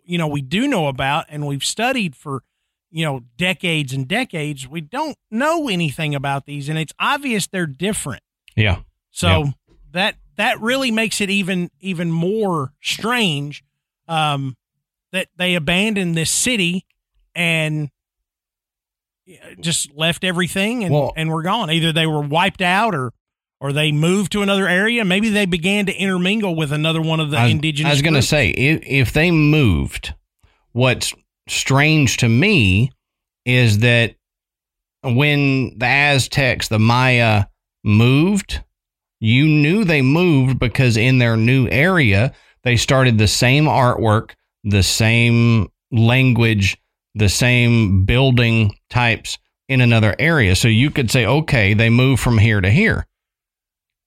you 0.06 0.18
know 0.18 0.30
we 0.30 0.42
do 0.42 0.66
know 0.66 0.88
about 0.88 1.26
and 1.28 1.46
we've 1.46 1.66
studied 1.66 2.16
for 2.16 2.42
you 2.90 3.04
know 3.04 3.20
decades 3.36 3.92
and 3.92 4.08
decades. 4.08 4.66
We 4.66 4.80
don't 4.80 5.18
know 5.30 5.68
anything 5.68 6.16
about 6.16 6.46
these 6.46 6.70
and 6.70 6.80
it's 6.80 6.94
obvious 6.98 7.48
they're 7.48 7.66
different. 7.66 8.24
Yeah. 8.56 8.78
So 9.12 9.28
yeah. 9.28 9.52
that 9.92 10.16
that 10.38 10.62
really 10.62 10.90
makes 10.90 11.20
it 11.20 11.30
even 11.30 11.70
even 11.82 12.10
more 12.14 12.72
strange 12.82 13.62
um 14.08 14.56
that 15.12 15.28
they 15.36 15.56
abandoned 15.56 16.16
this 16.16 16.32
city 16.32 16.86
and 17.36 17.90
just 19.60 19.94
left 19.94 20.24
everything 20.24 20.86
and, 20.86 20.94
well, 20.94 21.12
and 21.18 21.30
we're 21.30 21.44
gone. 21.44 21.70
Either 21.70 21.92
they 21.92 22.08
were 22.08 22.22
wiped 22.22 22.62
out 22.62 22.96
or 22.96 23.12
or 23.64 23.72
they 23.72 23.94
moved 23.94 24.34
to 24.34 24.42
another 24.42 24.68
area. 24.68 25.06
Maybe 25.06 25.30
they 25.30 25.46
began 25.46 25.86
to 25.86 25.94
intermingle 25.94 26.54
with 26.54 26.74
another 26.74 27.02
one 27.02 27.22
of 27.22 27.32
the 27.32 27.38
I, 27.38 27.46
indigenous. 27.46 27.90
I 27.90 27.94
was 27.94 28.02
going 28.02 28.14
to 28.14 28.22
say, 28.22 28.50
if, 28.50 28.82
if 28.86 29.14
they 29.14 29.32
moved, 29.32 30.14
what's 30.74 31.14
strange 31.48 32.18
to 32.18 32.28
me 32.28 32.92
is 33.46 33.80
that 33.80 34.16
when 35.02 35.80
the 35.80 35.86
Aztecs, 35.86 36.68
the 36.68 36.78
Maya 36.78 37.46
moved, 37.86 38.62
you 39.22 39.46
knew 39.46 39.86
they 39.86 40.02
moved 40.02 40.60
because 40.60 40.98
in 40.98 41.20
their 41.20 41.38
new 41.38 41.70
area, 41.70 42.34
they 42.64 42.76
started 42.76 43.18
the 43.18 43.30
same 43.30 43.64
artwork, 43.64 44.32
the 44.66 44.84
same 44.84 45.70
language, 45.90 46.78
the 47.16 47.30
same 47.30 48.04
building 48.04 48.76
types 48.90 49.38
in 49.70 49.80
another 49.80 50.18
area. 50.20 50.54
So 50.58 50.68
you 50.68 50.92
could 50.92 51.10
say, 51.10 51.26
okay, 51.26 51.74
they 51.74 51.90
moved 51.90 52.22
from 52.22 52.38
here 52.38 52.60
to 52.60 52.70
here. 52.70 53.08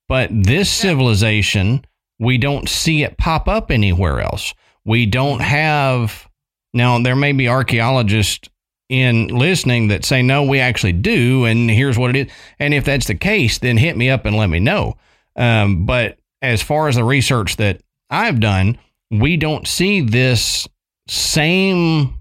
But 0.09 0.31
this 0.33 0.71
civilization, 0.71 1.85
we 2.19 2.39
don't 2.39 2.69
see 2.69 3.03
it 3.03 3.19
pop 3.19 3.49
up 3.49 3.71
anywhere 3.71 4.21
else. 4.21 4.55
We 4.85 5.07
don't 5.07 5.41
have 5.41 6.29
now 6.73 6.99
there 7.01 7.17
may 7.17 7.33
be 7.33 7.49
archaeologists 7.49 8.49
in 8.89 9.29
listening 9.29 9.89
that 9.89 10.05
say 10.05 10.23
no, 10.23 10.45
we 10.45 10.61
actually 10.61 10.93
do, 10.93 11.45
and 11.45 11.69
here's 11.71 11.99
what 11.99 12.15
it 12.15 12.27
is. 12.27 12.33
And 12.59 12.73
if 12.73 12.85
that's 12.85 13.07
the 13.07 13.15
case, 13.15 13.59
then 13.59 13.77
hit 13.77 13.97
me 13.97 14.11
up 14.11 14.27
and 14.27 14.37
let 14.37 14.49
me 14.49 14.61
know. 14.61 14.97
Um, 15.35 15.87
but 15.87 16.19
as 16.43 16.63
far 16.63 16.89
as 16.89 16.95
the 16.97 17.05
research 17.05 17.57
that 17.57 17.81
I've 18.11 18.39
done, 18.39 18.79
we 19.11 19.37
don't 19.37 19.67
see 19.67 20.03
this 20.03 20.69
same 21.09 22.21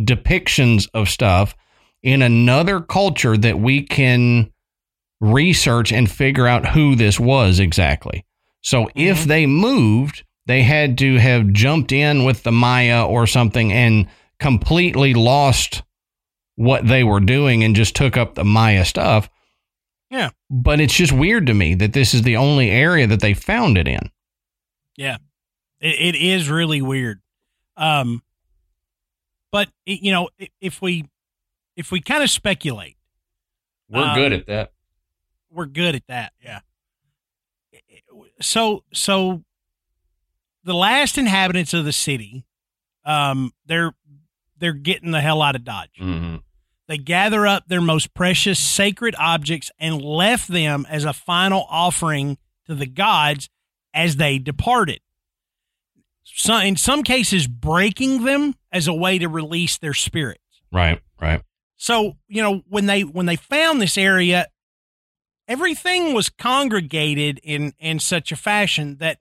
depictions 0.00 0.88
of 0.94 1.08
stuff 1.08 1.54
in 2.02 2.22
another 2.22 2.80
culture 2.80 3.36
that 3.36 3.58
we 3.58 3.82
can 3.82 4.50
research 5.32 5.92
and 5.92 6.10
figure 6.10 6.46
out 6.46 6.68
who 6.68 6.94
this 6.94 7.18
was 7.18 7.58
exactly. 7.60 8.24
So 8.60 8.88
if 8.94 9.24
Mhm. 9.24 9.26
they 9.26 9.46
moved, 9.46 10.24
they 10.46 10.62
had 10.62 10.98
to 10.98 11.16
have 11.18 11.52
jumped 11.52 11.92
in 11.92 12.24
with 12.24 12.42
the 12.42 12.52
Maya 12.52 13.04
or 13.04 13.26
something 13.26 13.72
and 13.72 14.06
completely 14.38 15.14
lost 15.14 15.82
what 16.56 16.86
they 16.86 17.02
were 17.02 17.20
doing 17.20 17.64
and 17.64 17.74
just 17.74 17.94
took 17.96 18.16
up 18.16 18.34
the 18.34 18.44
Maya 18.44 18.84
stuff. 18.84 19.28
Yeah. 20.10 20.30
But 20.50 20.80
it's 20.80 20.94
just 20.94 21.12
weird 21.12 21.46
to 21.46 21.54
me 21.54 21.74
that 21.74 21.92
this 21.94 22.14
is 22.14 22.22
the 22.22 22.36
only 22.36 22.70
area 22.70 23.06
that 23.06 23.20
they 23.20 23.34
found 23.34 23.76
it 23.78 23.88
in. 23.88 24.10
It, 24.96 25.20
it 25.80 26.14
is 26.14 26.48
really 26.48 26.80
weird. 26.80 27.20
Um, 27.76 28.22
but 29.50 29.68
you 29.86 30.12
know, 30.12 30.28
if 30.60 30.80
we 30.80 31.04
if 31.76 31.90
we 31.90 32.00
kind 32.00 32.22
of 32.22 32.30
speculate, 32.30 32.96
We're 33.88 34.02
Um, 34.04 34.14
good 34.14 34.32
at 34.32 34.46
that. 34.46 34.72
We're 35.54 35.66
good 35.66 35.94
at 35.94 36.06
that. 36.08 36.32
Yeah. 36.42 36.60
So 38.40 38.84
so 38.92 39.42
the 40.64 40.74
last 40.74 41.18
inhabitants 41.18 41.74
of 41.74 41.84
the 41.84 41.92
city, 41.92 42.44
um, 43.04 43.52
they're 43.66 43.94
they're 44.58 44.72
getting 44.72 45.10
the 45.10 45.20
hell 45.20 45.42
out 45.42 45.56
of 45.56 45.64
Dodge. 45.64 45.90
Mm-hmm. 46.00 46.36
They 46.86 46.98
gather 46.98 47.46
up 47.46 47.68
their 47.68 47.80
most 47.80 48.12
precious 48.14 48.58
sacred 48.58 49.14
objects 49.18 49.70
and 49.78 50.02
left 50.02 50.48
them 50.48 50.86
as 50.88 51.04
a 51.04 51.12
final 51.12 51.66
offering 51.70 52.36
to 52.66 52.74
the 52.74 52.86
gods 52.86 53.48
as 53.94 54.16
they 54.16 54.38
departed. 54.38 55.00
So, 56.24 56.56
in 56.56 56.76
some 56.76 57.02
cases, 57.02 57.46
breaking 57.46 58.24
them 58.24 58.54
as 58.72 58.88
a 58.88 58.94
way 58.94 59.18
to 59.18 59.28
release 59.28 59.78
their 59.78 59.94
spirits. 59.94 60.40
Right, 60.72 61.00
right. 61.20 61.42
So, 61.76 62.16
you 62.28 62.42
know, 62.42 62.62
when 62.68 62.86
they 62.86 63.02
when 63.02 63.26
they 63.26 63.36
found 63.36 63.80
this 63.80 63.96
area, 63.98 64.48
everything 65.48 66.14
was 66.14 66.28
congregated 66.28 67.40
in 67.42 67.72
in 67.78 67.98
such 67.98 68.32
a 68.32 68.36
fashion 68.36 68.96
that 68.98 69.18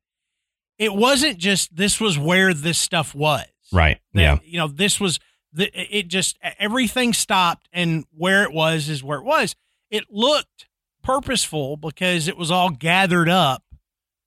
it 0.77 0.93
wasn't 0.93 1.37
just 1.37 1.75
this 1.75 1.99
was 1.99 2.17
where 2.17 2.53
this 2.53 2.77
stuff 2.79 3.13
was. 3.15 3.45
Right. 3.71 3.99
That, 4.13 4.21
yeah. 4.21 4.37
You 4.43 4.57
know, 4.59 4.67
this 4.67 4.99
was 4.99 5.19
the 5.51 5.69
it 5.73 6.07
just 6.07 6.37
everything 6.59 7.13
stopped 7.13 7.67
and 7.73 8.05
where 8.15 8.43
it 8.43 8.51
was 8.51 8.89
is 8.89 9.03
where 9.03 9.19
it 9.19 9.25
was. 9.25 9.55
It 9.91 10.05
looked 10.09 10.67
purposeful 11.03 11.77
because 11.77 12.27
it 12.27 12.37
was 12.37 12.49
all 12.51 12.69
gathered 12.69 13.29
up 13.29 13.63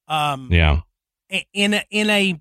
um 0.08 0.48
Yeah. 0.52 0.80
in 1.52 1.74
a, 1.74 1.84
in 1.90 2.10
a 2.10 2.40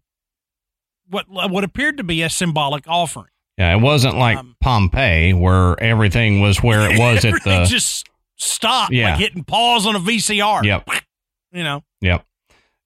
what 1.09 1.25
what 1.29 1.63
appeared 1.63 1.97
to 1.97 2.03
be 2.03 2.21
a 2.21 2.29
symbolic 2.29 2.85
offering. 2.87 3.29
Yeah. 3.57 3.73
It 3.75 3.79
wasn't 3.81 4.17
like 4.17 4.37
Um, 4.37 4.55
Pompeii 4.61 5.33
where 5.33 5.81
everything 5.81 6.41
was 6.41 6.61
where 6.61 6.89
it 6.91 6.99
was 6.99 7.23
at 7.25 7.33
the. 7.43 7.65
just 7.67 8.07
stopped 8.35 8.93
Yeah. 8.93 9.11
like 9.11 9.19
hitting 9.19 9.43
pause 9.43 9.85
on 9.87 9.95
a 9.95 9.99
VCR. 9.99 10.63
Yep. 10.63 10.89
You 11.51 11.63
know. 11.63 11.83
Yep. 12.01 12.25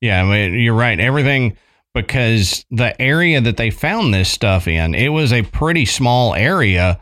Yeah, 0.01 0.21
I 0.23 0.25
mean, 0.25 0.59
you're 0.59 0.73
right. 0.75 0.99
Everything 0.99 1.57
because 1.93 2.65
the 2.69 2.99
area 3.01 3.41
that 3.41 3.57
they 3.57 3.71
found 3.71 4.13
this 4.13 4.29
stuff 4.31 4.67
in, 4.67 4.93
it 4.95 5.09
was 5.09 5.33
a 5.33 5.41
pretty 5.41 5.85
small 5.85 6.35
area 6.35 6.99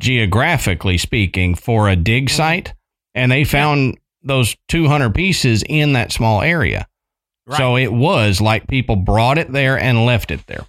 geographically 0.00 0.98
speaking 0.98 1.54
for 1.54 1.88
a 1.88 1.96
dig 1.96 2.26
Mm-hmm. 2.26 2.36
site 2.36 2.74
and 3.14 3.30
they 3.30 3.44
found 3.44 3.98
those 4.22 4.56
200 4.68 5.14
pieces 5.14 5.62
in 5.68 5.92
that 5.92 6.12
small 6.12 6.42
area. 6.42 6.88
Right. 7.46 7.56
So 7.58 7.76
it 7.76 7.92
was 7.92 8.40
like 8.40 8.66
people 8.68 8.96
brought 8.96 9.36
it 9.38 9.52
there 9.52 9.78
and 9.78 10.06
left 10.06 10.30
it 10.30 10.46
there. 10.46 10.64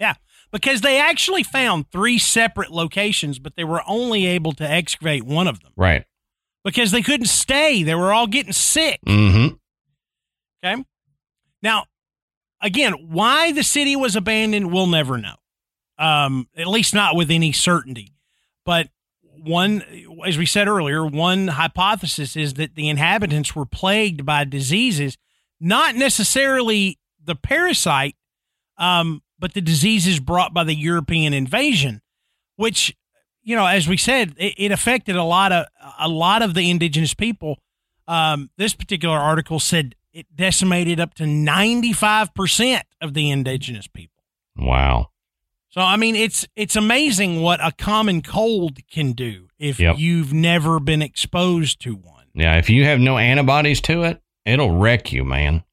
Yeah, 0.00 0.14
because 0.52 0.80
they 0.80 0.98
actually 1.00 1.42
found 1.42 1.90
three 1.90 2.18
separate 2.18 2.70
locations, 2.70 3.38
but 3.38 3.54
they 3.56 3.64
were 3.64 3.82
only 3.86 4.26
able 4.26 4.52
to 4.52 4.68
excavate 4.68 5.24
one 5.24 5.46
of 5.46 5.60
them 5.60 5.72
Right. 5.76 6.04
Because 6.64 6.90
they 6.90 7.02
couldn't 7.02 7.26
stay. 7.26 7.82
They 7.82 7.94
were 7.94 8.12
all 8.12 8.26
getting 8.26 8.52
sick. 8.52 9.00
Mhm. 9.06 9.58
Okay. 10.64 10.82
Now, 11.62 11.84
again, 12.60 12.92
why 13.10 13.52
the 13.52 13.62
city 13.62 13.96
was 13.96 14.16
abandoned, 14.16 14.72
we'll 14.72 14.86
never 14.86 15.18
know. 15.18 15.36
Um, 15.98 16.48
at 16.56 16.66
least 16.66 16.94
not 16.94 17.14
with 17.14 17.30
any 17.30 17.52
certainty. 17.52 18.14
But 18.64 18.88
one, 19.22 19.82
as 20.26 20.38
we 20.38 20.46
said 20.46 20.66
earlier, 20.68 21.04
one 21.06 21.48
hypothesis 21.48 22.34
is 22.34 22.54
that 22.54 22.74
the 22.74 22.88
inhabitants 22.88 23.54
were 23.54 23.66
plagued 23.66 24.24
by 24.24 24.44
diseases, 24.44 25.16
not 25.60 25.94
necessarily 25.94 26.98
the 27.22 27.34
parasite, 27.36 28.16
um, 28.78 29.22
but 29.38 29.52
the 29.52 29.60
diseases 29.60 30.18
brought 30.18 30.54
by 30.54 30.64
the 30.64 30.74
European 30.74 31.32
invasion, 31.34 32.00
which, 32.56 32.96
you 33.44 33.54
know, 33.54 33.66
as 33.66 33.86
we 33.86 33.96
said, 33.96 34.34
it, 34.38 34.54
it 34.56 34.72
affected 34.72 35.14
a 35.16 35.22
lot 35.24 35.52
of 35.52 35.66
a 35.98 36.08
lot 36.08 36.42
of 36.42 36.54
the 36.54 36.70
indigenous 36.70 37.14
people. 37.14 37.58
Um, 38.08 38.50
this 38.56 38.74
particular 38.74 39.16
article 39.16 39.60
said 39.60 39.94
it 40.12 40.26
decimated 40.34 41.00
up 41.00 41.14
to 41.14 41.24
95% 41.24 42.80
of 43.00 43.14
the 43.14 43.30
indigenous 43.30 43.86
people. 43.86 44.22
Wow. 44.56 45.08
So 45.70 45.80
I 45.80 45.96
mean 45.96 46.14
it's 46.14 46.46
it's 46.54 46.76
amazing 46.76 47.40
what 47.42 47.60
a 47.64 47.72
common 47.72 48.22
cold 48.22 48.78
can 48.90 49.12
do 49.12 49.48
if 49.58 49.80
Yep. 49.80 49.96
you've 49.98 50.32
never 50.32 50.78
been 50.80 51.02
exposed 51.02 51.80
to 51.80 51.94
one. 51.96 52.26
Yeah, 52.34 52.56
if 52.58 52.70
you 52.70 52.84
have 52.84 53.00
no 53.00 53.18
antibodies 53.18 53.80
to 53.82 54.02
it, 54.04 54.20
it'll 54.44 54.76
wreck 54.78 55.12
you, 55.12 55.24
man. 55.24 55.64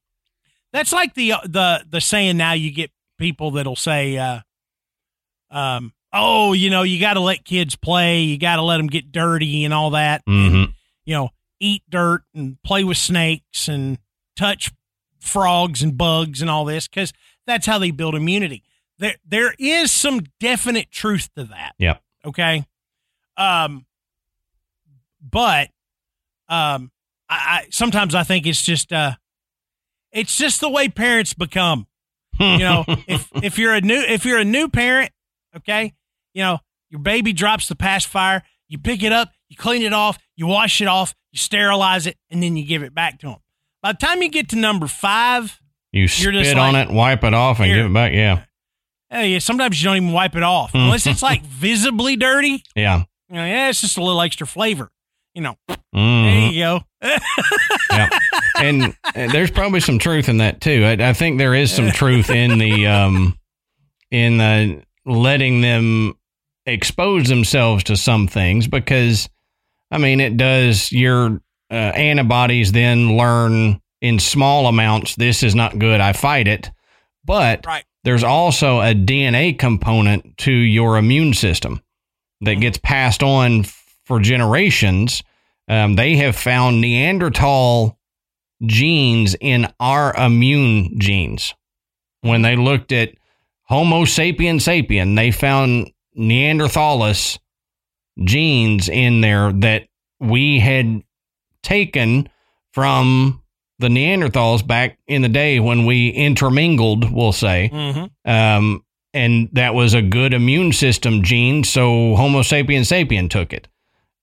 That's 0.72 0.92
like 0.92 1.14
the 1.14 1.34
the 1.44 1.84
the 1.88 2.00
saying 2.00 2.36
now 2.36 2.52
you 2.52 2.72
get 2.72 2.90
people 3.18 3.52
that'll 3.52 3.76
say 3.76 4.16
uh 4.18 4.40
um 5.50 5.92
oh, 6.12 6.52
you 6.52 6.68
know, 6.70 6.82
you 6.82 7.00
got 7.00 7.14
to 7.14 7.20
let 7.20 7.44
kids 7.44 7.74
play, 7.76 8.20
you 8.20 8.38
got 8.38 8.56
to 8.56 8.62
let 8.62 8.76
them 8.76 8.86
get 8.86 9.10
dirty 9.12 9.64
and 9.64 9.72
all 9.72 9.90
that. 9.90 10.22
And, 10.26 10.52
Mhm. 10.52 10.74
you 11.06 11.14
know, 11.14 11.30
eat 11.60 11.82
dirt 11.88 12.22
and 12.34 12.60
play 12.62 12.84
with 12.84 12.96
snakes 12.98 13.68
and 13.68 13.98
touch 14.36 14.70
frogs 15.20 15.82
and 15.82 15.96
bugs 15.96 16.40
and 16.42 16.50
all 16.50 16.64
this 16.64 16.88
cuz 16.88 17.12
that's 17.46 17.64
how 17.66 17.78
they 17.78 17.90
build 17.92 18.14
immunity. 18.14 18.64
There 18.98 19.16
there 19.24 19.54
is 19.58 19.92
some 19.92 20.22
definite 20.40 20.90
truth 20.90 21.30
to 21.36 21.44
that. 21.44 21.74
Yep. 21.78 22.02
Okay? 22.26 22.66
Um 23.36 23.86
but 25.20 25.70
um 26.48 26.90
I, 27.28 27.34
I 27.36 27.66
sometimes 27.70 28.14
I 28.14 28.24
think 28.24 28.46
it's 28.46 28.62
just 28.62 28.92
uh 28.92 29.12
it's 30.12 30.36
just 30.36 30.60
the 30.60 30.68
way 30.68 30.88
parents 30.88 31.32
become. 31.34 31.86
You 32.38 32.58
know, 32.58 32.84
if 33.06 33.28
if 33.42 33.58
you're 33.58 33.74
a 33.74 33.80
new 33.80 34.00
if 34.00 34.24
you're 34.24 34.38
a 34.38 34.44
new 34.44 34.68
parent, 34.68 35.12
okay, 35.56 35.92
you 36.34 36.42
know, 36.42 36.58
your 36.90 37.00
baby 37.00 37.32
drops 37.32 37.68
the 37.68 37.74
pacifier, 37.74 38.42
you 38.68 38.78
pick 38.78 39.02
it 39.02 39.12
up, 39.12 39.30
you 39.48 39.56
clean 39.56 39.82
it 39.82 39.92
off, 39.92 40.18
you 40.36 40.46
wash 40.46 40.80
it 40.80 40.88
off, 40.88 41.14
you 41.30 41.38
sterilize 41.38 42.06
it, 42.06 42.16
and 42.30 42.42
then 42.42 42.56
you 42.56 42.64
give 42.64 42.82
it 42.82 42.94
back 42.94 43.18
to 43.20 43.26
them. 43.28 43.36
By 43.82 43.92
the 43.92 43.98
time 43.98 44.22
you 44.22 44.28
get 44.30 44.48
to 44.50 44.56
number 44.56 44.86
five, 44.86 45.58
you 45.92 46.08
spit 46.08 46.56
on 46.56 46.72
like, 46.74 46.88
it, 46.88 46.94
wipe 46.94 47.24
it 47.24 47.34
off, 47.34 47.58
and 47.58 47.66
"Here." 47.66 47.76
give 47.76 47.86
it 47.90 47.94
back. 47.94 48.12
Yeah. 48.12 48.44
hey, 49.10 49.38
sometimes 49.40 49.82
you 49.82 49.88
don't 49.88 49.96
even 49.96 50.12
wipe 50.12 50.36
it 50.36 50.42
off 50.42 50.74
unless 50.74 51.06
it's 51.06 51.22
like 51.22 51.42
visibly 51.46 52.16
dirty. 52.16 52.62
Yeah. 52.74 53.04
You 53.28 53.36
know, 53.36 53.44
yeah, 53.46 53.68
it's 53.68 53.80
just 53.80 53.98
a 53.98 54.02
little 54.02 54.20
extra 54.20 54.46
flavor. 54.46 54.90
You 55.34 55.40
know, 55.42 55.56
Mhm. 55.94 56.24
there 56.24 56.50
you 56.52 56.60
go. 56.62 56.80
yeah. 57.90 58.08
And 58.56 58.94
there's 59.14 59.50
probably 59.50 59.80
some 59.80 59.98
truth 59.98 60.28
in 60.28 60.38
that 60.38 60.60
too. 60.60 60.84
I, 60.84 60.92
I 61.08 61.12
think 61.14 61.38
there 61.38 61.54
is 61.54 61.72
some 61.72 61.90
truth 61.90 62.28
in 62.30 62.58
the 62.58 62.86
um 62.86 63.38
in 64.10 64.36
the 64.36 64.82
letting 65.06 65.62
them 65.62 66.14
expose 66.66 67.28
themselves 67.28 67.84
to 67.84 67.96
some 67.96 68.28
things 68.28 68.68
because 68.68 69.28
I 69.90 69.98
mean 69.98 70.20
it 70.20 70.36
does 70.36 70.92
your 70.92 71.40
uh, 71.70 71.74
antibodies 71.74 72.72
then 72.72 73.16
learn 73.16 73.80
in 74.00 74.18
small 74.18 74.66
amounts 74.66 75.16
this 75.16 75.42
is 75.42 75.54
not 75.54 75.78
good 75.78 76.00
I 76.00 76.12
fight 76.12 76.46
it 76.48 76.70
but 77.24 77.64
Right. 77.66 77.84
there's 78.04 78.24
also 78.24 78.80
a 78.80 78.94
DNA 78.94 79.58
component 79.58 80.36
to 80.38 80.52
your 80.52 80.96
immune 80.98 81.34
system 81.34 81.82
that 82.42 82.54
gets 82.54 82.78
passed 82.78 83.22
on 83.22 83.64
for 84.04 84.20
generations 84.20 85.22
um, 85.68 85.94
they 85.94 86.16
have 86.16 86.36
found 86.36 86.80
Neanderthal 86.80 87.98
genes 88.64 89.36
in 89.40 89.72
our 89.80 90.14
immune 90.14 90.98
genes. 90.98 91.54
When 92.20 92.42
they 92.42 92.56
looked 92.56 92.92
at 92.92 93.14
Homo 93.64 94.04
sapien 94.04 94.56
sapien, 94.56 95.16
they 95.16 95.30
found 95.30 95.90
Neanderthalis 96.18 97.38
genes 98.22 98.88
in 98.88 99.20
there 99.20 99.52
that 99.52 99.86
we 100.20 100.60
had 100.60 101.02
taken 101.62 102.28
from 102.72 103.42
the 103.78 103.88
Neanderthals 103.88 104.66
back 104.66 104.98
in 105.06 105.22
the 105.22 105.28
day 105.28 105.58
when 105.60 105.86
we 105.86 106.08
intermingled, 106.08 107.12
we'll 107.12 107.32
say. 107.32 107.70
Mm-hmm. 107.72 108.30
Um, 108.30 108.84
and 109.14 109.48
that 109.52 109.74
was 109.74 109.94
a 109.94 110.02
good 110.02 110.34
immune 110.34 110.72
system 110.72 111.22
gene. 111.22 111.64
So 111.64 112.14
Homo 112.16 112.40
sapien 112.40 112.82
sapien 112.82 113.28
took 113.28 113.52
it. 113.52 113.68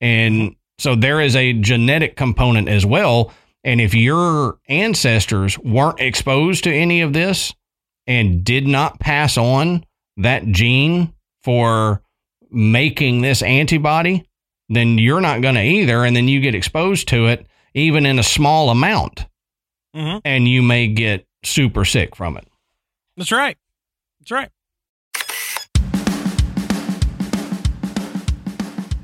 And 0.01 0.55
so 0.77 0.95
there 0.95 1.19
is 1.19 1.35
a 1.35 1.53
genetic 1.53 2.15
component 2.15 2.69
as 2.69 2.85
well 2.85 3.31
And 3.63 3.81
if 3.81 3.93
your 3.93 4.59
ancestors 4.67 5.57
weren't 5.59 5.99
exposed 5.99 6.63
to 6.63 6.73
any 6.73 7.01
of 7.01 7.13
this 7.13 7.53
and 8.07 8.43
did 8.43 8.67
not 8.67 8.99
pass 8.99 9.37
on 9.37 9.85
that 10.17 10.47
gene 10.47 11.13
for 11.43 12.01
making 12.51 13.21
this 13.21 13.41
antibody, 13.41 14.25
then 14.69 14.97
you're 14.97 15.21
not 15.21 15.41
going 15.41 15.55
to 15.55 15.63
either. 15.63 16.03
And 16.03 16.15
then 16.15 16.27
you 16.27 16.39
get 16.41 16.55
exposed 16.55 17.07
to 17.09 17.27
it, 17.27 17.47
even 17.73 18.05
in 18.05 18.19
a 18.19 18.23
small 18.23 18.69
amount, 18.69 19.25
Mhm. 19.95 20.21
and 20.25 20.47
you 20.47 20.61
may 20.61 20.87
get 20.87 21.25
super 21.43 21.85
sick 21.85 22.15
from 22.15 22.37
it. 22.37 22.47
That's 23.17 23.31
right. 23.31 23.57
That's 24.19 24.31
right. 24.31 24.49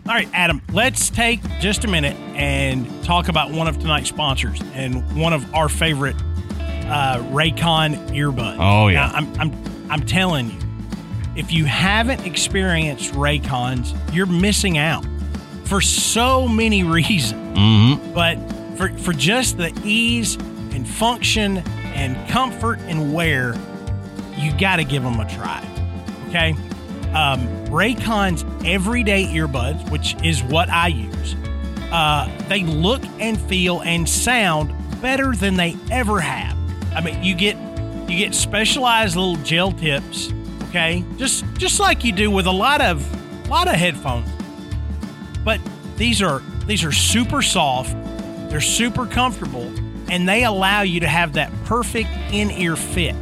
All 0.08 0.14
right, 0.14 0.30
Adam, 0.34 0.62
let's 0.72 1.10
take 1.10 1.40
just 1.60 1.84
a 1.84 1.88
minute 1.88 2.16
and 2.36 2.88
talk 3.04 3.28
about 3.28 3.50
one 3.52 3.68
of 3.68 3.80
tonight's 3.80 4.10
sponsors 4.10 4.62
and 4.76 5.02
one 5.20 5.34
of 5.34 5.52
our 5.56 5.68
favorite 5.68 6.16
uh, 6.88 7.18
Raycon 7.32 8.10
earbuds. 8.12 8.58
Oh, 8.60 8.88
yeah. 8.90 9.08
Now, 9.08 9.14
I'm, 9.16 9.40
I'm, 9.40 9.92
I'm 9.92 10.06
telling 10.06 10.52
you, 10.52 10.58
if 11.36 11.52
you 11.52 11.66
haven't 11.66 12.26
experienced 12.26 13.14
Raycons, 13.14 13.96
you're 14.14 14.26
missing 14.26 14.78
out 14.78 15.06
for 15.66 15.82
so 15.82 16.48
many 16.48 16.84
reasons 16.84 17.42
Mm-hmm. 17.58 18.14
but 18.14 18.36
for 18.78 18.90
for 18.98 19.14
just 19.14 19.58
the 19.58 19.72
ease 19.86 20.36
and 20.74 20.86
function 20.88 21.60
and 21.96 22.30
comfort 22.30 22.80
and 22.82 23.14
wear, 23.14 23.56
you 24.38 24.52
got 24.58 24.76
to 24.76 24.84
give 24.84 25.04
them 25.04 25.20
a 25.22 25.30
try. 25.30 25.66
Okay, 26.28 26.52
um, 27.14 27.48
Raycon's 27.68 28.44
everyday 28.66 29.26
earbuds, 29.28 29.90
which 29.90 30.18
is 30.22 30.44
what 30.44 30.70
I 30.70 30.88
use, 30.88 31.36
uh, 31.94 32.30
they 32.50 32.64
look 32.64 33.02
and 33.22 33.40
feel 33.40 33.80
and 33.82 34.08
sound 34.08 34.74
better 35.02 35.34
than 35.34 35.56
they 35.56 35.78
ever 35.90 36.20
have. 36.20 36.58
I 36.94 37.00
mean, 37.00 37.24
you 37.24 37.36
get 37.36 37.56
you 38.10 38.18
get 38.18 38.36
specialized 38.36 39.16
little 39.16 39.38
gel 39.38 39.72
tips. 39.72 40.34
Okay, 40.76 41.06
just 41.16 41.46
just 41.54 41.80
like 41.80 42.04
you 42.04 42.12
do 42.12 42.30
with 42.30 42.48
a 42.48 42.52
lot 42.52 42.82
of 42.82 43.02
a 43.46 43.48
lot 43.48 43.70
of 43.70 43.76
headphones 43.76 44.28
but 45.46 45.62
these 45.96 46.22
are 46.22 46.42
these 46.66 46.84
are 46.84 46.92
super 46.92 47.42
soft 47.42 47.96
they're 48.50 48.60
super 48.60 49.06
comfortable 49.06 49.72
and 50.10 50.28
they 50.28 50.44
allow 50.44 50.82
you 50.82 51.00
to 51.00 51.08
have 51.08 51.32
that 51.34 51.50
perfect 51.64 52.10
in-ear 52.34 52.76
fit 52.76 53.16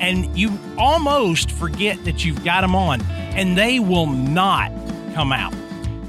and 0.00 0.38
you 0.38 0.58
almost 0.78 1.50
forget 1.50 2.02
that 2.06 2.24
you've 2.24 2.42
got 2.42 2.62
them 2.62 2.74
on 2.74 3.02
and 3.02 3.58
they 3.58 3.78
will 3.78 4.06
not 4.06 4.70
come 5.14 5.30
out 5.30 5.52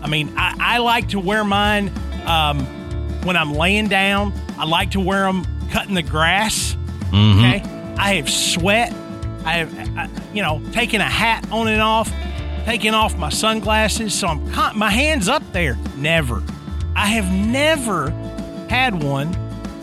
i 0.01 0.07
mean 0.07 0.32
i, 0.38 0.55
I 0.57 0.78
like 0.78 1.09
to 1.09 1.20
wear 1.20 1.43
mine 1.43 1.91
um, 2.26 2.59
when 3.26 3.36
i'm 3.36 3.51
laying 3.53 3.89
down 3.89 4.32
i 4.57 4.64
like 4.64 4.91
to 4.91 5.01
wear 5.01 5.24
them 5.24 5.45
cutting 5.72 5.95
the 5.95 6.03
grass 6.03 6.78
Mm-hmm. 7.14 7.39
Okay. 7.39 7.95
I 7.95 8.16
have 8.16 8.28
sweat. 8.28 8.91
I 9.46 9.54
have, 9.58 9.98
I, 9.98 10.10
you 10.34 10.41
know, 10.41 10.62
taken 10.72 11.02
a 11.02 11.10
hat 11.10 11.46
on 11.52 11.68
and 11.68 11.82
off, 11.82 12.12
taking 12.66 12.94
off 12.94 13.18
my 13.18 13.30
sunglasses. 13.30 14.14
So 14.14 14.28
I'm, 14.28 14.52
con- 14.52 14.78
my 14.78 14.89
hands 14.89 15.28
up 15.28 15.44
there. 15.52 15.78
Never. 15.98 16.41
I 16.96 17.08
have 17.08 17.32
never 17.32 18.10
had 18.70 19.04
one 19.04 19.34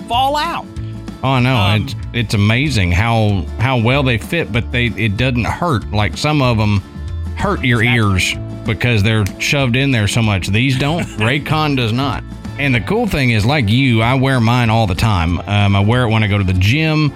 fall 0.09 0.37
out. 0.37 0.67
Oh 1.23 1.39
no, 1.39 1.55
Um, 1.57 1.83
it's 1.83 1.95
it's 2.15 2.35
amazing 2.35 2.93
how 2.93 3.45
how 3.59 3.79
well 3.79 4.03
they 4.03 4.17
fit, 4.17 4.51
but 4.53 4.73
they 4.73 4.87
it 4.87 5.17
doesn't 5.19 5.45
hurt. 5.45 5.91
Like 5.93 6.17
some 6.17 6.41
of 6.41 6.57
them 6.57 6.81
hurt 7.37 7.63
your 7.63 7.83
ears 7.83 8.35
because 8.65 9.03
they're 9.03 9.27
shoved 9.39 9.77
in 9.77 9.91
there 9.91 10.09
so 10.09 10.23
much. 10.23 10.47
These 10.49 10.79
don't. 10.79 11.03
Raycon 11.19 11.77
does 11.77 11.93
not. 11.93 12.25
And 12.59 12.75
the 12.75 12.81
cool 12.81 13.07
thing 13.07 13.31
is, 13.31 13.45
like 13.45 13.69
you, 13.69 14.01
I 14.03 14.15
wear 14.15 14.41
mine 14.41 14.71
all 14.71 14.87
the 14.87 14.95
time. 14.95 15.41
Um, 15.41 15.77
I 15.77 15.81
wear 15.81 16.05
it 16.05 16.09
when 16.11 16.23
I 16.23 16.27
go 16.27 16.39
to 16.39 16.45
the 16.45 16.55
gym. 16.55 17.13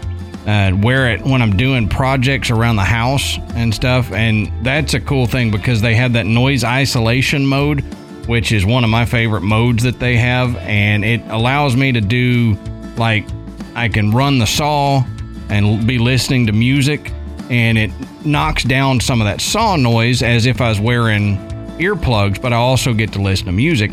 Uh, 0.46 0.76
wear 0.82 1.10
it 1.10 1.22
when 1.22 1.40
I'm 1.40 1.56
doing 1.56 1.88
projects 1.88 2.50
around 2.50 2.76
the 2.76 2.84
house 2.84 3.38
and 3.54 3.74
stuff. 3.74 4.12
And 4.12 4.52
that's 4.62 4.92
a 4.92 5.00
cool 5.00 5.26
thing 5.26 5.50
because 5.50 5.80
they 5.80 5.94
have 5.94 6.12
that 6.12 6.26
noise 6.26 6.64
isolation 6.64 7.46
mode, 7.46 7.80
which 8.26 8.52
is 8.52 8.66
one 8.66 8.84
of 8.84 8.90
my 8.90 9.06
favorite 9.06 9.40
modes 9.40 9.82
that 9.84 9.98
they 9.98 10.16
have. 10.16 10.54
And 10.58 11.04
it 11.04 11.22
allows 11.28 11.76
me 11.76 11.92
to 11.92 12.00
do 12.02 12.58
like 12.96 13.26
I 13.74 13.88
can 13.88 14.10
run 14.10 14.38
the 14.38 14.46
saw 14.46 15.02
and 15.48 15.86
be 15.86 15.98
listening 15.98 16.46
to 16.46 16.52
music, 16.52 17.12
and 17.50 17.76
it 17.76 17.90
knocks 18.24 18.64
down 18.64 19.00
some 19.00 19.20
of 19.20 19.26
that 19.26 19.40
saw 19.40 19.76
noise 19.76 20.22
as 20.22 20.46
if 20.46 20.60
I 20.60 20.68
was 20.68 20.80
wearing 20.80 21.36
earplugs, 21.78 22.40
but 22.40 22.52
I 22.52 22.56
also 22.56 22.94
get 22.94 23.12
to 23.12 23.22
listen 23.22 23.46
to 23.46 23.52
music. 23.52 23.90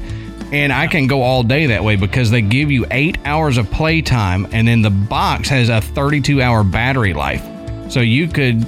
And 0.52 0.74
I 0.74 0.88
can 0.88 1.08
go 1.08 1.22
all 1.22 1.44
day 1.44 1.68
that 1.68 1.84
way 1.84 1.96
because 1.96 2.30
they 2.30 2.42
give 2.42 2.70
you 2.72 2.86
eight 2.92 3.18
hours 3.26 3.58
of 3.58 3.72
playtime, 3.72 4.48
and 4.52 4.68
then 4.68 4.82
the 4.82 4.90
box 4.90 5.48
has 5.50 5.70
a 5.70 5.80
32 5.82 6.42
hour 6.42 6.64
battery 6.64 7.14
life. 7.14 7.44
So 7.90 8.02
you 8.02 8.28
could 8.28 8.64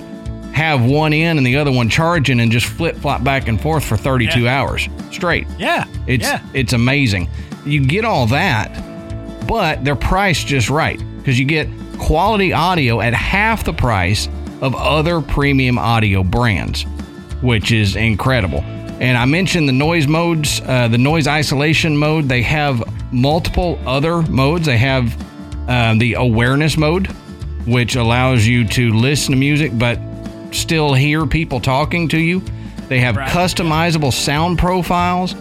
have 0.54 0.84
one 0.86 1.14
in 1.14 1.38
and 1.38 1.46
the 1.46 1.58
other 1.58 1.72
one 1.72 1.90
charging 1.90 2.40
and 2.40 2.52
just 2.52 2.68
flip 2.68 2.96
flop 2.98 3.24
back 3.24 3.48
and 3.48 3.60
forth 3.60 3.84
for 3.84 3.98
32 3.98 4.42
Yeah. 4.42 4.62
hours 4.62 4.88
straight. 5.12 5.48
Yeah. 5.58 5.86
It's 6.08 6.24
yeah. 6.26 6.42
it's 6.54 6.74
amazing. 6.74 7.28
You 7.66 7.86
get 7.86 8.06
all 8.06 8.28
that, 8.28 8.68
but 9.48 9.84
they're 9.84 9.96
priced 9.96 10.48
just 10.48 10.70
right 10.70 11.02
because 11.18 11.40
you 11.40 11.46
get 11.46 11.68
quality 11.98 12.54
audio 12.54 13.02
at 13.02 13.14
half 13.14 13.64
the 13.64 13.74
price 13.74 14.28
of 14.62 14.76
other 14.76 15.22
premium 15.22 15.78
audio 15.80 16.24
brands, 16.24 16.84
which 17.42 17.72
is 17.72 17.96
incredible. 17.96 18.64
And 19.00 19.18
I 19.18 19.26
mentioned 19.26 19.68
the 19.68 19.74
noise 19.74 20.08
modes, 20.08 20.62
uh, 20.66 20.88
the 20.88 20.98
noise 20.98 21.28
isolation 21.28 21.98
mode. 21.98 22.30
They 22.30 22.42
have 22.44 22.84
multiple 23.12 23.80
other 23.86 24.22
modes. 24.24 24.66
They 24.66 24.78
have 24.78 25.16
um, 25.70 25.98
the 25.98 26.14
awareness 26.14 26.78
mode, 26.78 27.08
which 27.66 27.96
allows 27.96 28.46
you 28.46 28.68
to 28.70 28.92
listen 28.94 29.32
to 29.32 29.38
music 29.38 29.72
but 29.78 30.00
still 30.52 30.94
hear 30.94 31.26
people 31.26 31.60
talking 31.60 32.08
to 32.10 32.18
you. 32.20 32.42
They 32.88 33.00
have 33.00 33.16
Right. 33.18 33.30
customizable 33.30 34.14
sound 34.14 34.60
profiles, 34.60 35.36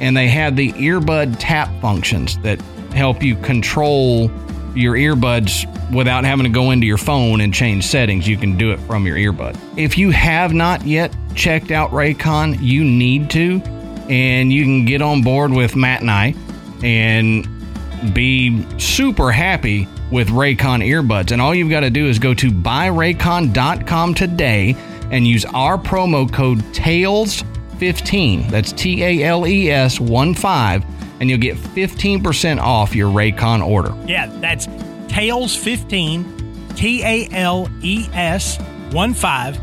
and 0.00 0.16
they 0.16 0.28
have 0.28 0.56
the 0.56 0.72
earbud 0.72 1.36
tap 1.38 1.70
functions 1.80 2.38
that 2.38 2.60
help 2.92 3.22
you 3.22 3.36
control 3.36 4.28
your 4.76 4.94
earbuds 4.94 5.64
without 5.94 6.24
having 6.24 6.44
to 6.44 6.50
go 6.50 6.70
into 6.70 6.86
your 6.86 6.98
phone 6.98 7.40
and 7.40 7.52
change 7.52 7.84
settings. 7.84 8.26
You 8.26 8.36
can 8.36 8.56
do 8.56 8.72
it 8.72 8.80
from 8.80 9.06
your 9.06 9.16
earbud. 9.16 9.58
If 9.76 9.96
you 9.98 10.10
have 10.10 10.52
not 10.52 10.86
yet 10.86 11.14
checked 11.34 11.70
out 11.70 11.90
Raycon, 11.90 12.58
you 12.60 12.84
need 12.84 13.30
to, 13.30 13.60
and 14.08 14.52
you 14.52 14.64
can 14.64 14.84
get 14.84 15.02
on 15.02 15.22
board 15.22 15.52
with 15.52 15.76
Matt 15.76 16.00
and 16.00 16.10
I 16.10 16.34
and 16.82 17.46
be 18.14 18.64
super 18.78 19.32
happy 19.32 19.88
with 20.10 20.28
Raycon 20.28 20.84
earbuds. 20.86 21.32
And 21.32 21.40
all 21.40 21.54
you've 21.54 21.70
got 21.70 21.80
to 21.80 21.90
do 21.90 22.06
is 22.06 22.18
go 22.18 22.34
to 22.34 22.50
buyraycon.com 22.50 24.14
today 24.14 24.76
and 25.10 25.26
use 25.26 25.44
our 25.46 25.78
promo 25.78 26.30
code 26.32 26.58
TALES15. 26.72 28.50
That's 28.50 28.72
T 28.72 29.02
A 29.02 29.24
L 29.24 29.46
E 29.46 29.70
S 29.70 30.00
1 30.00 30.34
5. 30.34 30.95
And 31.20 31.30
you'll 31.30 31.38
get 31.38 31.56
15% 31.56 32.58
off 32.58 32.94
your 32.94 33.10
Raycon 33.10 33.66
order. 33.66 33.94
Yeah, 34.06 34.26
that's 34.40 34.68
Tales 35.08 35.56
15, 35.56 36.68
T 36.74 37.02
A 37.02 37.26
L 37.32 37.70
E 37.82 38.06
S 38.12 38.58
1 38.92 39.14
5 39.14 39.58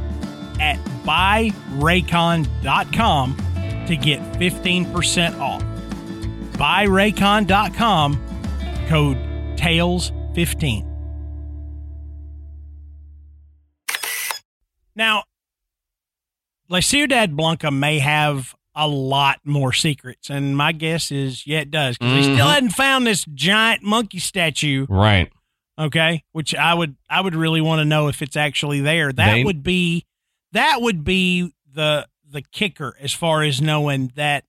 at 0.60 0.80
buyraycon.com 1.04 3.38
to 3.88 3.96
get 3.98 4.20
15% 4.34 5.40
off. 5.40 5.64
Buyraycon.com, 6.54 8.22
code 8.88 9.18
TALES15. 9.58 10.90
Now, 14.96 15.24
La 16.70 16.80
Ciudad 16.80 17.36
Blanca 17.36 17.72
may 17.72 17.98
have 18.00 18.56
a 18.76 18.88
lot 18.88 19.40
more 19.44 19.72
secrets, 19.74 20.30
and 20.30 20.58
my 20.58 20.72
guess 20.72 21.12
is, 21.12 21.46
yeah, 21.46 21.60
it 21.60 21.72
does, 21.72 21.98
because 21.98 22.26
they 22.26 22.34
still 22.34 22.48
hadn't 22.48 22.72
found 22.72 23.06
this 23.06 23.26
giant 23.34 23.84
monkey 23.84 24.20
statue. 24.20 24.86
Right. 24.90 25.32
okay? 25.78 26.24
Which 26.32 26.54
i 26.56 26.74
would 26.74 26.96
i 27.10 27.20
would 27.22 27.36
really 27.36 27.62
want 27.62 27.80
to 27.80 27.86
know 27.86 28.08
if 28.08 28.22
it's 28.22 28.36
actually 28.38 28.82
there. 28.82 29.12
That 29.12 29.34
They- 29.34 29.44
would 29.44 29.64
be 29.64 30.06
that 30.52 30.82
would 30.82 31.04
be 31.04 31.52
the 31.74 32.08
the 32.30 32.42
kicker 32.42 32.96
as 33.00 33.14
far 33.14 33.44
as 33.44 33.62
knowing 33.62 34.12
that 34.16 34.46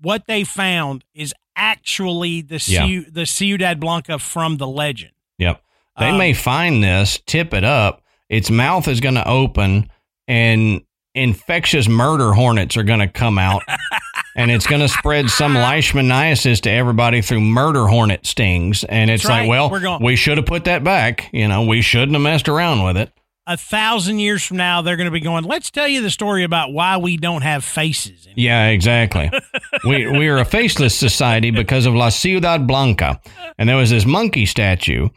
what 0.00 0.26
they 0.26 0.44
found 0.44 1.04
is 1.14 1.34
actually 1.56 2.40
the 2.42 2.62
Yeah. 2.66 3.02
The 3.10 3.26
ciudad 3.26 3.80
blanca 3.80 4.18
from 4.18 4.56
the 4.56 4.66
legend. 4.66 5.12
Yep. 5.38 5.62
They 5.98 6.08
Um, 6.10 6.18
may 6.18 6.32
find 6.32 6.82
this, 6.82 7.20
tip 7.26 7.52
it 7.52 7.64
up, 7.64 8.02
its 8.30 8.50
mouth 8.50 8.88
is 8.88 9.00
going 9.00 9.16
to 9.16 9.28
open, 9.28 9.90
and 10.28 10.82
infectious 11.14 11.88
murder 11.88 12.32
hornets 12.32 12.76
are 12.76 12.82
going 12.82 13.00
to 13.00 13.08
come 13.08 13.38
out. 13.38 13.62
and 14.36 14.50
it's 14.50 14.66
going 14.66 14.80
to 14.80 14.88
spread 14.88 15.28
some 15.28 15.54
leishmaniasis 15.54 16.60
to 16.62 16.70
everybody 16.70 17.20
through 17.20 17.40
murder 17.40 17.86
hornet 17.86 18.24
stings. 18.26 18.84
And 18.84 19.10
it's 19.10 19.24
right. 19.24 19.40
like, 19.40 19.48
well, 19.48 19.80
going- 19.80 20.02
we 20.02 20.16
should 20.16 20.36
have 20.38 20.46
put 20.46 20.64
that 20.64 20.84
back. 20.84 21.28
You 21.32 21.48
know, 21.48 21.64
we 21.64 21.82
shouldn't 21.82 22.12
have 22.12 22.22
messed 22.22 22.48
around 22.48 22.84
with 22.84 22.96
it. 22.96 23.12
a 23.46 23.56
thousand 23.56 24.20
years 24.20 24.44
from 24.44 24.58
now, 24.58 24.80
they're 24.82 24.96
going 24.96 25.06
to 25.06 25.10
be 25.10 25.20
going, 25.20 25.42
let's 25.44 25.70
tell 25.70 25.88
you 25.88 26.02
the 26.02 26.10
story 26.10 26.44
about 26.44 26.72
why 26.72 26.96
we 26.98 27.16
don't 27.16 27.42
have 27.42 27.64
faces. 27.64 28.26
anymore." 28.26 28.34
Yeah, 28.36 28.66
exactly. 28.68 29.30
we 29.84 30.06
we 30.06 30.28
are 30.28 30.38
a 30.38 30.44
faceless 30.44 30.94
society 30.94 31.50
because 31.50 31.86
of 31.86 31.94
La 31.94 32.10
Ciudad 32.10 32.66
Blanca, 32.68 33.20
and 33.58 33.68
there 33.68 33.76
was 33.76 33.90
this 33.90 34.06
monkey 34.06 34.46
statue, 34.46 35.08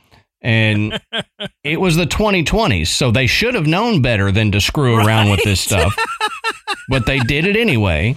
and 0.43 1.01
it 1.63 1.79
was 1.79 1.95
the 1.95 2.05
2020s, 2.05 2.87
so 2.87 3.09
they 3.09 3.25
should 3.25 3.55
have 3.55 3.65
known 3.65 4.01
better 4.01 4.31
than 4.31 4.51
to 4.51 4.61
screw 4.61 4.95
around 4.95 5.31
with 5.31 5.41
this 5.43 5.61
stuff, 5.61 5.95
but 6.89 7.05
they 7.05 7.19
did 7.19 7.45
it 7.45 7.55
anyway. 7.55 8.15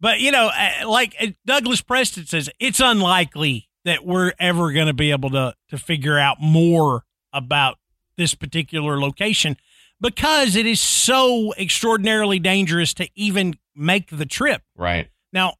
But, 0.00 0.20
you 0.20 0.30
know, 0.30 0.50
uh, 0.56 0.88
like 0.88 1.14
uh, 1.20 1.28
Douglas 1.44 1.82
Preston 1.82 2.26
says, 2.26 2.48
it's 2.58 2.80
unlikely 2.80 3.68
that 3.84 4.04
we're 4.06 4.32
ever 4.38 4.72
going 4.72 4.86
to 4.86 4.92
be 4.94 5.10
able 5.10 5.30
to, 5.30 5.54
to 5.70 5.78
figure 5.78 6.18
out 6.18 6.38
more 6.40 7.04
about 7.32 7.78
this 8.16 8.34
particular 8.34 8.98
location 8.98 9.56
because 10.00 10.56
it 10.56 10.66
is 10.66 10.80
so 10.80 11.52
extraordinarily 11.54 12.38
dangerous 12.38 12.94
to 12.94 13.08
even 13.14 13.54
make 13.74 14.10
the 14.10 14.26
trip. 14.26 14.62
Right. 14.76 15.08
Now, 15.32 15.54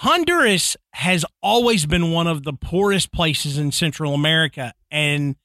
Honduras 0.00 0.78
has 0.92 1.26
always 1.42 1.84
been 1.84 2.10
one 2.10 2.26
of 2.26 2.42
the 2.44 2.54
poorest 2.54 3.12
places 3.12 3.58
in 3.58 3.70
Central 3.70 4.14
America. 4.14 4.72
And 4.90 5.36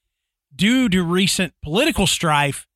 due 0.54 0.88
to 0.88 1.02
recent 1.02 1.52
political 1.62 2.06
strife, 2.06 2.66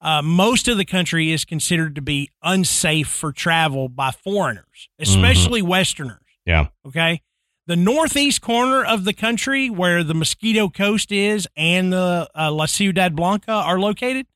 uh, 0.00 0.22
most 0.22 0.68
of 0.68 0.76
the 0.76 0.84
country 0.84 1.32
is 1.32 1.44
considered 1.44 1.96
to 1.96 2.02
be 2.02 2.30
unsafe 2.44 3.08
for 3.08 3.32
travel 3.32 3.88
by 3.88 4.12
foreigners, 4.12 4.88
especially 5.00 5.60
Westerners. 5.60 6.20
Yeah. 6.46 6.68
Okay. 6.86 7.20
The 7.66 7.74
northeast 7.74 8.40
corner 8.40 8.84
of 8.84 9.04
the 9.04 9.12
country, 9.12 9.68
where 9.68 10.04
the 10.04 10.14
Mosquito 10.14 10.68
Coast 10.68 11.10
is 11.10 11.48
and 11.56 11.92
the 11.92 12.30
uh, 12.38 12.52
La 12.52 12.66
Ciudad 12.66 13.16
Blanca 13.16 13.50
are 13.50 13.80
located, 13.80 14.26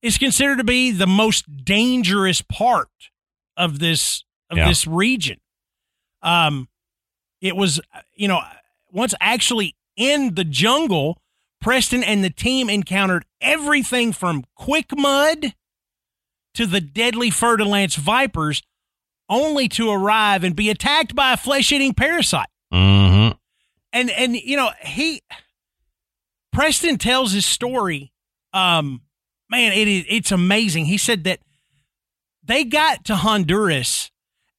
is 0.00 0.18
considered 0.18 0.58
to 0.58 0.64
be 0.64 0.90
the 0.90 1.06
most 1.06 1.64
dangerous 1.64 2.42
part 2.42 2.88
of 3.56 3.78
this 3.78 4.24
of 4.50 4.58
Yeah. 4.58 4.68
this 4.68 4.88
region. 4.88 5.38
Um, 6.22 6.68
it 7.40 7.56
was, 7.56 7.80
you 8.14 8.28
know, 8.28 8.40
once 8.92 9.14
actually 9.20 9.76
in 9.96 10.34
the 10.34 10.44
jungle, 10.44 11.20
Preston 11.60 12.02
and 12.02 12.24
the 12.24 12.30
team 12.30 12.68
encountered 12.68 13.24
everything 13.40 14.12
from 14.12 14.44
quick 14.54 14.96
mud 14.96 15.54
to 16.54 16.66
the 16.66 16.80
deadly 16.80 17.30
Fer-de-Lance 17.30 17.96
vipers, 17.96 18.62
only 19.28 19.68
to 19.68 19.90
arrive 19.90 20.44
and 20.44 20.54
be 20.54 20.70
attacked 20.70 21.14
by 21.14 21.32
a 21.32 21.36
flesh-eating 21.36 21.94
parasite. 21.94 22.48
Mm-hmm. 22.72 23.36
And 23.94 24.10
and 24.10 24.36
you 24.36 24.56
know 24.56 24.70
he, 24.80 25.22
Preston 26.52 26.96
tells 26.98 27.32
his 27.32 27.44
story. 27.44 28.12
Um, 28.52 29.02
man, 29.50 29.72
it 29.72 29.88
is 29.88 30.04
it's 30.08 30.32
amazing. 30.32 30.86
He 30.86 30.98
said 30.98 31.24
that 31.24 31.40
they 32.42 32.64
got 32.64 33.04
to 33.06 33.16
Honduras 33.16 34.10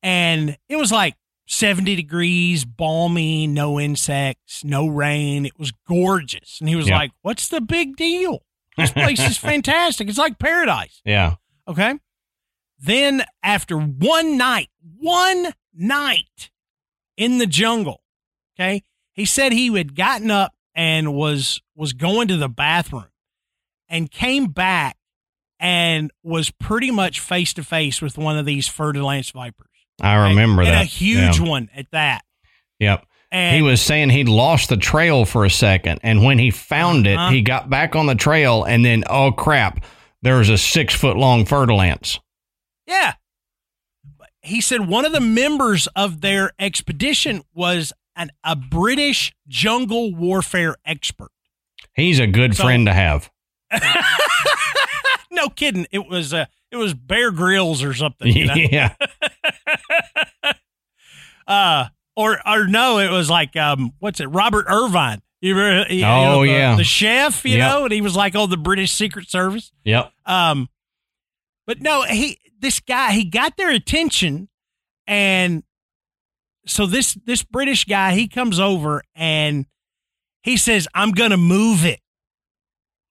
and 0.02 0.58
it 0.70 0.76
was 0.76 0.92
like 0.92 1.16
70 1.54 1.96
degrees, 1.96 2.66
balmy, 2.66 3.48
no 3.48 3.80
insects, 3.80 4.64
no 4.64 4.88
rain. 4.88 5.46
It 5.46 5.58
was 5.60 5.72
gorgeous. 5.88 6.60
And 6.60 6.68
he 6.70 6.76
was 6.76 6.88
Yeah. 6.88 6.98
like, 6.98 7.12
What's 7.22 7.48
the 7.48 7.62
big 7.62 7.96
deal? 7.96 8.44
This 8.78 8.92
place 8.92 9.20
is 9.20 9.38
fantastic. 9.52 10.10
It's 10.10 10.18
like 10.18 10.40
paradise. 10.40 11.02
Yeah. 11.06 11.36
Okay. 11.68 12.00
Then 12.80 13.24
after 13.44 13.78
one 13.78 14.38
night, 14.38 14.70
one 14.98 15.54
night 15.74 16.50
in 17.16 17.38
the 17.38 17.46
jungle, 17.48 18.02
okay, 18.60 18.84
he 19.14 19.24
said 19.26 19.54
he 19.54 19.72
had 19.74 19.96
gotten 19.96 20.30
up 20.32 20.54
and 20.76 21.14
was 21.14 21.62
was 21.76 21.94
going 21.94 22.28
to 22.30 22.36
the 22.38 22.50
bathroom 22.50 23.06
and 23.88 24.12
came 24.12 24.48
back 24.48 24.98
and 25.60 26.12
was 26.24 26.50
pretty 26.52 26.92
much 26.92 27.20
face 27.22 27.54
to 27.54 27.64
face 27.64 28.02
with 28.02 28.18
one 28.18 28.38
of 28.38 28.46
these 28.46 28.68
Fer-de-Lance 28.68 29.30
vipers. 29.32 29.68
I 30.02 30.30
remember 30.30 30.62
and 30.64 30.72
that. 30.72 30.82
a 30.84 30.86
huge 30.86 31.40
Yeah. 31.40 31.48
one 31.48 31.70
at 31.76 31.86
that. 31.92 32.24
Yep. 32.80 33.06
And 33.32 33.56
he 33.56 33.62
was 33.62 33.82
saying 33.82 34.10
he'd 34.12 34.30
lost 34.30 34.70
the 34.70 34.78
trail 34.78 35.26
for 35.26 35.44
a 35.46 35.50
second, 35.50 36.00
and 36.04 36.24
when 36.24 36.38
he 36.40 36.52
found 36.52 37.08
it, 37.08 37.18
Uh-huh. 37.18 37.32
he 37.32 37.42
got 37.42 37.70
back 37.70 37.96
on 37.96 38.06
the 38.06 38.16
trail, 38.16 38.64
and 38.64 38.86
then 38.86 39.04
oh 39.10 39.32
crap, 39.32 39.84
there 40.22 40.38
was 40.38 40.50
a 40.50 40.58
six 40.58 40.94
foot 40.94 41.18
long 41.18 41.46
fer-de-lance. 41.46 42.20
Yeah. 42.86 43.14
He 44.42 44.62
said 44.62 44.88
one 44.88 45.06
of 45.06 45.14
the 45.14 45.20
members 45.22 45.88
of 45.96 46.22
their 46.22 46.52
expedition 46.60 47.44
was 47.54 47.94
an, 48.16 48.30
a 48.44 48.56
British 48.56 49.34
jungle 49.48 50.14
warfare 50.14 50.76
expert. 50.86 51.32
He's 51.96 52.20
a 52.20 52.28
good 52.28 52.56
So- 52.56 52.64
friend 52.64 52.86
to 52.88 52.94
have. 52.94 53.32
no 55.32 55.50
kidding. 55.50 55.88
It 55.92 56.08
was 56.08 56.34
uh, 56.34 56.46
it 56.74 56.78
was 56.78 56.94
Bear 56.96 57.32
Grylls 57.32 57.84
or 57.84 57.94
something. 57.94 58.28
You 58.36 58.48
know? 58.48 58.54
yeah. 58.58 58.96
uh, 61.48 61.86
or 62.16 62.40
or 62.48 62.68
no, 62.68 63.00
it 63.00 63.12
was 63.12 63.30
like 63.30 63.56
um, 63.56 63.94
what's 64.00 64.20
it? 64.20 64.26
Robert 64.26 64.66
Irvine. 64.68 65.22
You 65.42 65.56
remember, 65.56 65.94
you 65.94 66.06
Oh, 66.06 66.24
know, 66.24 66.42
the, 66.42 66.48
yeah. 66.50 66.76
the 66.76 66.84
chef. 66.84 67.44
You 67.46 67.58
Yep. 67.58 67.70
know, 67.72 67.84
and 67.86 67.94
he 67.94 68.02
was 68.02 68.16
like, 68.16 68.34
oh, 68.36 68.48
the 68.48 68.56
British 68.58 68.92
Secret 68.92 69.30
Service. 69.30 69.72
Yep. 69.84 70.12
Um, 70.26 70.70
but 71.68 71.82
no, 71.82 72.04
he 72.04 72.40
this 72.60 72.80
guy 72.80 73.12
he 73.14 73.26
got 73.26 73.58
their 73.58 73.70
attention, 73.70 74.48
and 75.06 75.64
so 76.66 76.86
this 76.86 77.16
this 77.26 77.44
British 77.44 77.86
guy 77.86 78.14
he 78.14 78.28
comes 78.28 78.60
over 78.60 79.04
and 79.16 79.66
he 80.44 80.56
says, 80.58 80.88
"I'm 80.94 81.12
gonna 81.12 81.38
move 81.38 81.84
it, 81.86 82.00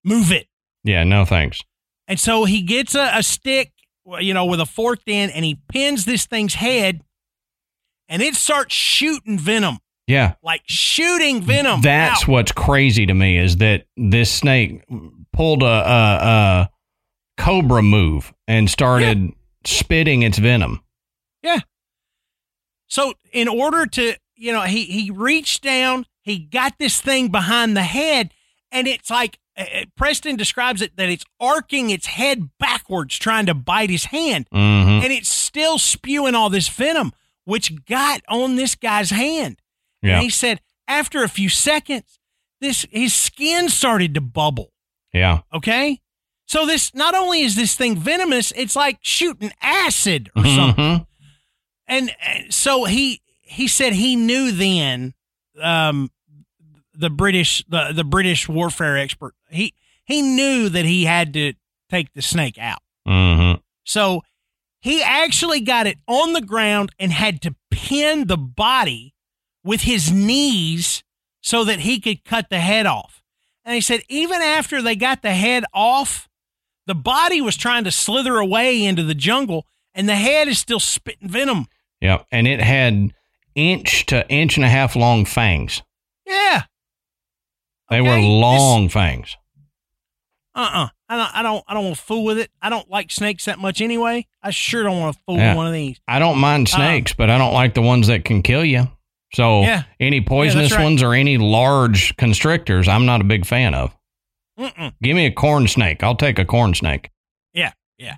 move 0.05 0.33
it." 0.33 0.47
Yeah. 0.85 1.05
No 1.05 1.25
thanks. 1.25 1.61
And 2.09 2.19
so 2.21 2.45
he 2.45 2.63
gets 2.63 2.95
a, 2.95 3.11
a 3.15 3.23
stick, 3.23 3.73
you 4.21 4.35
know, 4.35 4.45
with 4.47 4.61
a 4.61 4.67
forked 4.67 5.05
end, 5.09 5.33
and 5.33 5.45
he 5.45 5.59
pins 5.71 6.05
this 6.05 6.27
thing's 6.27 6.55
head, 6.55 7.03
and 8.09 8.21
it 8.23 8.35
starts 8.35 8.75
shooting 8.75 9.39
venom, 9.39 9.79
Yeah. 10.07 10.35
like 10.43 10.63
shooting 10.67 11.43
venom. 11.43 11.81
That's 11.81 12.23
out. 12.25 12.29
what's 12.29 12.53
crazy 12.53 13.07
to 13.07 13.15
me 13.15 13.39
is 13.39 13.59
that 13.59 13.87
this 13.97 14.31
snake 14.31 14.83
pulled 15.33 15.63
a, 15.63 15.67
a, 15.67 16.19
a 16.69 16.71
cobra 17.39 17.83
move 17.83 18.35
and 18.49 18.69
started 18.69 19.31
spitting 19.65 20.23
its 20.23 20.39
venom. 20.39 20.83
Yeah. 21.43 21.61
So 22.89 23.15
in 23.33 23.49
order 23.49 23.87
to, 23.87 24.15
you 24.37 24.53
know, 24.53 24.63
he 24.63 24.85
he 24.85 25.11
reached 25.11 25.63
down, 25.63 26.05
he 26.23 26.39
got 26.39 26.75
this 26.79 27.01
thing 27.01 27.29
behind 27.29 27.77
the 27.77 27.83
head, 27.83 28.33
and 28.71 28.87
it's 28.87 29.09
like 29.11 29.39
Preston 29.97 30.37
describes 30.37 30.81
it 30.83 30.97
that 30.97 31.09
it's 31.09 31.25
arcing 31.41 31.91
its 31.91 32.07
head 32.07 32.49
backwards, 32.59 33.19
trying 33.19 33.47
to 33.47 33.55
bite 33.55 33.91
his 33.91 34.07
hand, 34.07 34.49
Mm-hmm. 34.53 35.05
and 35.05 35.13
it's 35.13 35.29
still 35.29 35.79
spewing 35.79 36.35
all 36.35 36.49
this 36.51 36.69
venom, 36.69 37.13
which 37.45 37.85
got 37.85 38.23
on 38.29 38.57
this 38.57 38.75
guy's 38.75 39.11
hand. 39.11 39.61
Yeah. 40.01 40.15
And 40.15 40.23
he 40.23 40.31
said 40.31 40.61
after 40.89 41.23
a 41.23 41.29
few 41.29 41.49
seconds, 41.49 42.19
this 42.61 42.87
his 42.91 43.15
skin 43.15 43.69
started 43.69 44.15
to 44.15 44.21
bubble. 44.21 44.73
Yeah. 45.13 45.41
Okay. 45.53 46.01
So 46.47 46.65
this 46.67 46.95
not 46.95 47.15
only 47.15 47.43
is 47.43 47.55
this 47.55 47.75
thing 47.75 47.97
venomous, 47.97 48.53
it's 48.57 48.75
like 48.77 48.99
shooting 49.03 49.53
acid 49.61 50.31
or 50.37 50.45
something. 50.45 50.85
Mhm. 50.85 51.07
And, 51.87 52.11
and 52.25 52.55
so 52.55 52.85
he 52.85 53.21
he 53.43 53.69
said 53.69 53.93
he 53.93 54.17
knew 54.17 54.51
then 54.53 55.15
um 55.61 56.11
the 57.03 57.11
British 57.11 57.65
the, 57.69 57.93
the 57.95 58.05
British 58.05 58.49
warfare 58.49 58.97
expert. 58.97 59.35
He 59.51 59.75
he 60.05 60.23
knew 60.23 60.69
that 60.69 60.85
he 60.85 61.05
had 61.05 61.35
to 61.35 61.53
take 61.91 62.13
the 62.15 62.23
snake 62.23 62.57
out. 62.59 62.79
Mhm. 63.07 63.61
So 63.85 64.23
he 64.81 65.03
actually 65.03 65.61
got 65.61 65.87
it 65.87 65.99
on 66.09 66.33
the 66.33 66.41
ground 66.41 66.91
and 66.99 67.13
had 67.13 67.43
to 67.43 67.55
pin 67.71 68.27
the 68.29 68.37
body 68.39 69.15
with 69.65 69.83
his 69.83 70.11
knees 70.11 71.03
so 71.41 71.65
that 71.65 71.81
he 71.81 72.01
could 72.01 72.25
cut 72.25 72.49
the 72.51 72.61
head 72.61 72.87
off. 72.87 73.23
And 73.65 73.75
he 73.75 73.81
said, 73.81 74.03
even 74.09 74.41
after 74.41 74.81
they 74.83 74.97
got 74.97 75.23
the 75.23 75.35
head 75.35 75.65
off, 75.73 76.29
the 76.87 76.95
body 76.97 77.41
was 77.41 77.57
trying 77.57 77.85
to 77.85 77.93
slither 77.93 78.37
away 78.39 78.85
into 78.85 79.05
the 79.05 79.15
jungle, 79.15 79.67
and 79.95 80.09
the 80.09 80.17
head 80.17 80.49
is 80.49 80.59
still 80.59 80.81
spitting 80.81 81.29
venom. 81.29 81.67
Yeah, 82.01 82.23
And 82.33 82.49
it 82.49 82.61
had 82.61 83.13
inch 83.55 84.07
to 84.07 84.29
inch 84.29 84.57
and 84.57 84.65
a 84.65 84.69
half 84.69 84.97
long 84.97 85.25
fangs. 85.25 85.83
Yeah. 86.27 86.63
They 87.93 88.01
Okay, 88.01 88.09
were 88.09 88.17
this- 88.17 88.25
long 88.25 88.89
fangs. 88.89 89.37
Uh-uh. 90.55 90.89
I 91.09 91.17
don't. 91.17 91.37
I 91.37 91.43
don't. 91.43 91.65
I 91.69 91.75
don't 91.75 91.85
want 91.85 91.97
to 91.97 92.03
fool 92.03 92.25
with 92.25 92.39
it. 92.39 92.51
I 92.61 92.69
don't 92.71 92.89
like 92.91 93.11
snakes 93.11 93.45
that 93.47 93.59
much 93.59 93.81
anyway. 93.81 94.27
I 94.43 94.51
sure 94.51 94.83
don't 94.83 94.99
want 95.01 95.17
to 95.17 95.23
fool 95.27 95.37
Yeah. 95.37 95.51
with 95.51 95.57
one 95.59 95.67
of 95.67 95.73
these. 95.73 96.01
I 96.09 96.19
don't 96.19 96.39
mind 96.39 96.69
uh-uh. 96.69 96.77
snakes, 96.77 97.13
but 97.13 97.31
I 97.31 97.39
don't 97.39 97.55
like 97.55 97.75
the 97.75 97.83
ones 97.83 98.07
that 98.09 98.25
can 98.25 98.43
kill 98.43 98.65
you. 98.65 98.89
So. 99.35 99.63
Yeah. 99.63 99.85
any 99.99 100.21
poisonous 100.21 100.73
right. 100.73 100.83
ones 100.83 101.03
or 101.03 101.15
any 101.15 101.39
large 101.39 102.17
constrictors, 102.17 102.87
I'm 102.89 103.07
not 103.07 103.21
a 103.23 103.25
big 103.25 103.47
fan 103.47 103.75
of. 103.75 103.97
Mm-mm. 104.59 104.93
Give 105.03 105.17
me 105.17 105.25
a 105.25 105.31
corn 105.33 105.69
snake. 105.69 106.03
I'll 106.03 106.17
take 106.17 106.39
a 106.39 106.45
corn 106.45 106.75
snake. 106.75 107.11
Yeah, 107.55 107.73
yeah. 107.97 108.17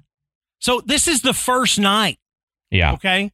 So 0.59 0.81
this 0.85 1.07
is 1.07 1.22
the 1.22 1.35
first 1.35 1.79
night. 1.79 2.18
Yeah. 2.70 2.95
Okay. 2.95 3.31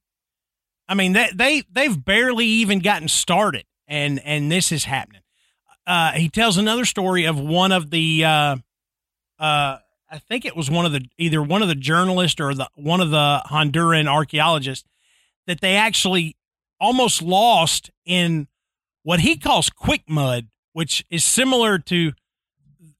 I 0.88 0.95
mean, 0.95 1.12
they, 1.12 1.30
they 1.34 1.62
they've 1.72 2.05
barely 2.05 2.47
even 2.47 2.80
gotten 2.80 3.09
started, 3.09 3.64
and 3.88 4.20
and 4.26 4.51
this 4.53 4.72
is 4.72 4.84
happening. 4.84 5.22
Uh, 5.91 6.12
he 6.12 6.28
tells 6.28 6.57
another 6.57 6.84
story 6.84 7.24
of 7.24 7.41
one 7.41 7.72
of 7.72 7.91
the, 7.91 8.24
uh, 8.24 8.57
uh, 9.41 9.78
I 10.09 10.18
think 10.28 10.45
it 10.45 10.55
was 10.55 10.70
one 10.70 10.86
of 10.86 10.93
the 10.93 11.05
either 11.18 11.43
one 11.43 11.62
of 11.62 11.68
the 11.68 11.74
journalists 11.74 12.41
or 12.41 12.55
the 12.55 12.68
one 12.76 13.01
of 13.01 13.11
the 13.11 13.43
Honduran 13.47 14.07
archaeologists 14.07 14.88
that 15.49 15.61
they 15.61 15.74
actually 15.74 16.36
almost 16.78 17.22
lost 17.22 17.91
in 18.07 18.47
what 19.03 19.18
he 19.18 19.36
calls 19.36 19.68
quick 19.68 20.05
mud, 20.09 20.47
which 20.74 21.05
is 21.11 21.24
similar 21.24 21.76
to 21.80 22.12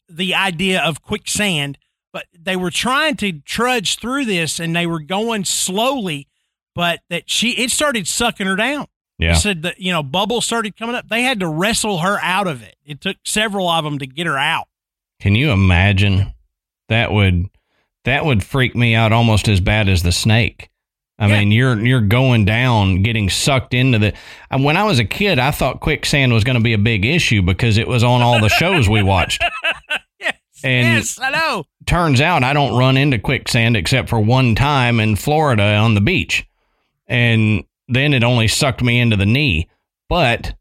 the 0.09 0.35
idea 0.35 0.83
of 0.83 1.01
quicksand. 1.01 1.79
But 2.13 2.27
they 2.37 2.57
were 2.57 2.73
trying 2.73 3.15
to 3.19 3.39
trudge 3.41 4.01
through 4.01 4.25
this 4.25 4.59
and 4.59 4.75
they 4.75 4.87
were 4.89 4.99
going 4.99 5.45
slowly, 5.45 6.27
but 6.75 7.03
that 7.09 7.31
she 7.31 7.51
it 7.51 7.71
started 7.71 8.09
sucking 8.09 8.49
her 8.49 8.57
down. 8.57 8.87
Yeah. 9.21 9.35
He 9.35 9.41
said 9.41 9.63
that 9.63 9.79
you 9.81 9.93
know 9.93 10.03
bubbles 10.03 10.45
started 10.47 10.77
coming 10.77 10.95
up. 10.97 11.09
They 11.09 11.23
had 11.23 11.41
to 11.41 11.47
wrestle 11.49 11.99
her 11.99 12.19
out 12.23 12.47
of 12.47 12.63
it. 12.63 12.77
It 12.85 13.01
took 13.01 13.19
several 13.25 13.69
of 13.69 13.85
them 13.85 13.99
to 13.99 14.07
get 14.07 14.27
her 14.27 14.39
out. 14.39 14.67
Can 15.21 15.35
you 15.35 15.51
imagine? 15.51 16.33
That 16.89 17.13
would 17.13 17.47
that 18.05 18.25
would 18.25 18.43
freak 18.43 18.75
me 18.75 18.95
out 18.95 19.13
almost 19.13 19.47
as 19.49 19.61
bad 19.61 19.89
as 19.89 20.03
the 20.03 20.13
snake. 20.13 20.71
I 21.19 21.27
Yeah. 21.29 21.39
mean, 21.41 21.53
you're 21.53 21.79
you're 21.85 22.01
going 22.01 22.47
down, 22.47 23.03
getting 23.03 23.29
sucked 23.29 23.75
into 23.75 23.99
the. 23.99 24.15
When 24.51 24.79
I 24.79 24.85
was 24.85 24.99
a 24.99 25.05
kid, 25.05 25.39
I 25.39 25.51
thought 25.51 25.81
quicksand 25.81 26.33
was 26.33 26.43
going 26.45 26.57
to 26.57 26.63
be 26.65 26.73
a 26.73 26.79
big 26.79 27.05
issue 27.05 27.43
because 27.43 27.77
it 27.77 27.87
was 27.87 28.03
on 28.03 28.23
all 28.23 28.41
the 28.41 28.49
shows 28.49 28.89
we 28.89 29.03
watched. 29.03 29.43
Yes, 30.19 30.35
And- 30.65 30.87
yes, 30.99 31.19
I 31.21 31.31
know. 31.31 31.65
Turns 31.87 32.21
out 32.21 32.43
I 32.45 32.53
don't 32.53 32.77
run 32.79 32.97
into 32.99 33.19
quicksand 33.19 33.77
except 33.77 34.09
for 34.11 34.21
one 34.21 34.55
time 34.55 35.01
in 35.01 35.17
Florida 35.17 35.77
on 35.77 35.95
the 35.95 36.01
beach, 36.03 36.47
and 37.07 37.65
then 37.91 38.15
it 38.15 38.25
only 38.25 38.49
sucked 38.49 38.83
me 38.83 38.99
into 38.99 39.17
the 39.17 39.27
knee. 39.27 39.69
But 40.09 40.55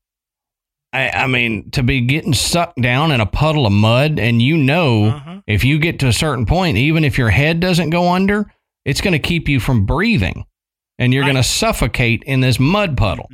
I, 0.92 1.10
I 1.10 1.28
mean, 1.28 1.72
to 1.72 1.84
be 1.84 2.02
getting 2.02 2.34
sucked 2.34 2.82
down 2.82 3.12
in 3.12 3.22
a 3.22 3.26
puddle 3.26 3.66
of 3.66 3.72
mud, 3.72 4.20
and 4.20 4.42
you 4.42 4.58
know, 4.58 5.06
Uh-huh. 5.06 5.42
if 5.48 5.64
you 5.64 5.80
get 5.80 6.00
to 6.00 6.08
a 6.08 6.14
certain 6.14 6.46
point, 6.46 6.78
even 6.78 7.04
if 7.04 7.18
your 7.18 7.30
head 7.30 7.60
doesn't 7.60 7.92
go 7.92 8.12
under, 8.12 8.52
it's 8.86 9.02
going 9.02 9.14
to 9.14 9.20
keep 9.20 9.48
you 9.48 9.60
from 9.60 9.86
breathing, 9.86 10.46
and 10.98 11.14
you're 11.14 11.24
going 11.24 11.36
to 11.36 11.44
suffocate 11.44 12.24
in 12.24 12.42
this 12.42 12.60
mud 12.60 12.98
puddle. 12.98 13.30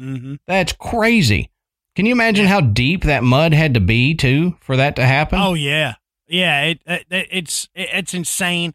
Mm-hmm. 0.00 0.34
That's 0.46 0.72
crazy. 0.72 1.50
Can 1.96 2.06
you 2.06 2.12
imagine 2.12 2.46
how 2.46 2.60
deep 2.60 3.02
that 3.04 3.22
mud 3.22 3.52
had 3.52 3.74
to 3.74 3.80
be 3.80 4.14
too 4.14 4.56
for 4.60 4.76
that 4.76 4.96
to 4.96 5.04
happen? 5.06 5.38
Oh 5.40 5.54
yeah, 5.54 5.94
yeah. 6.28 6.62
It, 6.62 6.80
it 6.86 7.04
it's 7.10 7.68
it's 7.74 8.14
insane, 8.14 8.74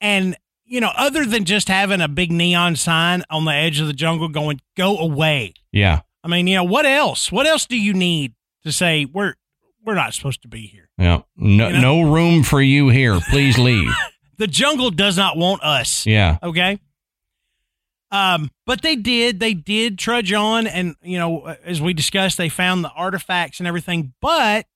and 0.00 0.36
you 0.66 0.80
know, 0.80 0.90
other 0.96 1.24
than 1.24 1.44
just 1.44 1.68
having 1.68 2.00
a 2.00 2.08
big 2.08 2.32
neon 2.32 2.76
sign 2.76 3.22
on 3.30 3.44
the 3.44 3.52
edge 3.52 3.80
of 3.80 3.86
the 3.86 3.92
jungle 3.92 4.28
going 4.28 4.60
"Go 4.76 4.98
away." 4.98 5.54
yeah, 5.72 6.00
I 6.22 6.28
mean, 6.28 6.46
you 6.46 6.56
know, 6.56 6.64
what 6.64 6.86
else? 6.86 7.30
What 7.32 7.46
else 7.46 7.66
do 7.66 7.76
you 7.78 7.92
need 7.94 8.34
to 8.64 8.72
say 8.72 9.04
we're 9.04 9.34
we're 9.84 9.94
not 9.94 10.14
supposed 10.14 10.42
to 10.42 10.48
be 10.48 10.66
here? 10.66 10.88
yeah. 10.98 11.20
No, 11.36 11.66
You 11.68 11.74
know? 11.74 12.02
no 12.02 12.12
room 12.12 12.42
for 12.42 12.60
you 12.62 12.88
here. 12.88 13.20
Please 13.30 13.58
leave. 13.58 13.90
The 14.36 14.48
jungle 14.48 14.90
does 14.90 15.16
not 15.16 15.36
want 15.36 15.62
us. 15.62 16.04
yeah, 16.06 16.38
Okay. 16.42 16.80
Um, 18.10 18.50
but 18.66 18.82
they 18.82 18.96
did. 18.96 19.40
They 19.40 19.54
did 19.54 19.98
trudge 19.98 20.32
on, 20.32 20.66
and 20.66 20.94
you 21.02 21.18
know, 21.18 21.54
as 21.64 21.80
we 21.80 21.94
discussed, 21.94 22.36
they 22.38 22.48
found 22.48 22.84
the 22.84 22.90
artifacts 22.90 23.58
and 23.60 23.66
everything. 23.66 24.12
But 24.20 24.66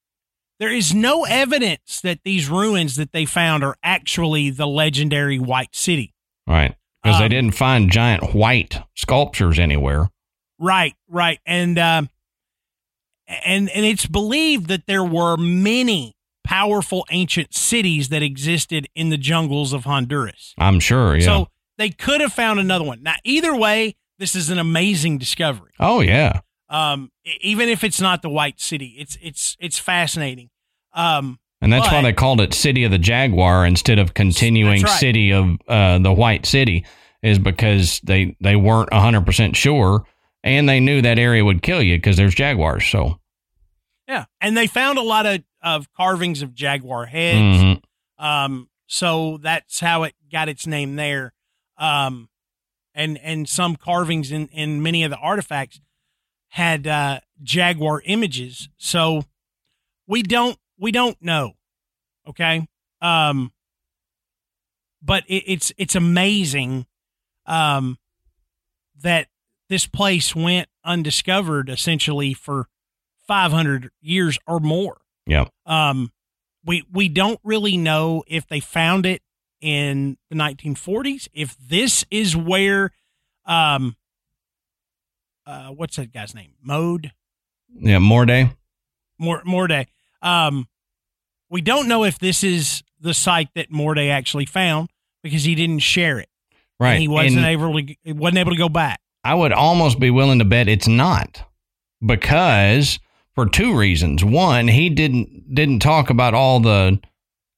there 0.58 0.72
is 0.72 0.94
no 0.94 1.24
evidence 1.24 2.00
that 2.00 2.20
these 2.24 2.48
ruins 2.48 2.96
that 2.96 3.12
they 3.12 3.24
found 3.24 3.62
are 3.64 3.76
actually 3.82 4.50
the 4.50 4.66
legendary 4.66 5.38
White 5.38 5.74
City. 5.76 6.14
right. 6.46 6.74
Because 7.02 7.20
they 7.20 7.26
Um, 7.26 7.30
didn't 7.30 7.54
find 7.54 7.92
giant 7.92 8.34
white 8.34 8.80
sculptures 8.96 9.58
anywhere. 9.60 10.08
Right, 10.58 10.94
right, 11.08 11.38
and 11.46 11.78
um, 11.78 12.10
and 13.44 13.68
and 13.70 13.84
it's 13.86 14.06
believed 14.06 14.66
that 14.68 14.86
there 14.86 15.04
were 15.04 15.36
many 15.36 16.16
powerful 16.44 17.06
ancient 17.10 17.54
cities 17.54 18.08
that 18.08 18.22
existed 18.22 18.88
in 18.96 19.10
the 19.10 19.16
jungles 19.18 19.72
of 19.72 19.84
Honduras. 19.84 20.54
I'm 20.58 20.80
sure. 20.80 21.14
Yeah. 21.16 21.24
So 21.24 21.48
they 21.76 21.90
could 21.90 22.20
have 22.20 22.32
found 22.32 22.58
another 22.58 22.84
one. 22.84 23.02
Now, 23.02 23.14
either 23.22 23.54
way, 23.54 23.94
this 24.18 24.34
is 24.34 24.50
an 24.50 24.58
amazing 24.58 25.18
discovery. 25.18 25.72
oh 25.78 26.00
yeah. 26.00 26.40
Um, 26.68 27.10
even 27.40 27.68
if 27.68 27.82
it's 27.84 28.00
not 28.00 28.22
the 28.22 28.28
White 28.28 28.60
City, 28.60 28.96
it's 28.98 29.16
it's 29.22 29.56
it's 29.58 29.78
fascinating. 29.78 30.50
Um, 30.92 31.38
And 31.60 31.72
that's 31.72 31.90
why 31.90 32.02
they 32.02 32.12
called 32.12 32.40
it 32.40 32.54
City 32.54 32.84
of 32.84 32.90
the 32.90 32.98
Jaguar 32.98 33.66
instead 33.66 33.98
of 33.98 34.14
continuing 34.14 34.82
right. 34.82 34.98
City 34.98 35.32
of 35.32 35.56
uh, 35.68 35.98
the 35.98 36.12
White 36.12 36.46
City, 36.46 36.84
is 37.22 37.38
because 37.38 38.00
they 38.04 38.36
they 38.40 38.56
weren't 38.56 38.92
hundred 38.92 39.24
percent 39.26 39.56
sure, 39.56 40.04
and 40.44 40.68
they 40.68 40.80
knew 40.80 41.02
that 41.02 41.18
area 41.18 41.44
would 41.44 41.62
kill 41.62 41.82
you 41.82 41.96
because 41.96 42.16
there's 42.16 42.34
jaguars. 42.34 42.84
So 42.86 43.18
yeah, 44.06 44.24
and 44.40 44.56
they 44.56 44.66
found 44.66 44.98
a 44.98 45.02
lot 45.02 45.26
of 45.26 45.42
of 45.62 45.92
carvings 45.92 46.42
of 46.42 46.54
jaguar 46.54 47.06
heads. 47.06 47.62
mhm. 47.62 47.82
Um, 48.18 48.68
so 48.86 49.38
that's 49.42 49.80
how 49.80 50.04
it 50.04 50.14
got 50.30 50.48
its 50.48 50.66
name 50.66 50.96
there. 50.96 51.32
Um, 51.76 52.28
and 52.94 53.18
and 53.18 53.48
some 53.48 53.76
carvings 53.76 54.32
in 54.32 54.48
in 54.48 54.82
many 54.82 55.02
of 55.04 55.10
the 55.10 55.16
artifacts 55.18 55.80
had 56.48 56.86
uh, 56.86 57.20
jaguar 57.42 58.02
images. 58.04 58.68
So 58.76 59.24
we 60.06 60.22
don't 60.22 60.58
we 60.78 60.92
don't 60.92 61.20
know. 61.20 61.54
Okay. 62.28 62.66
Um, 63.00 63.52
but 65.02 65.24
it, 65.28 65.44
it's 65.46 65.72
it's 65.78 65.94
amazing 65.94 66.86
um, 67.46 67.98
that 69.00 69.28
this 69.68 69.86
place 69.86 70.34
went 70.34 70.68
undiscovered 70.84 71.68
essentially 71.68 72.34
for 72.34 72.66
500 73.26 73.90
years 74.00 74.38
or 74.46 74.58
more. 74.58 74.98
Yeah. 75.26 75.46
Um, 75.66 76.10
we 76.64 76.84
we 76.92 77.08
don't 77.08 77.38
really 77.44 77.76
know 77.76 78.24
if 78.26 78.46
they 78.46 78.60
found 78.60 79.06
it 79.06 79.22
in 79.60 80.16
the 80.30 80.36
1940s. 80.36 81.28
If 81.32 81.56
this 81.58 82.04
is 82.10 82.36
where, 82.36 82.92
um, 83.44 83.96
uh, 85.48 85.68
what's 85.70 85.96
that 85.96 86.12
guy's 86.12 86.34
name? 86.34 86.52
Mode 86.62 87.12
yeah, 87.74 87.98
Morde. 87.98 88.50
Mor 89.18 89.42
Morde. 89.44 89.86
Um, 90.22 90.68
we 91.50 91.60
don't 91.60 91.88
know 91.88 92.04
if 92.04 92.18
this 92.18 92.44
is 92.44 92.82
the 93.00 93.14
site 93.14 93.48
that 93.54 93.70
Morde 93.70 93.98
actually 93.98 94.46
found 94.46 94.90
because 95.22 95.44
he 95.44 95.54
didn't 95.54 95.80
share 95.80 96.18
it. 96.18 96.28
Right. 96.80 96.92
And 96.92 97.02
he 97.02 97.08
wasn't 97.08 97.38
And 97.38 97.46
able 97.46 97.74
to. 97.74 98.12
Wasn't 98.12 98.38
able 98.38 98.52
to 98.52 98.58
go 98.58 98.68
back. 98.68 99.00
I 99.24 99.34
would 99.34 99.52
almost 99.52 99.98
be 99.98 100.10
willing 100.10 100.38
to 100.38 100.44
bet 100.44 100.68
it's 100.68 100.88
not 100.88 101.42
because 102.04 102.98
for 103.34 103.46
two 103.46 103.76
reasons. 103.76 104.24
One, 104.24 104.68
he 104.68 104.88
didn't 104.88 105.54
didn't 105.54 105.80
talk 105.80 106.10
about 106.10 106.34
all 106.34 106.60
the 106.60 107.00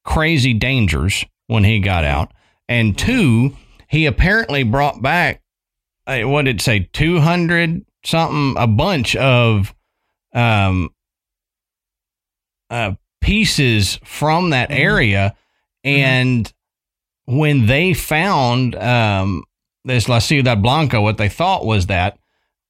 crazy 0.03 0.53
dangers 0.53 1.23
when 1.47 1.63
he 1.63 1.79
got 1.79 2.03
out, 2.03 2.33
and 2.67 2.97
two, 2.97 3.55
he 3.87 4.05
apparently 4.05 4.63
brought 4.63 5.01
back 5.01 5.40
what 6.25 6.45
did 6.45 6.55
it 6.57 6.61
say 6.61 6.89
two 6.93 7.19
hundred 7.19 7.85
something 8.03 8.55
a 8.61 8.67
bunch 8.67 9.15
of 9.15 9.73
um 10.33 10.89
uh 12.69 12.93
pieces 13.21 13.99
from 14.03 14.49
that 14.51 14.69
Mhm. 14.69 14.79
area 14.79 15.35
and 15.83 16.51
when 17.25 17.65
they 17.67 17.93
found 17.93 18.75
um 18.75 19.43
this 19.83 20.07
La 20.07 20.19
Ciudad 20.19 20.61
Blanca, 20.61 21.01
what 21.01 21.17
they 21.17 21.29
thought 21.29 21.65
was 21.65 21.87
that 21.87 22.19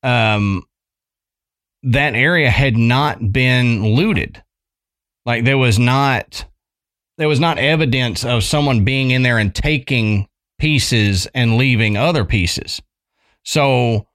um, 0.04 0.64
that 1.84 2.16
area 2.16 2.50
had 2.50 2.78
not 2.78 3.32
been 3.32 3.84
looted. 3.84 4.42
Like 5.26 5.44
there 5.44 5.58
was 5.58 5.78
not 5.78 6.46
there 7.18 7.28
was 7.28 7.40
not 7.40 7.58
evidence 7.60 8.24
of 8.24 8.44
someone 8.44 8.84
being 8.86 9.12
in 9.12 9.24
there 9.24 9.38
and 9.38 9.54
taking 9.54 10.28
pieces 10.58 11.28
and 11.36 11.58
leaving 11.58 11.98
other 11.98 12.24
pieces. 12.26 12.82
So 13.44 14.08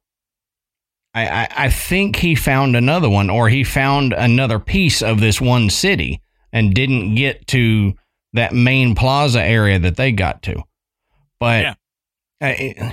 I, 1.14 1.26
I, 1.26 1.48
I 1.56 1.70
think 1.70 2.16
he 2.16 2.34
found 2.34 2.76
another 2.76 3.08
one 3.08 3.30
or 3.30 3.48
he 3.48 3.64
found 3.64 4.12
another 4.12 4.58
piece 4.58 5.02
of 5.02 5.20
this 5.20 5.40
one 5.40 5.70
city 5.70 6.20
and 6.52 6.74
didn't 6.74 7.14
get 7.14 7.46
to 7.48 7.94
that 8.32 8.54
main 8.54 8.94
plaza 8.94 9.42
area 9.42 9.78
that 9.78 9.96
they 9.96 10.12
got 10.12 10.42
to. 10.42 10.62
But 11.40 11.74
Yeah. 12.40 12.50
uh, 12.80 12.90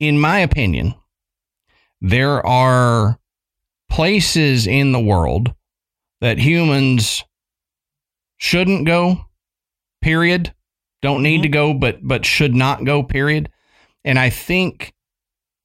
in 0.00 0.18
my 0.18 0.40
opinion, 0.40 0.94
there 2.00 2.44
are 2.44 3.18
places 3.88 4.66
in 4.66 4.92
the 4.92 5.00
world 5.00 5.54
that 6.20 6.38
humans 6.38 7.22
shouldn't 8.38 8.86
go, 8.86 9.26
period. 10.00 10.52
Don't 11.00 11.22
need 11.22 11.42
to 11.42 11.48
go, 11.48 11.74
but 11.74 11.98
but 12.02 12.24
should 12.24 12.54
not 12.54 12.84
go, 12.84 13.02
period. 13.02 13.50
And 14.04 14.18
I 14.18 14.30
think 14.30 14.92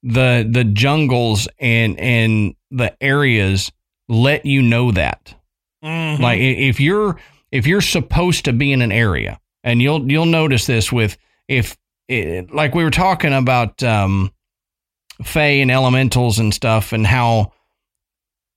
the 0.08 0.48
the 0.50 0.64
jungles 0.64 1.48
and 1.60 2.00
and 2.00 2.56
the 2.72 2.96
areas 3.02 3.72
let 4.08 4.46
you 4.46 4.62
know 4.62 4.92
that. 4.92 5.36
Mhm. 5.84 6.20
Like 6.20 6.40
if 6.40 6.80
you're 6.80 7.20
if 7.52 7.68
you're 7.68 7.82
supposed 7.82 8.46
to 8.46 8.54
be 8.54 8.72
in 8.72 8.82
an 8.82 8.92
area, 8.92 9.40
and 9.64 9.82
you'll 9.82 10.10
you'll 10.10 10.26
notice 10.26 10.66
this 10.66 10.92
with 10.92 11.18
if 11.48 11.78
it, 12.08 12.54
like 12.54 12.74
we 12.74 12.84
were 12.84 12.90
talking 12.92 13.34
about 13.34 13.84
um, 13.84 14.32
Fae 15.24 15.60
and 15.62 15.72
elementals 15.72 16.40
and 16.40 16.54
stuff, 16.54 16.94
and 16.94 17.06
how 17.06 17.52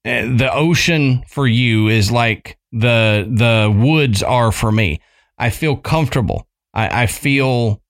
uh, 0.05 0.35
the 0.35 0.49
ocean 0.53 1.23
for 1.27 1.47
you 1.47 1.89
is 1.89 2.11
like 2.11 2.57
the 2.71 3.27
the 3.29 3.73
woods 3.73 4.23
are 4.23 4.51
for 4.51 4.71
me. 4.71 5.01
I 5.37 5.49
feel 5.49 5.75
comfortable. 5.75 6.47
I, 6.73 7.03
I 7.03 7.05
feel 7.07 7.81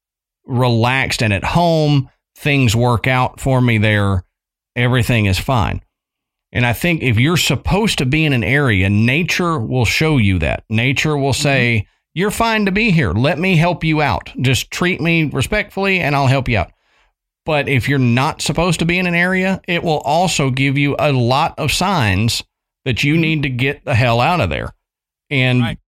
relaxed 0.45 1.21
and 1.21 1.33
at 1.33 1.43
home. 1.43 2.09
Things 2.41 2.75
work 2.75 3.07
out 3.07 3.39
for 3.39 3.61
me 3.61 3.77
there. 3.77 4.25
Everything 4.75 5.25
is 5.25 5.39
fine. 5.39 5.81
And 6.51 6.65
I 6.65 6.73
think 6.73 7.01
if 7.01 7.17
you're 7.17 7.37
supposed 7.37 7.99
to 7.99 8.05
be 8.05 8.25
in 8.25 8.33
an 8.33 8.43
area, 8.43 8.89
nature 8.89 9.57
will 9.57 9.85
show 9.85 10.17
you 10.17 10.39
that. 10.39 10.65
Nature 10.69 11.15
will 11.15 11.33
say, 11.33 11.83
mm-hmm. 11.83 11.91
You're 12.13 12.31
fine 12.31 12.65
to 12.65 12.71
be 12.71 12.91
here. 12.91 13.13
Let 13.13 13.39
me 13.39 13.55
help 13.55 13.83
you 13.83 14.01
out. 14.01 14.31
Just 14.41 14.69
treat 14.69 14.99
me 14.99 15.23
respectfully 15.23 15.99
and 15.99 16.13
I'll 16.13 16.27
help 16.27 16.49
you 16.49 16.57
out. 16.57 16.73
But 17.45 17.69
if 17.69 17.87
you're 17.87 17.99
not 17.99 18.41
supposed 18.41 18.79
to 18.79 18.85
be 18.85 18.99
in 18.99 19.07
an 19.07 19.15
area, 19.15 19.61
it 19.67 19.81
will 19.81 19.99
also 19.99 20.49
give 20.49 20.77
you 20.77 20.95
a 20.99 21.13
lot 21.13 21.57
of 21.57 21.71
signs 21.71 22.43
that 22.83 23.03
you 23.03 23.13
mm-hmm. 23.13 23.21
need 23.21 23.43
to 23.43 23.49
get 23.49 23.85
the 23.85 23.95
hell 23.95 24.19
out 24.19 24.41
of 24.41 24.49
there. 24.49 24.73
And 25.29 25.61
right. 25.61 25.79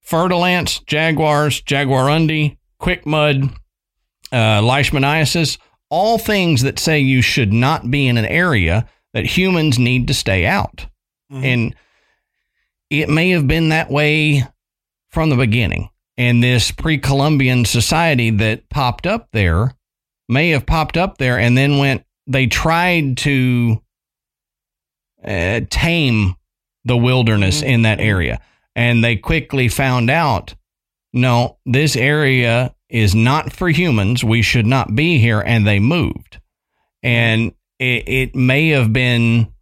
fer-de-lance, 0.00 0.78
jaguars, 0.80 1.60
jaguarundi, 1.60 2.56
quick 2.78 3.04
mud, 3.04 3.50
uh, 4.32 4.62
leishmaniasis, 4.62 5.58
all 5.90 6.18
things 6.18 6.62
that 6.62 6.78
say 6.78 6.98
you 6.98 7.22
should 7.22 7.52
not 7.52 7.90
be 7.90 8.06
in 8.06 8.16
an 8.16 8.26
area 8.26 8.88
that 9.14 9.24
humans 9.24 9.78
need 9.78 10.08
to 10.08 10.14
stay 10.14 10.46
out. 10.46 10.86
Mm-hmm. 11.32 11.44
And 11.44 11.74
it 12.90 13.08
may 13.08 13.30
have 13.30 13.46
been 13.46 13.70
that 13.70 13.90
way 13.90 14.44
from 15.10 15.30
the 15.30 15.36
beginning. 15.36 15.90
And 16.16 16.42
this 16.42 16.70
pre 16.70 16.98
Columbian 16.98 17.64
society 17.64 18.30
that 18.30 18.68
popped 18.68 19.06
up 19.06 19.28
there 19.32 19.74
may 20.28 20.50
have 20.50 20.66
popped 20.66 20.96
up 20.96 21.18
there 21.18 21.38
and 21.38 21.56
then 21.56 21.78
went, 21.78 22.04
they 22.26 22.46
tried 22.46 23.16
to 23.18 23.82
uh, 25.24 25.60
tame 25.70 26.34
the 26.84 26.96
wilderness 26.96 27.58
mm-hmm. 27.58 27.70
in 27.70 27.82
that 27.82 28.00
area. 28.00 28.40
And 28.74 29.02
they 29.02 29.16
quickly 29.16 29.68
found 29.68 30.10
out 30.10 30.54
no, 31.12 31.58
this 31.64 31.96
area 31.96 32.74
is 32.88 33.14
not 33.14 33.52
for 33.52 33.68
humans. 33.68 34.24
We 34.24 34.42
should 34.42 34.66
not 34.66 34.94
be 34.94 35.18
here. 35.18 35.40
And 35.40 35.66
they 35.66 35.78
moved. 35.78 36.40
And 37.02 37.52
it, 37.78 38.08
it 38.08 38.34
may 38.34 38.68
have 38.70 38.92
been, 38.92 39.52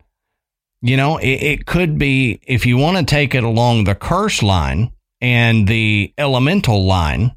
you 0.81 0.97
know, 0.97 1.19
it, 1.19 1.43
it 1.43 1.67
could 1.67 1.99
be, 1.99 2.41
if 2.47 2.67
you 2.67 2.77
want 2.77 2.97
to 2.97 3.05
take 3.05 3.35
it 3.35 3.45
along 3.45 3.85
the 3.85 3.95
curse 3.95 4.43
line 4.43 4.93
and 5.21 5.67
the 5.67 6.13
elemental 6.17 6.85
line, 6.85 7.35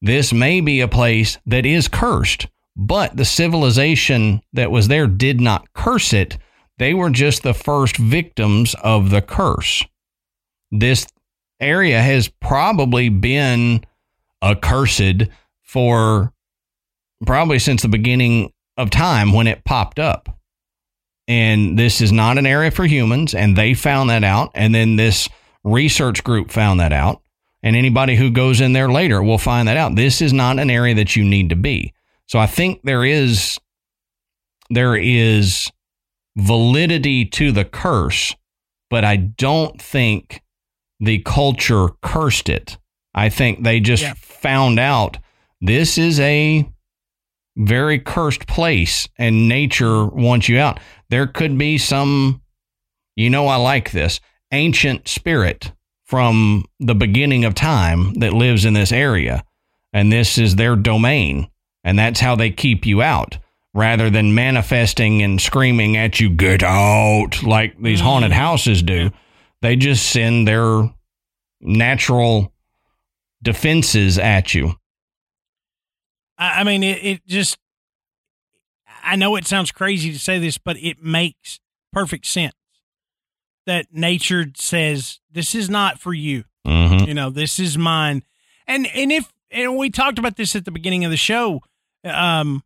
this 0.00 0.32
may 0.32 0.60
be 0.60 0.80
a 0.80 0.88
place 0.88 1.38
that 1.46 1.64
is 1.64 1.86
cursed, 1.86 2.48
but 2.76 3.16
the 3.16 3.24
civilization 3.24 4.42
that 4.52 4.70
was 4.70 4.88
there 4.88 5.06
did 5.06 5.40
not 5.40 5.72
curse 5.72 6.12
it. 6.12 6.38
They 6.78 6.94
were 6.94 7.10
just 7.10 7.42
the 7.42 7.54
first 7.54 7.96
victims 7.96 8.74
of 8.82 9.10
the 9.10 9.22
curse. 9.22 9.84
This 10.72 11.06
area 11.60 12.00
has 12.00 12.28
probably 12.28 13.08
been 13.08 13.84
accursed 14.42 15.28
for 15.62 16.32
probably 17.24 17.58
since 17.58 17.82
the 17.82 17.88
beginning 17.88 18.52
of 18.76 18.90
time 18.90 19.32
when 19.32 19.46
it 19.46 19.64
popped 19.64 19.98
up. 19.98 20.38
And 21.28 21.78
this 21.78 22.00
is 22.00 22.12
not 22.12 22.38
an 22.38 22.46
area 22.46 22.70
for 22.70 22.84
humans. 22.84 23.34
And 23.34 23.56
they 23.56 23.74
found 23.74 24.10
that 24.10 24.24
out. 24.24 24.50
And 24.54 24.74
then 24.74 24.96
this 24.96 25.28
research 25.64 26.24
group 26.24 26.50
found 26.50 26.80
that 26.80 26.92
out. 26.92 27.22
And 27.62 27.76
anybody 27.76 28.16
who 28.16 28.30
goes 28.30 28.60
in 28.60 28.72
there 28.72 28.90
later 28.90 29.22
will 29.22 29.38
find 29.38 29.68
that 29.68 29.76
out. 29.76 29.94
This 29.94 30.20
is 30.20 30.32
not 30.32 30.58
an 30.58 30.68
area 30.68 30.94
that 30.96 31.14
you 31.14 31.24
need 31.24 31.50
to 31.50 31.56
be. 31.56 31.94
So 32.26 32.38
I 32.38 32.46
think 32.46 32.82
there 32.82 33.04
is 33.04 33.58
there 34.70 34.96
is 34.96 35.70
validity 36.36 37.24
to 37.26 37.52
the 37.52 37.64
curse, 37.64 38.34
but 38.90 39.04
I 39.04 39.16
don't 39.16 39.80
think 39.80 40.42
the 40.98 41.18
culture 41.20 41.88
cursed 42.02 42.48
it. 42.48 42.78
I 43.14 43.28
think 43.28 43.62
they 43.62 43.80
just 43.80 44.02
yeah. 44.02 44.14
found 44.16 44.78
out 44.78 45.18
this 45.60 45.98
is 45.98 46.18
a 46.20 46.68
very 47.56 47.98
cursed 47.98 48.46
place 48.46 49.08
and 49.18 49.48
nature 49.48 50.06
wants 50.06 50.48
you 50.48 50.58
out. 50.58 50.80
There 51.10 51.26
could 51.26 51.58
be 51.58 51.78
some, 51.78 52.42
you 53.16 53.30
know, 53.30 53.46
I 53.46 53.56
like 53.56 53.90
this 53.90 54.20
ancient 54.50 55.08
spirit 55.08 55.72
from 56.04 56.64
the 56.78 56.94
beginning 56.94 57.44
of 57.44 57.54
time 57.54 58.14
that 58.14 58.32
lives 58.32 58.64
in 58.64 58.74
this 58.74 58.92
area. 58.92 59.44
And 59.92 60.12
this 60.12 60.38
is 60.38 60.56
their 60.56 60.76
domain. 60.76 61.48
And 61.84 61.98
that's 61.98 62.20
how 62.20 62.36
they 62.36 62.50
keep 62.50 62.86
you 62.86 63.02
out 63.02 63.38
rather 63.74 64.10
than 64.10 64.34
manifesting 64.34 65.22
and 65.22 65.40
screaming 65.40 65.96
at 65.96 66.20
you, 66.20 66.28
get 66.28 66.62
out, 66.62 67.42
like 67.42 67.80
these 67.80 67.98
mm-hmm. 67.98 68.08
haunted 68.08 68.32
houses 68.32 68.82
do. 68.82 69.10
They 69.62 69.76
just 69.76 70.10
send 70.10 70.46
their 70.46 70.90
natural 71.60 72.51
defenses 73.42 74.18
at 74.18 74.54
you. 74.54 74.76
I 76.38 76.64
mean, 76.64 76.82
it, 76.82 77.04
it 77.04 77.26
just, 77.26 77.58
I 79.04 79.16
know 79.16 79.36
it 79.36 79.46
sounds 79.46 79.70
crazy 79.70 80.12
to 80.12 80.18
say 80.18 80.38
this, 80.38 80.58
but 80.58 80.76
it 80.78 81.02
makes 81.02 81.60
perfect 81.92 82.26
sense 82.26 82.54
that 83.66 83.86
nature 83.92 84.46
says, 84.56 85.20
this 85.30 85.54
is 85.54 85.70
not 85.70 86.00
for 86.00 86.12
you. 86.12 86.44
Mm-hmm. 86.66 87.06
You 87.06 87.14
know, 87.14 87.30
this 87.30 87.58
is 87.58 87.78
mine. 87.78 88.22
And, 88.66 88.86
and 88.88 89.12
if, 89.12 89.32
and 89.50 89.76
we 89.76 89.90
talked 89.90 90.18
about 90.18 90.36
this 90.36 90.56
at 90.56 90.64
the 90.64 90.70
beginning 90.70 91.04
of 91.04 91.10
the 91.10 91.16
show, 91.16 91.60
um, 92.04 92.62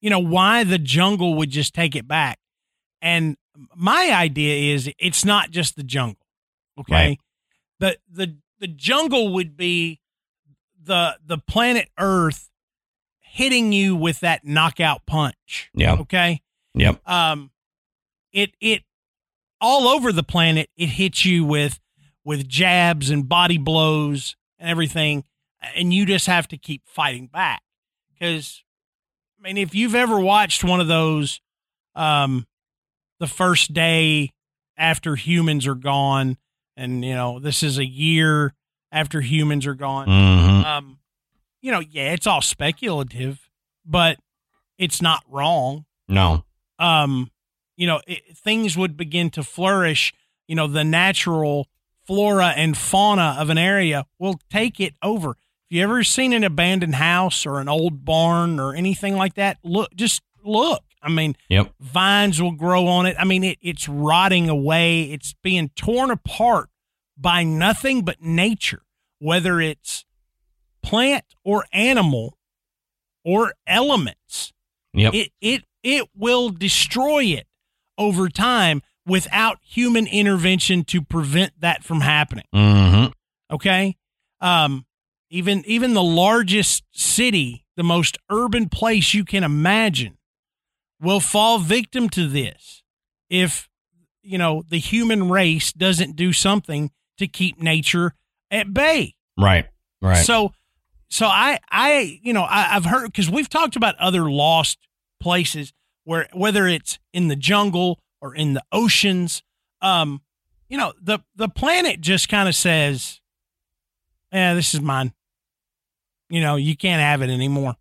you 0.00 0.10
know, 0.10 0.18
why 0.20 0.62
the 0.62 0.78
jungle 0.78 1.34
would 1.34 1.50
just 1.50 1.74
take 1.74 1.96
it 1.96 2.06
back. 2.06 2.38
And 3.02 3.36
my 3.74 4.10
idea 4.12 4.74
is 4.74 4.90
it's 4.98 5.24
not 5.24 5.50
just 5.50 5.74
the 5.74 5.82
jungle. 5.82 6.26
Okay. 6.78 6.94
Right. 6.94 7.20
The, 7.80 7.98
the, 8.12 8.36
the 8.58 8.68
jungle 8.68 9.32
would 9.34 9.56
be 9.56 10.00
the, 10.82 11.18
the 11.24 11.38
planet 11.38 11.88
Earth 11.98 12.50
hitting 13.20 13.72
you 13.72 13.94
with 13.94 14.20
that 14.20 14.44
knockout 14.44 15.04
punch. 15.06 15.70
Yeah. 15.74 15.96
Okay. 15.96 16.40
Yep. 16.74 17.06
Um, 17.08 17.50
it 18.32 18.52
it 18.60 18.82
all 19.60 19.88
over 19.88 20.12
the 20.12 20.22
planet. 20.22 20.68
It 20.76 20.88
hits 20.88 21.24
you 21.24 21.44
with 21.44 21.80
with 22.24 22.48
jabs 22.48 23.10
and 23.10 23.28
body 23.28 23.58
blows 23.58 24.36
and 24.58 24.68
everything, 24.68 25.24
and 25.74 25.92
you 25.92 26.06
just 26.06 26.26
have 26.26 26.48
to 26.48 26.56
keep 26.56 26.82
fighting 26.86 27.28
back. 27.28 27.62
Because, 28.12 28.62
I 29.38 29.42
mean, 29.42 29.56
if 29.56 29.74
you've 29.74 29.94
ever 29.94 30.18
watched 30.18 30.64
one 30.64 30.80
of 30.80 30.88
those, 30.88 31.40
um, 31.94 32.46
the 33.20 33.26
first 33.26 33.72
day 33.72 34.32
after 34.76 35.14
humans 35.14 35.66
are 35.66 35.74
gone, 35.74 36.36
and 36.76 37.04
you 37.04 37.14
know 37.14 37.38
this 37.38 37.62
is 37.62 37.78
a 37.78 37.86
year 37.86 38.54
after 38.92 39.20
humans 39.20 39.66
are 39.66 39.74
gone. 39.74 40.06
Mm-hmm. 40.06 40.64
Um, 40.66 40.98
you 41.60 41.72
know, 41.72 41.80
yeah, 41.80 42.12
it's 42.12 42.26
all 42.26 42.42
speculative, 42.42 43.48
but 43.84 44.18
it's 44.78 45.02
not 45.02 45.24
wrong. 45.28 45.84
No. 46.08 46.44
Um, 46.78 47.30
you 47.76 47.86
know, 47.86 48.00
it, 48.06 48.36
things 48.36 48.76
would 48.76 48.96
begin 48.96 49.30
to 49.30 49.42
flourish. 49.42 50.12
You 50.46 50.54
know, 50.54 50.66
the 50.66 50.84
natural 50.84 51.68
flora 52.06 52.48
and 52.56 52.76
fauna 52.76 53.36
of 53.38 53.50
an 53.50 53.58
area 53.58 54.06
will 54.18 54.38
take 54.50 54.80
it 54.80 54.94
over. 55.02 55.30
If 55.30 55.76
you 55.76 55.82
ever 55.82 56.04
seen 56.04 56.32
an 56.32 56.44
abandoned 56.44 56.94
house 56.94 57.44
or 57.44 57.58
an 57.58 57.68
old 57.68 58.04
barn 58.04 58.60
or 58.60 58.74
anything 58.74 59.16
like 59.16 59.34
that, 59.34 59.58
look, 59.64 59.94
just 59.96 60.22
look. 60.44 60.84
I 61.06 61.08
mean, 61.08 61.36
yep. 61.48 61.72
vines 61.80 62.42
will 62.42 62.52
grow 62.52 62.88
on 62.88 63.06
it. 63.06 63.14
I 63.16 63.24
mean, 63.24 63.44
it, 63.44 63.58
it's 63.62 63.88
rotting 63.88 64.48
away. 64.48 65.04
It's 65.04 65.34
being 65.40 65.70
torn 65.76 66.10
apart 66.10 66.68
by 67.16 67.44
nothing 67.44 68.02
but 68.02 68.20
nature, 68.20 68.82
whether 69.20 69.60
it's 69.60 70.04
plant 70.82 71.24
or 71.44 71.64
animal 71.72 72.36
or 73.24 73.54
elements. 73.68 74.52
Yep. 74.94 75.14
It 75.14 75.32
it 75.40 75.64
it 75.84 76.08
will 76.16 76.50
destroy 76.50 77.24
it 77.24 77.46
over 77.96 78.28
time 78.28 78.82
without 79.06 79.58
human 79.62 80.06
intervention 80.08 80.82
to 80.84 81.00
prevent 81.00 81.52
that 81.60 81.84
from 81.84 82.00
happening. 82.00 82.46
Mm-hmm. 82.52 83.12
Okay? 83.54 83.96
Um 84.40 84.86
even 85.30 85.64
even 85.66 85.94
the 85.94 86.02
largest 86.02 86.82
city, 86.92 87.64
the 87.76 87.84
most 87.84 88.18
urban 88.30 88.68
place 88.68 89.14
you 89.14 89.24
can 89.24 89.44
imagine 89.44 90.15
will 91.00 91.20
fall 91.20 91.58
victim 91.58 92.08
to 92.10 92.26
this 92.26 92.82
if 93.28 93.68
you 94.22 94.38
know 94.38 94.62
the 94.68 94.78
human 94.78 95.28
race 95.30 95.72
doesn't 95.72 96.16
do 96.16 96.32
something 96.32 96.90
to 97.18 97.26
keep 97.26 97.60
nature 97.60 98.14
at 98.50 98.72
bay. 98.72 99.14
Right. 99.38 99.66
Right. 100.00 100.24
So 100.24 100.52
so 101.08 101.26
I, 101.26 101.60
I, 101.70 102.18
you 102.22 102.32
know, 102.32 102.44
I, 102.44 102.62
have 102.62 102.84
heard 102.84 103.06
because 103.06 103.30
we've 103.30 103.48
talked 103.48 103.76
about 103.76 103.94
other 103.96 104.30
lost 104.30 104.78
places 105.20 105.72
where 106.04 106.28
whether 106.32 106.66
it's 106.66 106.98
in 107.12 107.28
the 107.28 107.36
jungle 107.36 108.00
or 108.20 108.34
in 108.34 108.54
the 108.54 108.62
oceans, 108.72 109.42
um, 109.80 110.20
you 110.68 110.76
know, 110.76 110.92
the 111.00 111.20
the 111.36 111.48
planet 111.48 112.00
just 112.00 112.28
kind 112.28 112.48
of 112.48 112.54
says, 112.54 113.20
"Yeah, 114.32 114.54
this 114.54 114.74
is 114.74 114.80
mine." 114.80 115.12
You 116.28 116.40
know, 116.40 116.56
you 116.56 116.76
can't 116.76 117.00
have 117.00 117.22
it 117.22 117.30
anymore, 117.30 117.76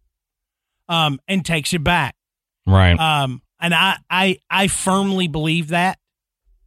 um, 0.87 1.19
and 1.27 1.43
takes 1.43 1.73
it 1.73 1.83
back. 1.83 2.15
Right. 2.65 2.99
Um, 2.99 3.41
and 3.59 3.73
I, 3.73 3.97
I, 4.09 4.37
I 4.49 4.67
firmly 4.67 5.27
believe 5.27 5.69
that. 5.69 5.99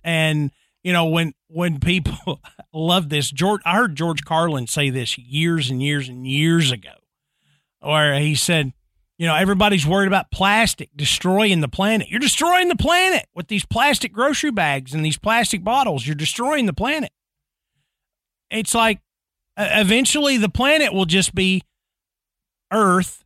And 0.04 0.50
you 0.82 0.92
know 0.92 1.06
when 1.06 1.34
when 1.48 1.80
people 1.80 2.40
love 2.72 3.08
this, 3.08 3.30
George, 3.30 3.60
I 3.64 3.76
heard 3.76 3.96
George 3.96 4.24
Carlin 4.24 4.66
say 4.66 4.90
this 4.90 5.18
years 5.18 5.70
and 5.70 5.82
years 5.82 6.08
and 6.08 6.26
years 6.26 6.70
ago, 6.70 6.92
where 7.80 8.18
he 8.18 8.34
said, 8.34 8.72
you 9.18 9.26
know, 9.26 9.34
everybody's 9.34 9.86
worried 9.86 10.06
about 10.06 10.30
plastic 10.30 10.90
destroying 10.94 11.60
the 11.60 11.68
planet. 11.68 12.08
You're 12.08 12.20
destroying 12.20 12.68
the 12.68 12.76
planet 12.76 13.26
with 13.34 13.48
these 13.48 13.66
plastic 13.66 14.12
grocery 14.12 14.52
bags 14.52 14.94
and 14.94 15.04
these 15.04 15.18
plastic 15.18 15.64
bottles. 15.64 16.06
You're 16.06 16.14
destroying 16.14 16.66
the 16.66 16.72
planet. 16.72 17.10
It's 18.50 18.74
like 18.74 19.00
uh, 19.56 19.68
eventually 19.72 20.36
the 20.36 20.48
planet 20.48 20.94
will 20.94 21.04
just 21.04 21.34
be 21.34 21.62
Earth 22.72 23.24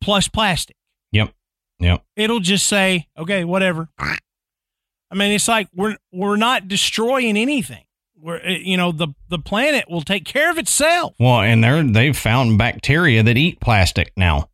plus 0.00 0.28
plastic. 0.28 0.76
Yep. 1.12 1.32
Yep. 1.80 2.04
It'll 2.16 2.40
just 2.40 2.66
say, 2.66 3.08
okay, 3.18 3.44
whatever. 3.44 3.88
I 3.98 5.14
mean, 5.14 5.32
it's 5.32 5.48
like 5.48 5.68
we're 5.74 5.96
we're 6.12 6.36
not 6.36 6.68
destroying 6.68 7.36
anything. 7.36 7.84
We're 8.16 8.36
uh, 8.36 8.50
you 8.50 8.76
know 8.76 8.92
the 8.92 9.08
the 9.28 9.38
planet 9.38 9.90
will 9.90 10.02
take 10.02 10.24
care 10.24 10.50
of 10.50 10.58
itself. 10.58 11.14
Well, 11.18 11.40
and 11.40 11.64
they're 11.64 11.82
they've 11.82 12.16
found 12.16 12.58
bacteria 12.58 13.22
that 13.22 13.36
eat 13.36 13.60
plastic 13.60 14.12
now. 14.16 14.50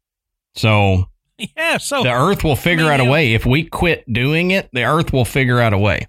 So 0.55 1.11
Yeah, 1.57 1.77
so 1.79 2.03
the 2.03 2.13
earth 2.13 2.45
will 2.45 2.57
figure 2.57 2.85
mean, 2.85 2.93
out 2.93 3.01
a 3.01 3.05
way. 3.05 3.35
If 3.35 3.45
we 3.45 3.65
quit 3.65 4.11
doing 4.11 4.53
it, 4.53 4.71
the 4.73 4.85
earth 4.85 5.13
will 5.13 5.25
figure 5.25 5.61
out 5.61 5.73
a 5.73 5.79
way. 5.79 6.07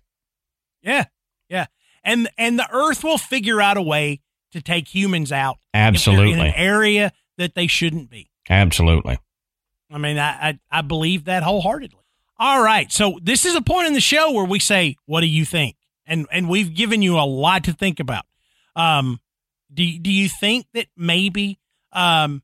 yeah, 0.81 1.05
yeah, 1.49 1.65
and 2.03 2.29
and 2.37 2.57
the 2.57 2.67
Earth 2.71 3.03
will 3.03 3.17
figure 3.17 3.61
out 3.61 3.75
a 3.75 3.81
way 3.81 4.21
to 4.53 4.61
take 4.61 4.93
humans 4.93 5.31
out 5.31 5.57
if 5.73 5.79
in 5.79 5.81
Absolutely. 5.81 6.39
an 6.39 6.53
area 6.55 7.11
that 7.37 7.55
they 7.55 7.67
shouldn't 7.67 8.09
be. 8.09 8.31
Absolutely. 8.49 9.19
I 9.89 9.97
mean, 9.97 10.17
I, 10.17 10.49
I 10.49 10.59
I 10.71 10.81
believe 10.81 11.25
that 11.25 11.43
wholeheartedly. 11.43 11.99
All 12.39 12.61
right, 12.61 12.91
so 12.91 13.19
this 13.21 13.45
is 13.45 13.55
a 13.55 13.61
point 13.61 13.87
in 13.87 13.93
the 13.93 14.01
show 14.01 14.31
where 14.31 14.45
we 14.45 14.59
say, 14.59 14.95
"What 15.05 15.21
do 15.21 15.27
you 15.27 15.45
think?" 15.45 15.75
and 16.07 16.25
and 16.31 16.49
we've 16.49 16.73
given 16.73 17.01
you 17.01 17.19
a 17.19 17.27
lot 17.27 17.63
to 17.65 17.73
think 17.73 17.99
about. 17.99 18.25
Um, 18.75 19.19
do 19.71 19.99
do 19.99 20.11
you 20.11 20.29
think 20.29 20.65
that 20.73 20.87
maybe 20.95 21.59
um 21.91 22.41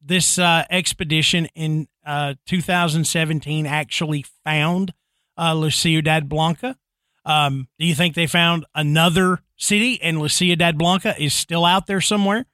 this 0.00 0.38
uh, 0.38 0.64
expedition 0.70 1.46
in 1.54 1.88
uh 2.06 2.34
2017 2.46 3.66
actually 3.66 4.24
found 4.44 4.94
uh, 5.36 5.54
La 5.54 6.20
Blanca? 6.20 6.76
Um, 7.24 7.68
do 7.78 7.84
you 7.84 7.94
think 7.94 8.14
they 8.14 8.26
found 8.26 8.64
another 8.74 9.40
city 9.56 10.00
and 10.00 10.18
La 10.20 10.28
Ciudad 10.28 10.78
Blanca 10.78 11.20
is 11.22 11.34
still 11.34 11.66
out 11.66 11.86
there 11.86 12.00
somewhere? 12.00 12.46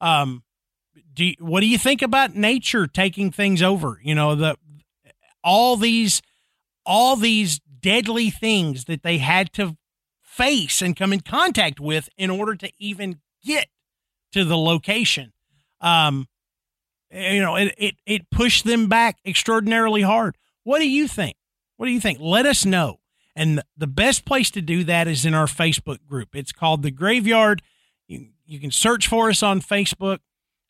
Um, 0.00 0.42
do 1.14 1.24
you, 1.24 1.34
what 1.38 1.60
do 1.60 1.66
you 1.66 1.78
think 1.78 2.02
about 2.02 2.34
nature 2.34 2.86
taking 2.86 3.30
things 3.30 3.62
over? 3.62 4.00
You 4.02 4.14
know, 4.14 4.34
the 4.34 4.56
all 5.42 5.76
these 5.76 6.22
all 6.84 7.16
these 7.16 7.60
deadly 7.80 8.30
things 8.30 8.84
that 8.86 9.02
they 9.02 9.18
had 9.18 9.52
to 9.54 9.76
face 10.22 10.80
and 10.82 10.96
come 10.96 11.12
in 11.12 11.20
contact 11.20 11.80
with 11.80 12.08
in 12.16 12.30
order 12.30 12.54
to 12.56 12.70
even 12.78 13.20
get 13.44 13.68
to 14.32 14.44
the 14.44 14.56
location. 14.56 15.32
Um, 15.80 16.26
you 17.10 17.40
know, 17.40 17.56
it, 17.56 17.74
it 17.76 17.94
it 18.06 18.30
pushed 18.30 18.64
them 18.64 18.88
back 18.88 19.18
extraordinarily 19.26 20.02
hard. 20.02 20.36
What 20.62 20.78
do 20.78 20.88
you 20.88 21.08
think? 21.08 21.36
What 21.76 21.86
do 21.86 21.92
you 21.92 22.00
think? 22.00 22.18
Let 22.20 22.46
us 22.46 22.64
know. 22.64 23.00
And 23.34 23.62
the 23.76 23.86
best 23.86 24.24
place 24.24 24.50
to 24.52 24.60
do 24.60 24.84
that 24.84 25.08
is 25.08 25.24
in 25.24 25.34
our 25.34 25.46
Facebook 25.46 26.04
group. 26.06 26.34
It's 26.34 26.52
called 26.52 26.82
the 26.82 26.90
Graveyard. 26.90 27.62
You, 28.06 28.28
you 28.44 28.60
can 28.60 28.70
search 28.70 29.08
for 29.08 29.30
us 29.30 29.42
on 29.42 29.60
Facebook. 29.60 30.18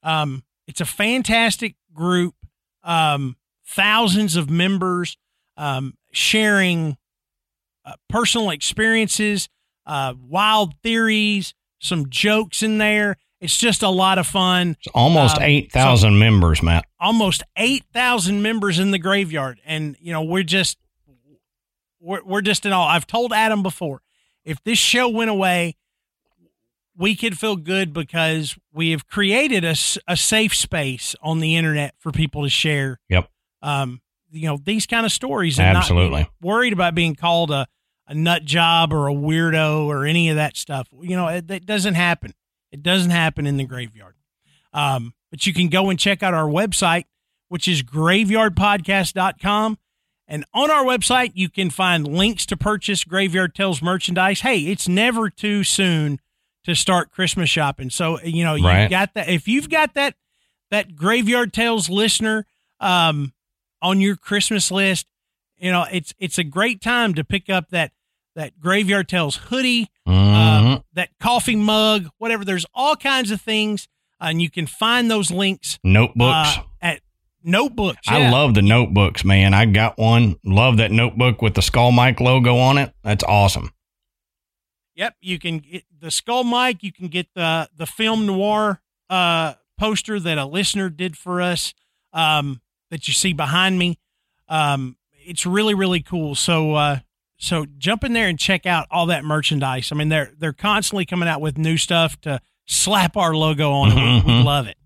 Um, 0.02 0.44
it's 0.66 0.80
a 0.80 0.84
fantastic 0.86 1.74
group. 1.92 2.34
Um, 2.82 3.36
thousands 3.66 4.36
of 4.36 4.48
members 4.50 5.16
um, 5.56 5.94
sharing 6.12 6.96
uh, 7.84 7.92
personal 8.08 8.50
experiences, 8.50 9.48
uh, 9.86 10.14
wild 10.20 10.74
theories, 10.82 11.54
some 11.80 12.08
jokes 12.08 12.62
in 12.62 12.78
there. 12.78 13.16
It's 13.40 13.56
just 13.56 13.82
a 13.82 13.88
lot 13.88 14.18
of 14.18 14.26
fun. 14.26 14.76
It's 14.78 14.88
almost 14.94 15.36
Um, 15.38 15.42
8,000 15.44 16.18
members, 16.18 16.62
Matt. 16.62 16.84
Almost 16.98 17.42
8,000 17.56 18.42
members 18.42 18.78
in 18.78 18.90
the 18.90 18.98
graveyard. 18.98 19.60
And, 19.64 19.96
you 19.98 20.12
know, 20.12 20.22
we're 20.22 20.42
just, 20.42 20.76
we're, 22.00 22.22
we're 22.22 22.42
just 22.42 22.66
in 22.66 22.72
all. 22.72 22.86
I've 22.86 23.06
told 23.06 23.32
Adam 23.32 23.62
before, 23.62 24.02
if 24.44 24.62
this 24.64 24.78
show 24.78 25.08
went 25.08 25.30
away, 25.30 25.76
we 27.00 27.16
could 27.16 27.38
feel 27.38 27.56
good 27.56 27.94
because 27.94 28.58
we 28.74 28.90
have 28.90 29.08
created 29.08 29.64
a, 29.64 29.74
a 30.06 30.16
safe 30.18 30.54
space 30.54 31.16
on 31.22 31.40
the 31.40 31.56
internet 31.56 31.94
for 31.98 32.12
people 32.12 32.42
to 32.42 32.50
share. 32.50 33.00
Yep. 33.08 33.30
Um, 33.62 34.02
you 34.30 34.46
know, 34.46 34.58
these 34.62 34.86
kind 34.86 35.06
of 35.06 35.10
stories 35.10 35.58
and 35.58 35.78
Absolutely. 35.78 36.24
be 36.24 36.46
worried 36.46 36.74
about 36.74 36.94
being 36.94 37.14
called 37.14 37.50
a, 37.50 37.66
a 38.06 38.14
nut 38.14 38.44
job 38.44 38.92
or 38.92 39.08
a 39.08 39.14
weirdo 39.14 39.86
or 39.86 40.04
any 40.04 40.28
of 40.28 40.36
that 40.36 40.58
stuff. 40.58 40.88
You 41.00 41.16
know, 41.16 41.28
it, 41.28 41.50
it 41.50 41.64
doesn't 41.64 41.94
happen. 41.94 42.34
It 42.70 42.82
doesn't 42.82 43.10
happen 43.10 43.46
in 43.46 43.56
the 43.56 43.64
graveyard. 43.64 44.16
Um, 44.74 45.14
but 45.30 45.46
you 45.46 45.54
can 45.54 45.68
go 45.68 45.88
and 45.88 45.98
check 45.98 46.22
out 46.22 46.34
our 46.34 46.48
website, 46.48 47.04
which 47.48 47.66
is 47.66 47.82
graveyardpodcast.com. 47.82 49.78
And 50.28 50.44
on 50.52 50.70
our 50.70 50.84
website, 50.84 51.32
you 51.34 51.48
can 51.48 51.70
find 51.70 52.06
links 52.06 52.44
to 52.46 52.58
purchase 52.58 53.04
Graveyard 53.04 53.54
Tales 53.54 53.80
merchandise. 53.80 54.42
Hey, 54.42 54.60
it's 54.66 54.86
never 54.86 55.30
too 55.30 55.64
soon 55.64 56.20
to 56.64 56.74
start 56.74 57.10
Christmas 57.10 57.48
shopping. 57.50 57.90
So, 57.90 58.20
you 58.22 58.44
know, 58.44 58.54
you 58.54 58.66
Right. 58.66 58.90
got 58.90 59.14
that. 59.14 59.28
If 59.28 59.48
you've 59.48 59.70
got 59.70 59.94
that, 59.94 60.14
that 60.70 60.94
Graveyard 60.94 61.52
Tales 61.52 61.88
listener, 61.88 62.46
um, 62.80 63.32
on 63.82 64.00
your 64.00 64.14
Christmas 64.16 64.70
list, 64.70 65.06
you 65.58 65.70
know, 65.70 65.86
it's, 65.90 66.12
it's 66.18 66.38
a 66.38 66.44
great 66.44 66.80
time 66.80 67.14
to 67.14 67.24
pick 67.24 67.48
up 67.50 67.70
that, 67.70 67.92
that 68.36 68.60
Graveyard 68.60 69.08
Tales 69.08 69.36
hoodie, 69.36 69.88
Mhm. 70.06 70.76
uh, 70.76 70.80
that 70.92 71.10
coffee 71.18 71.56
mug, 71.56 72.08
whatever. 72.18 72.44
There's 72.44 72.66
all 72.74 72.94
kinds 72.96 73.30
of 73.30 73.40
things, 73.40 73.88
uh, 74.20 74.26
and 74.26 74.40
you 74.42 74.50
can 74.50 74.66
find 74.66 75.10
those 75.10 75.30
links 75.30 75.78
Notebooks. 75.82 76.58
uh, 76.58 76.62
at 76.82 77.00
notebooks. 77.42 78.06
I 78.06 78.30
love 78.30 78.54
the 78.54 78.62
notebooks, 78.62 79.24
man. 79.24 79.54
I 79.54 79.64
got 79.66 79.98
one. 79.98 80.36
Love 80.44 80.76
that 80.76 80.90
notebook 80.92 81.40
with 81.42 81.54
the 81.54 81.62
Skull 81.62 81.90
Mic 81.92 82.20
logo 82.20 82.56
on 82.58 82.76
it. 82.78 82.94
That's 83.02 83.24
awesome. 83.24 83.72
Yep, 85.00 85.14
you 85.22 85.38
can 85.38 85.60
get 85.60 85.84
the 85.98 86.10
skull 86.10 86.44
mic. 86.44 86.82
You 86.82 86.92
can 86.92 87.08
get 87.08 87.28
the 87.34 87.70
the 87.74 87.86
film 87.86 88.26
noir 88.26 88.82
uh, 89.08 89.54
poster 89.78 90.20
that 90.20 90.36
a 90.36 90.44
listener 90.44 90.90
did 90.90 91.16
for 91.16 91.40
us 91.40 91.72
um, 92.12 92.60
that 92.90 93.08
you 93.08 93.14
see 93.14 93.32
behind 93.32 93.78
me. 93.78 93.98
Um, 94.46 94.98
it's 95.26 95.46
really 95.46 95.72
really 95.72 96.02
cool. 96.02 96.34
So 96.34 96.74
uh, 96.74 96.98
so 97.38 97.64
jump 97.78 98.04
in 98.04 98.12
there 98.12 98.28
and 98.28 98.38
check 98.38 98.66
out 98.66 98.88
all 98.90 99.06
that 99.06 99.24
merchandise. 99.24 99.90
I 99.90 99.94
mean 99.96 100.10
they're 100.10 100.32
they're 100.38 100.52
constantly 100.52 101.06
coming 101.06 101.30
out 101.30 101.40
with 101.40 101.56
new 101.56 101.78
stuff 101.78 102.20
to 102.20 102.38
slap 102.66 103.16
our 103.16 103.34
logo 103.34 103.70
on. 103.72 103.92
it. 103.92 103.94
We, 103.94 104.00
we 104.34 104.40
Mhm. 104.42 104.44
love 104.44 104.66
it. 104.66 104.76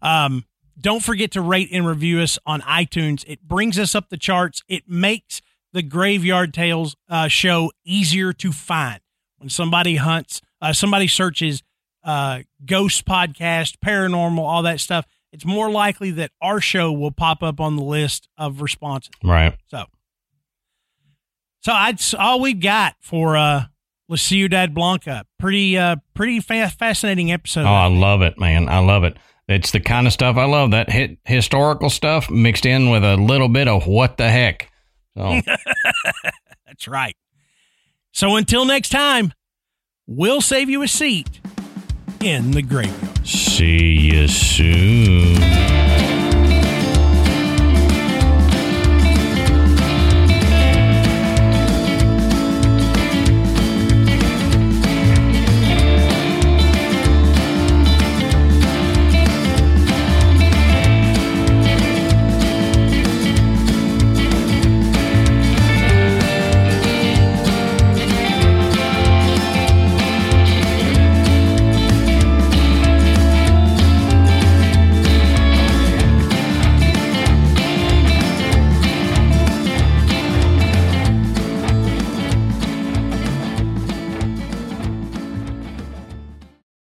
Um, 0.00 0.46
don't 0.80 1.04
forget 1.04 1.32
to 1.32 1.42
rate 1.42 1.68
and 1.70 1.86
review 1.86 2.20
us 2.20 2.38
on 2.46 2.62
iTunes. 2.62 3.24
It 3.26 3.42
brings 3.42 3.78
us 3.78 3.94
up 3.94 4.08
the 4.08 4.16
charts. 4.16 4.62
It 4.68 4.88
makes 4.88 5.42
the 5.74 5.82
Graveyard 5.82 6.54
Tales 6.54 6.96
uh, 7.10 7.28
show 7.28 7.72
easier 7.84 8.32
to 8.32 8.50
find 8.50 9.00
when 9.44 9.50
somebody 9.50 9.96
hunts, 9.96 10.40
uh, 10.62 10.72
somebody 10.72 11.06
searches 11.06 11.62
uh, 12.02 12.40
ghost 12.64 13.04
podcast, 13.04 13.76
paranormal, 13.84 14.38
all 14.38 14.62
that 14.62 14.80
stuff. 14.80 15.04
It's 15.32 15.44
more 15.44 15.70
likely 15.70 16.12
that 16.12 16.30
our 16.40 16.62
show 16.62 16.90
will 16.90 17.10
pop 17.10 17.42
up 17.42 17.60
on 17.60 17.76
the 17.76 17.82
list 17.82 18.26
of 18.38 18.62
responses. 18.62 19.10
Right. 19.22 19.54
So, 19.66 19.84
so 21.60 21.72
that's 21.72 22.14
all 22.14 22.40
we've 22.40 22.58
got 22.58 22.96
for 23.00 23.36
uh, 23.36 23.64
La 24.08 24.16
Ciudad 24.16 24.72
Blanca. 24.72 25.26
Pretty, 25.38 25.76
uh, 25.76 25.96
pretty 26.14 26.40
fa- 26.40 26.70
fascinating 26.70 27.30
episode. 27.30 27.64
Oh, 27.64 27.66
I 27.66 27.88
love 27.88 28.22
it, 28.22 28.38
man. 28.38 28.70
I 28.70 28.78
love 28.78 29.04
it. 29.04 29.18
It's 29.46 29.72
the 29.72 29.80
kind 29.80 30.06
of 30.06 30.14
stuff 30.14 30.38
I 30.38 30.46
love. 30.46 30.70
That 30.70 30.88
hit 30.88 31.18
historical 31.24 31.90
stuff 31.90 32.30
mixed 32.30 32.64
in 32.64 32.88
with 32.88 33.04
a 33.04 33.18
little 33.18 33.50
bit 33.50 33.68
of 33.68 33.86
what 33.86 34.16
the 34.16 34.30
heck. 34.30 34.70
So 35.18 35.42
That's 36.66 36.88
right. 36.88 37.14
So 38.14 38.36
until 38.36 38.64
next 38.64 38.90
time, 38.90 39.32
we'll 40.06 40.40
save 40.40 40.70
you 40.70 40.82
a 40.82 40.88
seat 40.88 41.40
in 42.20 42.52
the 42.52 42.62
graveyard. 42.62 43.26
see 43.26 43.92
you 43.92 44.28
soon. 44.28 45.34